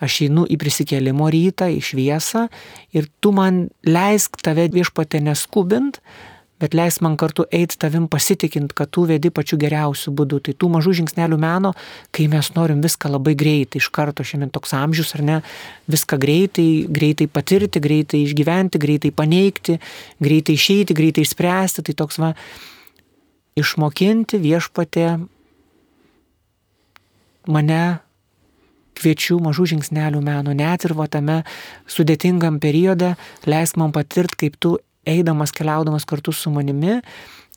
aš 0.00 0.22
einu 0.26 0.46
į 0.48 0.56
prisikėlimo 0.60 1.28
rytą, 1.32 1.68
į 1.68 1.80
šviesą 1.84 2.48
ir 2.96 3.08
tu 3.20 3.34
man 3.36 3.66
leisk 3.84 4.40
tave 4.40 4.70
viešpatė 4.72 5.20
neskubint, 5.24 6.00
bet 6.60 6.74
leis 6.76 7.00
man 7.00 7.16
kartu 7.20 7.46
eiti 7.50 7.78
tavim 7.80 8.06
pasitikint, 8.10 8.74
kad 8.76 8.90
tu 8.92 9.06
vedi 9.08 9.30
pačiu 9.32 9.58
geriausiu 9.60 10.12
būdu. 10.16 10.42
Tai 10.44 10.54
tų 10.60 10.70
mažų 10.76 10.94
žingsnelių 11.00 11.38
meno, 11.40 11.72
kai 12.14 12.28
mes 12.32 12.52
norim 12.56 12.82
viską 12.84 13.10
labai 13.14 13.34
greitai, 13.38 13.80
iš 13.80 13.88
karto 13.94 14.26
šiandien 14.26 14.52
toks 14.52 14.74
amžius 14.76 15.14
ar 15.16 15.24
ne, 15.26 15.38
viską 15.90 16.20
greitai, 16.20 16.68
greitai 16.88 17.30
patirti, 17.32 17.82
greitai 17.82 18.24
išgyventi, 18.26 18.82
greitai 18.82 19.14
paneigti, 19.16 19.78
greitai 20.20 20.58
išeiti, 20.58 20.96
greitai 20.96 21.24
išspręsti, 21.24 21.86
tai 21.88 21.96
toks 21.96 22.20
va, 22.20 22.34
išmokinti 23.60 24.40
viešpatė 24.40 25.08
mane 27.50 27.82
kviečiu 29.00 29.38
mažų 29.40 29.70
žingsnelių 29.74 30.20
meno, 30.24 30.52
net 30.52 30.84
ir 30.84 30.94
va 30.98 31.08
tame 31.08 31.40
sudėtingam 31.88 32.60
periode, 32.60 33.14
leisk 33.48 33.80
man 33.80 33.94
patirti, 33.96 34.44
kaip 34.44 34.60
tu 34.60 34.76
eidamas, 35.06 35.52
keliaudamas 35.52 36.06
kartu 36.08 36.32
su 36.32 36.50
manimi, 36.50 37.00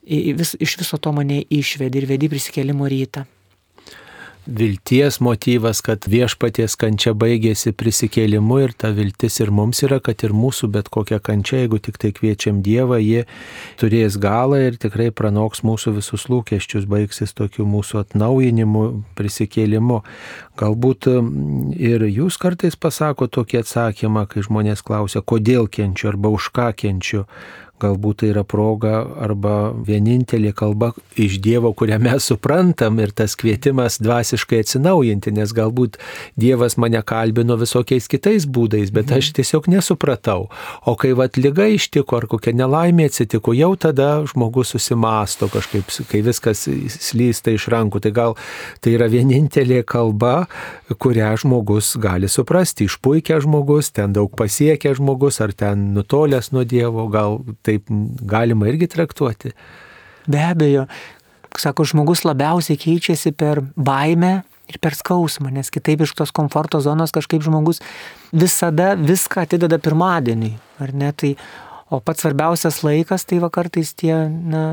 vis, 0.03 0.55
iš 0.59 0.77
viso 0.81 0.97
to 0.97 1.11
mane 1.15 1.43
išvedi 1.49 2.01
ir 2.01 2.09
vedi 2.09 2.29
prisikėlimo 2.31 2.89
rytą. 2.91 3.25
Vilties 4.45 5.21
motyvas, 5.23 5.79
kad 5.79 6.03
viešpaties 6.11 6.73
kančia 6.75 7.13
baigėsi 7.15 7.71
prisikėlimu 7.79 8.57
ir 8.65 8.73
ta 8.75 8.89
viltis 8.91 9.39
ir 9.39 9.53
mums 9.55 9.79
yra, 9.87 10.01
kad 10.03 10.19
ir 10.27 10.33
mūsų 10.35 10.67
bet 10.73 10.89
kokia 10.91 11.21
kančia, 11.23 11.61
jeigu 11.61 11.79
tik 11.79 11.95
tai 12.01 12.11
kviečiam 12.11 12.59
Dievą, 12.65 12.99
ji 12.99 13.23
turės 13.79 14.17
galą 14.19 14.59
ir 14.65 14.75
tikrai 14.83 15.13
pranoks 15.15 15.63
mūsų 15.63 15.95
visus 16.01 16.27
lūkesčius, 16.27 16.89
baigsis 16.91 17.31
tokiu 17.31 17.63
mūsų 17.63 18.01
atnaujinimu, 18.03 18.83
prisikėlimu. 19.15 20.01
Galbūt 20.59 21.07
ir 21.79 22.03
jūs 22.11 22.35
kartais 22.35 22.75
pasako 22.75 23.31
tokį 23.31 23.63
atsakymą, 23.63 24.27
kai 24.27 24.43
žmonės 24.43 24.83
klausia, 24.83 25.23
kodėl 25.23 25.71
kenčiu 25.71 26.11
arba 26.11 26.35
už 26.35 26.51
ką 26.51 26.73
kenčiu 26.83 27.23
galbūt 27.83 28.21
tai 28.23 28.31
yra 28.31 28.43
proga 28.47 29.03
arba 29.23 29.73
vienintelė 29.87 30.53
kalba 30.57 30.93
iš 31.19 31.37
Dievo, 31.43 31.73
kurią 31.77 31.99
mes 32.01 32.29
suprantam 32.31 32.99
ir 33.03 33.13
tas 33.15 33.35
kvietimas 33.39 33.99
dvasiškai 34.01 34.61
atsinaujinti, 34.63 35.33
nes 35.35 35.53
galbūt 35.55 35.99
Dievas 36.39 36.77
mane 36.81 37.01
kalbino 37.05 37.57
visokiais 37.59 38.09
kitais 38.11 38.47
būdais, 38.47 38.93
bet 38.95 39.11
aš 39.11 39.29
mhm. 39.29 39.37
tiesiog 39.39 39.69
nesupratau. 39.75 40.47
O 40.87 40.95
kai 40.99 41.13
vat 41.17 41.37
lyga 41.37 41.67
ištiko 41.75 42.19
ar 42.19 42.27
kokia 42.31 42.55
nelaimė 42.57 43.09
atsitiko, 43.11 43.53
jau 43.57 43.73
tada 43.79 44.09
žmogus 44.29 44.73
susimasto 44.73 45.49
kažkaip, 45.51 45.91
kai 46.09 46.23
viskas 46.25 46.65
slysta 46.67 47.53
iš 47.53 47.67
rankų. 47.73 48.03
Tai 48.03 48.13
gal 48.15 48.37
tai 48.83 48.95
yra 48.97 49.09
vienintelė 49.11 49.83
kalba, 49.87 50.47
kurią 50.93 51.33
žmogus 51.43 51.93
gali 52.01 52.29
suprasti. 52.31 52.87
Išpuikia 52.89 53.39
žmogus, 53.43 53.91
ten 53.95 54.13
daug 54.15 54.33
pasiekia 54.37 54.93
žmogus, 54.97 55.39
ar 55.43 55.53
ten 55.57 55.91
nutolęs 55.97 56.51
nuo 56.53 56.65
Dievo, 56.67 57.07
gal 57.11 57.41
taip 57.73 57.91
galima 58.29 58.69
irgi 58.71 58.89
traktuoti. 58.95 59.53
Be 60.29 60.39
abejo, 60.45 60.87
sako, 61.59 61.85
žmogus 61.89 62.23
labiausiai 62.27 62.79
keičiasi 62.79 63.33
per 63.35 63.61
baimę 63.75 64.39
ir 64.71 64.79
per 64.81 64.95
skausmą, 64.95 65.51
nes 65.53 65.69
kitaip 65.73 66.05
iš 66.05 66.15
tos 66.17 66.31
komforto 66.35 66.79
zonos 66.81 67.11
kažkaip 67.13 67.43
žmogus 67.43 67.81
visada 68.31 68.93
viską 68.99 69.43
atideda 69.43 69.79
pirmadienį, 69.83 70.53
ar 70.83 70.95
ne? 70.95 71.11
Tai, 71.11 71.33
o 71.93 71.99
pats 72.01 72.23
svarbiausias 72.23 72.81
laikas, 72.85 73.27
tai 73.27 73.41
vakartais 73.43 73.91
tie, 73.99 74.15
na, 74.29 74.63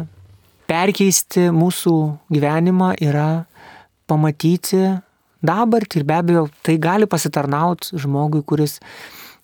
perkeisti 0.70 1.48
mūsų 1.50 1.94
gyvenimą 2.30 2.94
yra 3.02 3.44
pamatyti 4.10 4.84
dabartį 5.46 6.00
ir 6.00 6.06
be 6.06 6.16
abejo 6.16 6.44
tai 6.66 6.76
gali 6.82 7.08
pasitarnauti 7.10 7.98
žmogui, 7.98 8.44
kuris 8.46 8.78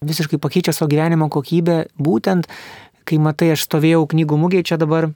visiškai 0.06 0.38
pakeičia 0.38 0.74
savo 0.76 0.90
gyvenimo 0.92 1.28
kokybę 1.32 1.86
būtent 1.98 2.46
kai 3.06 3.20
matai, 3.22 3.52
aš 3.54 3.66
stovėjau 3.68 4.04
knygų 4.12 4.40
mugėje 4.42 4.72
čia 4.72 4.80
dabar 4.82 5.10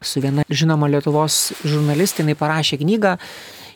su 0.00 0.20
viena 0.24 0.44
žinoma 0.48 0.88
Lietuvos 0.88 1.50
žurnalistė, 1.64 2.24
jinai 2.24 2.36
parašė 2.38 2.80
knygą 2.80 3.16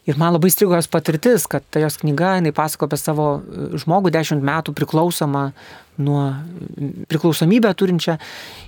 ir 0.08 0.18
man 0.20 0.34
labai 0.36 0.50
strigo 0.52 0.76
jos 0.76 0.88
patirtis, 0.90 1.46
kad 1.48 1.64
ta 1.72 1.80
jos 1.80 1.96
knyga, 2.00 2.36
jinai 2.38 2.52
pasako 2.56 2.88
apie 2.88 2.98
savo 3.00 3.28
e, 3.40 3.66
žmogų 3.80 4.12
dešimt 4.14 4.44
metų 4.44 4.74
priklausomą 4.76 5.44
nuo 6.04 6.22
priklausomybę 7.08 7.70
turinčią 7.78 8.16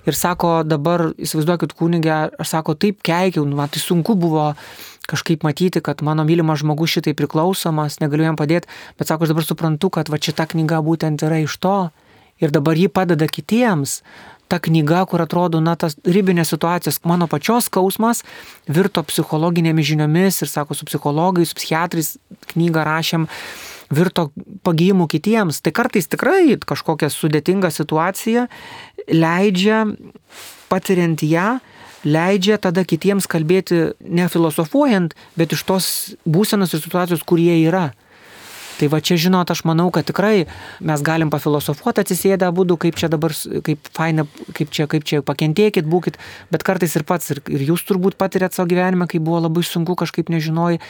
ir 0.06 0.16
sako 0.16 0.60
dabar, 0.64 1.10
įsivaizduokit 1.18 1.74
kunigę, 1.76 2.18
aš 2.38 2.52
sako 2.54 2.76
taip 2.78 3.02
keikiau, 3.04 3.44
nu, 3.48 3.58
man 3.58 3.72
tai 3.72 3.82
sunku 3.82 4.14
buvo 4.16 4.52
kažkaip 5.10 5.44
matyti, 5.46 5.82
kad 5.84 6.02
mano 6.06 6.24
mylimas 6.26 6.62
žmogus 6.62 6.96
šitai 6.96 7.14
priklausomas, 7.18 8.00
negaliu 8.02 8.26
jam 8.26 8.38
padėti, 8.38 8.70
bet 8.98 9.10
sako, 9.10 9.26
aš 9.26 9.34
dabar 9.34 9.46
suprantu, 9.46 9.90
kad 9.98 10.10
va 10.10 10.20
šita 10.22 10.48
knyga 10.54 10.80
būtent 10.86 11.26
yra 11.26 11.42
iš 11.42 11.58
to 11.62 11.76
ir 12.42 12.52
dabar 12.54 12.78
ji 12.78 12.88
padeda 12.92 13.28
kitiems 13.30 14.00
ta 14.48 14.58
knyga, 14.62 15.04
kur 15.10 15.22
atrodo, 15.24 15.60
na, 15.60 15.74
tas 15.78 15.96
ribinės 16.06 16.52
situacijas, 16.54 17.00
mano 17.08 17.26
pačios 17.30 17.66
skausmas 17.70 18.22
virto 18.70 19.02
psichologinėmis 19.06 19.88
žiniomis 19.90 20.42
ir, 20.42 20.50
sako, 20.50 20.76
su 20.78 20.86
psichologais, 20.88 21.50
su 21.50 21.58
psichiatrais 21.58 22.12
knygą 22.52 22.84
rašėm, 22.86 23.26
virto 23.90 24.30
pagyjimu 24.66 25.06
kitiems. 25.10 25.60
Tai 25.62 25.72
kartais 25.74 26.10
tikrai 26.10 26.56
kažkokia 26.58 27.10
sudėtinga 27.12 27.70
situacija 27.74 28.46
leidžia, 29.10 29.84
patiriant 30.70 31.22
ją, 31.22 31.58
leidžia 32.06 32.58
tada 32.62 32.86
kitiems 32.86 33.26
kalbėti 33.30 33.92
ne 34.00 34.26
filosofuojant, 34.30 35.14
bet 35.38 35.54
iš 35.54 35.62
tos 35.66 35.86
būsenos 36.26 36.74
ir 36.74 36.82
situacijos, 36.82 37.26
kur 37.26 37.42
jie 37.42 37.60
yra. 37.66 37.90
Tai 38.76 38.88
va 38.92 39.00
čia, 39.00 39.16
žinot, 39.20 39.48
aš 39.48 39.62
manau, 39.68 39.88
kad 39.94 40.04
tikrai 40.08 40.46
mes 40.84 41.02
galim 41.04 41.30
pafilosofuoti 41.32 42.02
atsisėdę 42.02 42.48
būdų, 42.52 42.76
kaip 42.84 42.98
čia 43.00 43.08
dabar, 43.12 43.32
kaip 43.64 43.88
faina, 43.96 44.26
kaip 44.56 44.72
čia, 44.74 44.84
kaip 44.90 45.06
čia 45.08 45.22
pakentėkit, 45.24 45.88
būkit, 45.88 46.18
bet 46.52 46.66
kartais 46.66 46.96
ir 46.98 47.06
pats, 47.08 47.30
ir, 47.32 47.40
ir 47.48 47.64
jūs 47.70 47.86
turbūt 47.88 48.18
patirėt 48.20 48.56
savo 48.56 48.68
gyvenimą, 48.72 49.08
kai 49.08 49.22
buvo 49.22 49.40
labai 49.46 49.64
sunku, 49.64 49.96
kažkaip 49.96 50.28
nežinojai, 50.32 50.82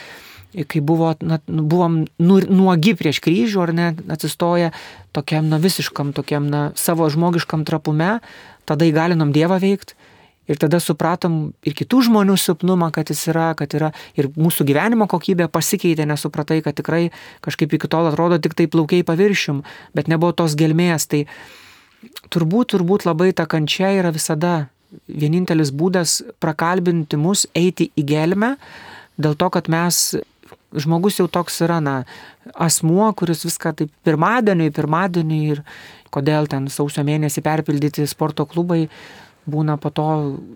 kai 0.67 0.81
buvo, 0.83 1.13
na, 1.23 1.39
buvom 1.47 2.01
nu, 2.19 2.41
nuogi 2.43 2.95
prieš 2.99 3.21
kryžių, 3.23 3.63
ar 3.63 3.73
ne, 3.75 3.87
atsistoję 4.11 4.73
tokiam, 5.15 5.47
na, 5.47 5.61
visiškam, 5.63 6.11
tokiam, 6.17 6.51
na, 6.51 6.69
savo 6.75 7.07
žmogiškam 7.11 7.63
trapume, 7.67 8.17
tada 8.67 8.87
įgalinom 8.87 9.31
Dievą 9.35 9.61
veikti 9.63 9.95
Ir 10.47 10.59
tada 10.61 10.79
supratom 10.79 11.51
ir 11.67 11.75
kitų 11.75 12.05
žmonių 12.07 12.37
silpnumą, 12.39 12.87
kad 12.95 13.11
jis 13.11 13.25
yra, 13.33 13.49
kad 13.59 13.73
yra 13.75 13.91
ir 14.15 14.29
mūsų 14.31 14.67
gyvenimo 14.69 15.07
kokybė 15.11 15.49
pasikeitė, 15.51 16.05
nesupratai, 16.07 16.61
kad 16.63 16.77
tikrai 16.79 17.09
kažkaip 17.43 17.75
iki 17.75 17.89
tol 17.91 18.07
atrodo 18.07 18.39
tik 18.39 18.55
tai 18.55 18.69
plaukiai 18.71 19.03
paviršium, 19.07 19.63
bet 19.97 20.07
nebuvo 20.07 20.31
tos 20.39 20.55
gelmės. 20.59 21.09
Tai 21.11 21.25
turbūt, 22.31 22.71
turbūt 22.75 23.07
labai 23.09 23.33
ta 23.35 23.47
kančia 23.49 23.91
yra 23.99 24.13
visada 24.15 24.69
vienintelis 25.07 25.73
būdas 25.75 26.21
prakalbinti 26.39 27.19
mus 27.19 27.45
eiti 27.57 27.89
į 27.99 28.07
gelmę, 28.07 28.55
dėl 29.19 29.35
to, 29.35 29.51
kad 29.51 29.67
mes 29.71 30.15
žmogus 30.77 31.19
jau 31.19 31.27
toks 31.31 31.61
yra, 31.65 31.79
na, 31.83 32.01
asmuo, 32.55 33.07
kuris 33.17 33.45
viską 33.47 33.73
taip 33.77 33.93
pirmadienį, 34.07 34.71
pirmadienį 34.75 35.39
ir 35.51 35.63
kodėl 36.13 36.47
ten 36.51 36.67
sausio 36.71 37.03
mėnesį 37.07 37.43
perpildyti 37.43 38.07
sporto 38.07 38.45
klubai, 38.47 38.87
būna 39.47 39.77
po 39.81 39.91
to 39.93 40.07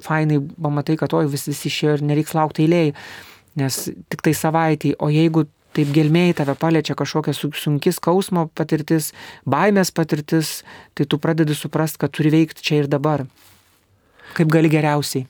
fainai 0.06 0.40
pamatai, 0.40 0.98
kad 1.00 1.14
oi 1.18 1.26
vis 1.32 1.48
visi 1.50 1.70
išėjo 1.72 1.98
ir 1.98 2.06
nereiks 2.12 2.36
laukti 2.38 2.66
eilėjai, 2.66 2.94
nes 3.62 3.82
tik 4.12 4.24
tai 4.26 4.36
savaitį, 4.38 4.96
o 5.00 5.10
jeigu 5.12 5.48
taip 5.76 5.92
gelmėjai 5.96 6.38
tave 6.42 6.56
paliečia 6.60 6.96
kažkokia 7.00 7.34
sunki 7.36 7.94
skausmo 7.96 8.50
patirtis, 8.56 9.12
baimės 9.48 9.94
patirtis, 9.96 10.62
tai 10.96 11.08
tu 11.08 11.20
pradedi 11.22 11.56
suprasti, 11.56 12.02
kad 12.04 12.12
turi 12.16 12.34
veikti 12.34 12.66
čia 12.66 12.82
ir 12.84 12.92
dabar. 12.92 13.24
Kaip 14.36 14.52
gali 14.52 14.72
geriausiai. 14.72 15.28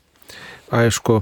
Aišku, 0.71 1.17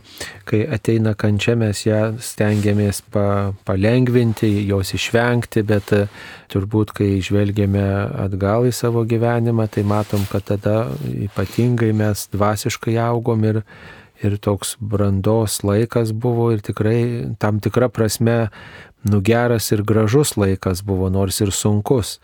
kai 0.46 0.60
ateina 0.70 1.16
kančia, 1.18 1.56
mes 1.58 1.80
ją 1.82 2.20
stengiamės 2.22 3.00
pa, 3.10 3.56
palengvinti, 3.66 4.46
jos 4.70 4.94
išvengti, 4.94 5.64
bet 5.66 5.94
e, 5.98 6.04
turbūt, 6.54 6.94
kai 7.00 7.08
žvelgiame 7.26 7.82
atgal 8.28 8.68
į 8.70 8.74
savo 8.78 9.02
gyvenimą, 9.10 9.66
tai 9.74 9.88
matom, 9.90 10.28
kad 10.30 10.46
tada 10.52 10.76
ypatingai 11.26 11.90
mes 11.98 12.28
dvasiškai 12.30 12.94
augom 13.02 13.48
ir, 13.50 13.64
ir 14.22 14.38
toks 14.38 14.76
brandos 14.78 15.64
laikas 15.66 16.14
buvo 16.14 16.52
ir 16.54 16.62
tikrai 16.62 17.00
tam 17.42 17.58
tikra 17.64 17.90
prasme 17.90 18.52
nugeras 19.02 19.72
ir 19.74 19.82
gražus 19.82 20.36
laikas 20.38 20.86
buvo, 20.86 21.10
nors 21.10 21.42
ir 21.42 21.50
sunkus. 21.56 22.20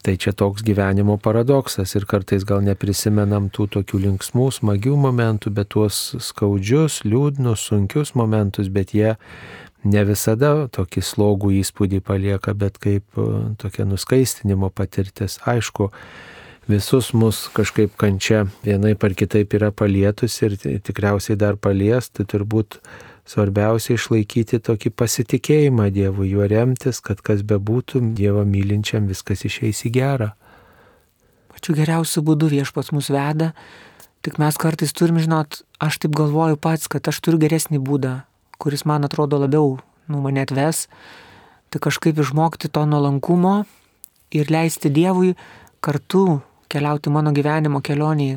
Tai 0.00 0.14
čia 0.16 0.32
toks 0.32 0.62
gyvenimo 0.64 1.18
paradoksas 1.20 1.92
ir 1.98 2.06
kartais 2.08 2.46
gal 2.48 2.62
neprisimenam 2.64 3.50
tų 3.52 3.66
tokių 3.74 3.98
linksmų, 4.06 4.46
smagių 4.56 4.94
momentų, 4.96 5.52
bet 5.52 5.68
tuos 5.74 5.98
skaudžius, 6.24 7.02
liūdnus, 7.04 7.66
sunkius 7.68 8.14
momentus, 8.16 8.70
bet 8.72 8.94
jie 8.96 9.18
ne 9.84 10.04
visada 10.08 10.70
tokį 10.72 11.04
slogų 11.04 11.52
įspūdį 11.60 12.00
palieka, 12.04 12.56
bet 12.56 12.80
kaip 12.80 13.20
e, 13.20 13.28
tokia 13.60 13.84
nuskaistinimo 13.88 14.72
patirtis. 14.72 15.36
Aišku, 15.44 15.90
visus 16.70 17.12
mus 17.12 17.44
kažkaip 17.52 17.92
kančia 18.00 18.46
vienai 18.64 18.94
par 18.96 19.12
kitaip 19.12 19.52
yra 19.58 19.68
palietus 19.68 20.38
ir 20.40 20.56
tikriausiai 20.56 21.36
dar 21.36 21.60
palies, 21.60 22.08
tai 22.08 22.24
turbūt 22.24 22.80
Svarbiausia 23.30 23.94
išlaikyti 23.94 24.58
tokį 24.66 24.90
pasitikėjimą 24.98 25.84
Dievu, 25.94 26.24
juo 26.26 26.48
remtis, 26.50 26.98
kad 26.98 27.20
kas 27.22 27.44
bebūtų, 27.46 28.00
Dievą 28.18 28.42
mylinčiam 28.42 29.06
viskas 29.06 29.44
išeis 29.46 29.84
į 29.86 29.90
gerą. 29.94 30.32
Pačiu 31.52 31.76
geriausiu 31.78 32.24
būdu 32.26 32.48
viešpats 32.50 32.90
mus 32.90 33.10
veda, 33.14 33.52
tik 34.26 34.40
mes 34.42 34.58
kartais 34.58 34.90
turim 34.96 35.20
žinot, 35.22 35.60
aš 35.78 36.00
taip 36.02 36.16
galvoju 36.18 36.58
pats, 36.58 36.88
kad 36.90 37.06
aš 37.06 37.20
turiu 37.22 37.38
geresnį 37.44 37.78
būdą, 37.86 38.16
kuris 38.58 38.82
man 38.82 39.06
atrodo 39.06 39.38
labiau, 39.38 39.76
nu, 40.10 40.24
mane 40.24 40.42
atves, 40.42 40.88
tai 41.70 41.78
kažkaip 41.86 42.18
išmokti 42.18 42.72
to 42.74 42.82
nuolankumo 42.82 43.60
ir 44.34 44.50
leisti 44.50 44.90
Dievui 44.90 45.36
kartu 45.78 46.40
keliauti 46.66 47.14
mano 47.14 47.30
gyvenimo 47.30 47.78
kelionį, 47.78 48.30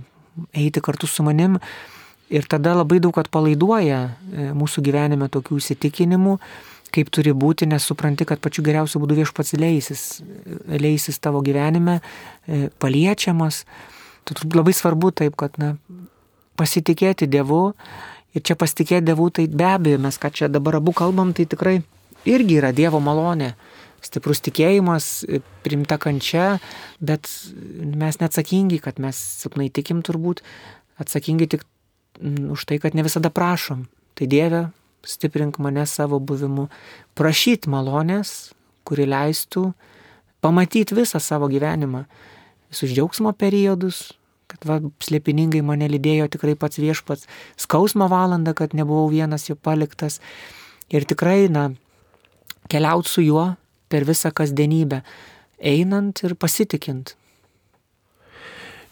eiti 0.53 0.85
kartu 0.85 1.09
su 1.09 1.25
manim 1.25 1.57
Ir 2.31 2.47
tada 2.47 2.73
labai 2.77 3.01
daug 3.03 3.17
atpalaiduoja 3.19 3.99
e, 4.07 4.45
mūsų 4.55 4.83
gyvenime 4.85 5.27
tokių 5.31 5.57
įsitikinimų, 5.59 6.37
kaip 6.93 7.09
turi 7.13 7.33
būti, 7.35 7.67
nes 7.69 7.83
supranti, 7.89 8.25
kad 8.29 8.41
pačiu 8.41 8.63
geriausiu 8.65 9.01
būdu 9.01 9.17
viešpats 9.17 9.55
leisis, 9.59 10.05
leisis 10.69 11.19
tavo 11.19 11.41
gyvenime, 11.45 11.99
e, 12.47 12.67
paliečiamas. 12.79 13.63
Turbūt 14.29 14.55
labai 14.55 14.75
svarbu 14.77 15.11
taip, 15.19 15.35
kad 15.39 15.57
na, 15.59 15.73
pasitikėti 16.59 17.27
Dievu 17.27 17.73
ir 18.33 18.45
čia 18.45 18.55
pasitikėti 18.59 19.09
Dievu, 19.09 19.27
tai 19.33 19.49
be 19.51 19.67
abejo, 19.67 19.99
mes 20.05 20.19
ką 20.21 20.31
čia 20.33 20.49
dabar 20.51 20.79
abu 20.79 20.93
kalbam, 20.95 21.33
tai 21.35 21.47
tikrai 21.49 21.81
irgi 22.29 22.61
yra 22.61 22.71
Dievo 22.75 23.01
malonė. 23.03 23.53
Stiprus 24.03 24.41
tikėjimas, 24.43 25.11
e, 25.27 25.41
primta 25.65 25.99
kančia, 25.99 26.57
bet 26.99 27.29
mes 27.83 28.19
neatsakingi, 28.19 28.79
kad 28.83 28.99
mes 28.99 29.19
silpnai 29.43 29.69
tikim 29.71 30.01
turbūt, 30.05 30.43
atsakingi 30.99 31.47
tik 31.55 31.63
už 32.21 32.65
tai, 32.69 32.79
kad 32.79 32.95
ne 32.95 33.05
visada 33.05 33.31
prašom. 33.33 33.85
Tai 34.13 34.27
Dieve, 34.29 34.67
stiprink 35.05 35.57
mane 35.59 35.85
savo 35.89 36.19
buvimu, 36.19 36.69
prašyti 37.17 37.71
malonės, 37.71 38.53
kuri 38.87 39.07
leistų 39.09 39.71
pamatyti 40.43 40.95
visą 40.95 41.21
savo 41.23 41.47
gyvenimą, 41.51 42.03
visus 42.71 42.91
džiaugsmo 42.91 43.31
periodus, 43.39 44.11
kad 44.51 44.67
va, 44.67 44.79
slėpiningai 45.03 45.63
mane 45.65 45.87
lydėjo 45.89 46.27
tikrai 46.35 46.55
pats 46.59 46.81
viešpats, 46.81 47.27
skausmo 47.59 48.09
valandą, 48.11 48.53
kad 48.57 48.75
nebuvau 48.77 49.07
vienas 49.11 49.47
jo 49.49 49.55
paliktas. 49.55 50.19
Ir 50.93 51.07
tikrai, 51.09 51.47
na, 51.49 51.71
keliauti 52.69 53.09
su 53.09 53.23
juo 53.23 53.53
per 53.89 54.05
visą 54.07 54.33
kasdienybę, 54.35 55.01
einant 55.63 56.23
ir 56.25 56.35
pasitikint, 56.35 57.15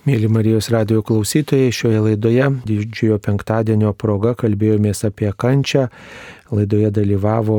Mėly 0.01 0.25
Marijos 0.33 0.71
radio 0.73 1.03
klausytojai, 1.05 1.69
šioje 1.69 1.99
laidoje 2.01 2.47
didžiojo 2.65 3.19
penktadienio 3.21 3.91
proga 3.93 4.31
kalbėjomės 4.33 5.03
apie 5.05 5.29
kančią. 5.43 5.83
Laidoje 6.49 6.89
dalyvavo 6.95 7.57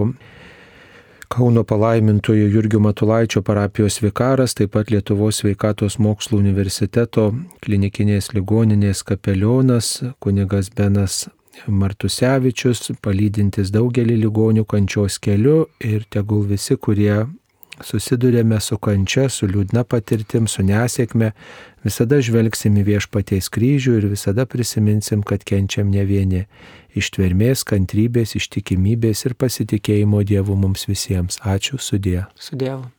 Kauno 1.30 1.62
palaimintojo 1.64 2.48
Jurgio 2.50 2.80
Matulaičio 2.82 3.44
parapijos 3.46 4.00
vikaras, 4.02 4.56
taip 4.58 4.74
pat 4.74 4.90
Lietuvos 4.90 5.38
sveikatos 5.40 6.00
mokslo 6.02 6.40
universiteto 6.42 7.28
klinikinės 7.62 8.32
ligoninės 8.34 9.04
kapelionas, 9.06 9.92
kunigas 10.18 10.72
Benas 10.74 11.28
Martusevičius, 11.68 12.90
palydintis 13.06 13.70
daugelį 13.70 14.18
ligonių 14.24 14.66
kančios 14.66 15.20
keliu 15.22 15.68
ir 15.78 16.02
tegul 16.10 16.42
visi, 16.50 16.74
kurie 16.74 17.22
susidurėme 17.86 18.60
su 18.62 18.78
kančia, 18.82 19.28
su 19.32 19.48
liūdna 19.50 19.84
patirtim, 19.88 20.48
su 20.50 20.64
nesėkme, 20.66 21.32
visada 21.84 22.20
žvelgsim 22.22 22.78
į 22.80 22.86
viešpaties 22.92 23.50
kryžių 23.52 23.98
ir 24.00 24.08
visada 24.14 24.46
prisiminsim, 24.46 25.22
kad 25.26 25.44
kenčiam 25.48 25.92
ne 25.92 26.06
vieni. 26.08 26.46
Ištvermės, 26.98 27.66
kantrybės, 27.68 28.36
ištikimybės 28.40 29.26
ir 29.28 29.36
pasitikėjimo 29.40 30.24
Dievu 30.28 30.58
mums 30.58 30.88
visiems. 30.90 31.40
Ačiū 31.42 31.80
sudė. 31.80 32.26
Su 32.36 32.58
Dievu. 32.58 32.90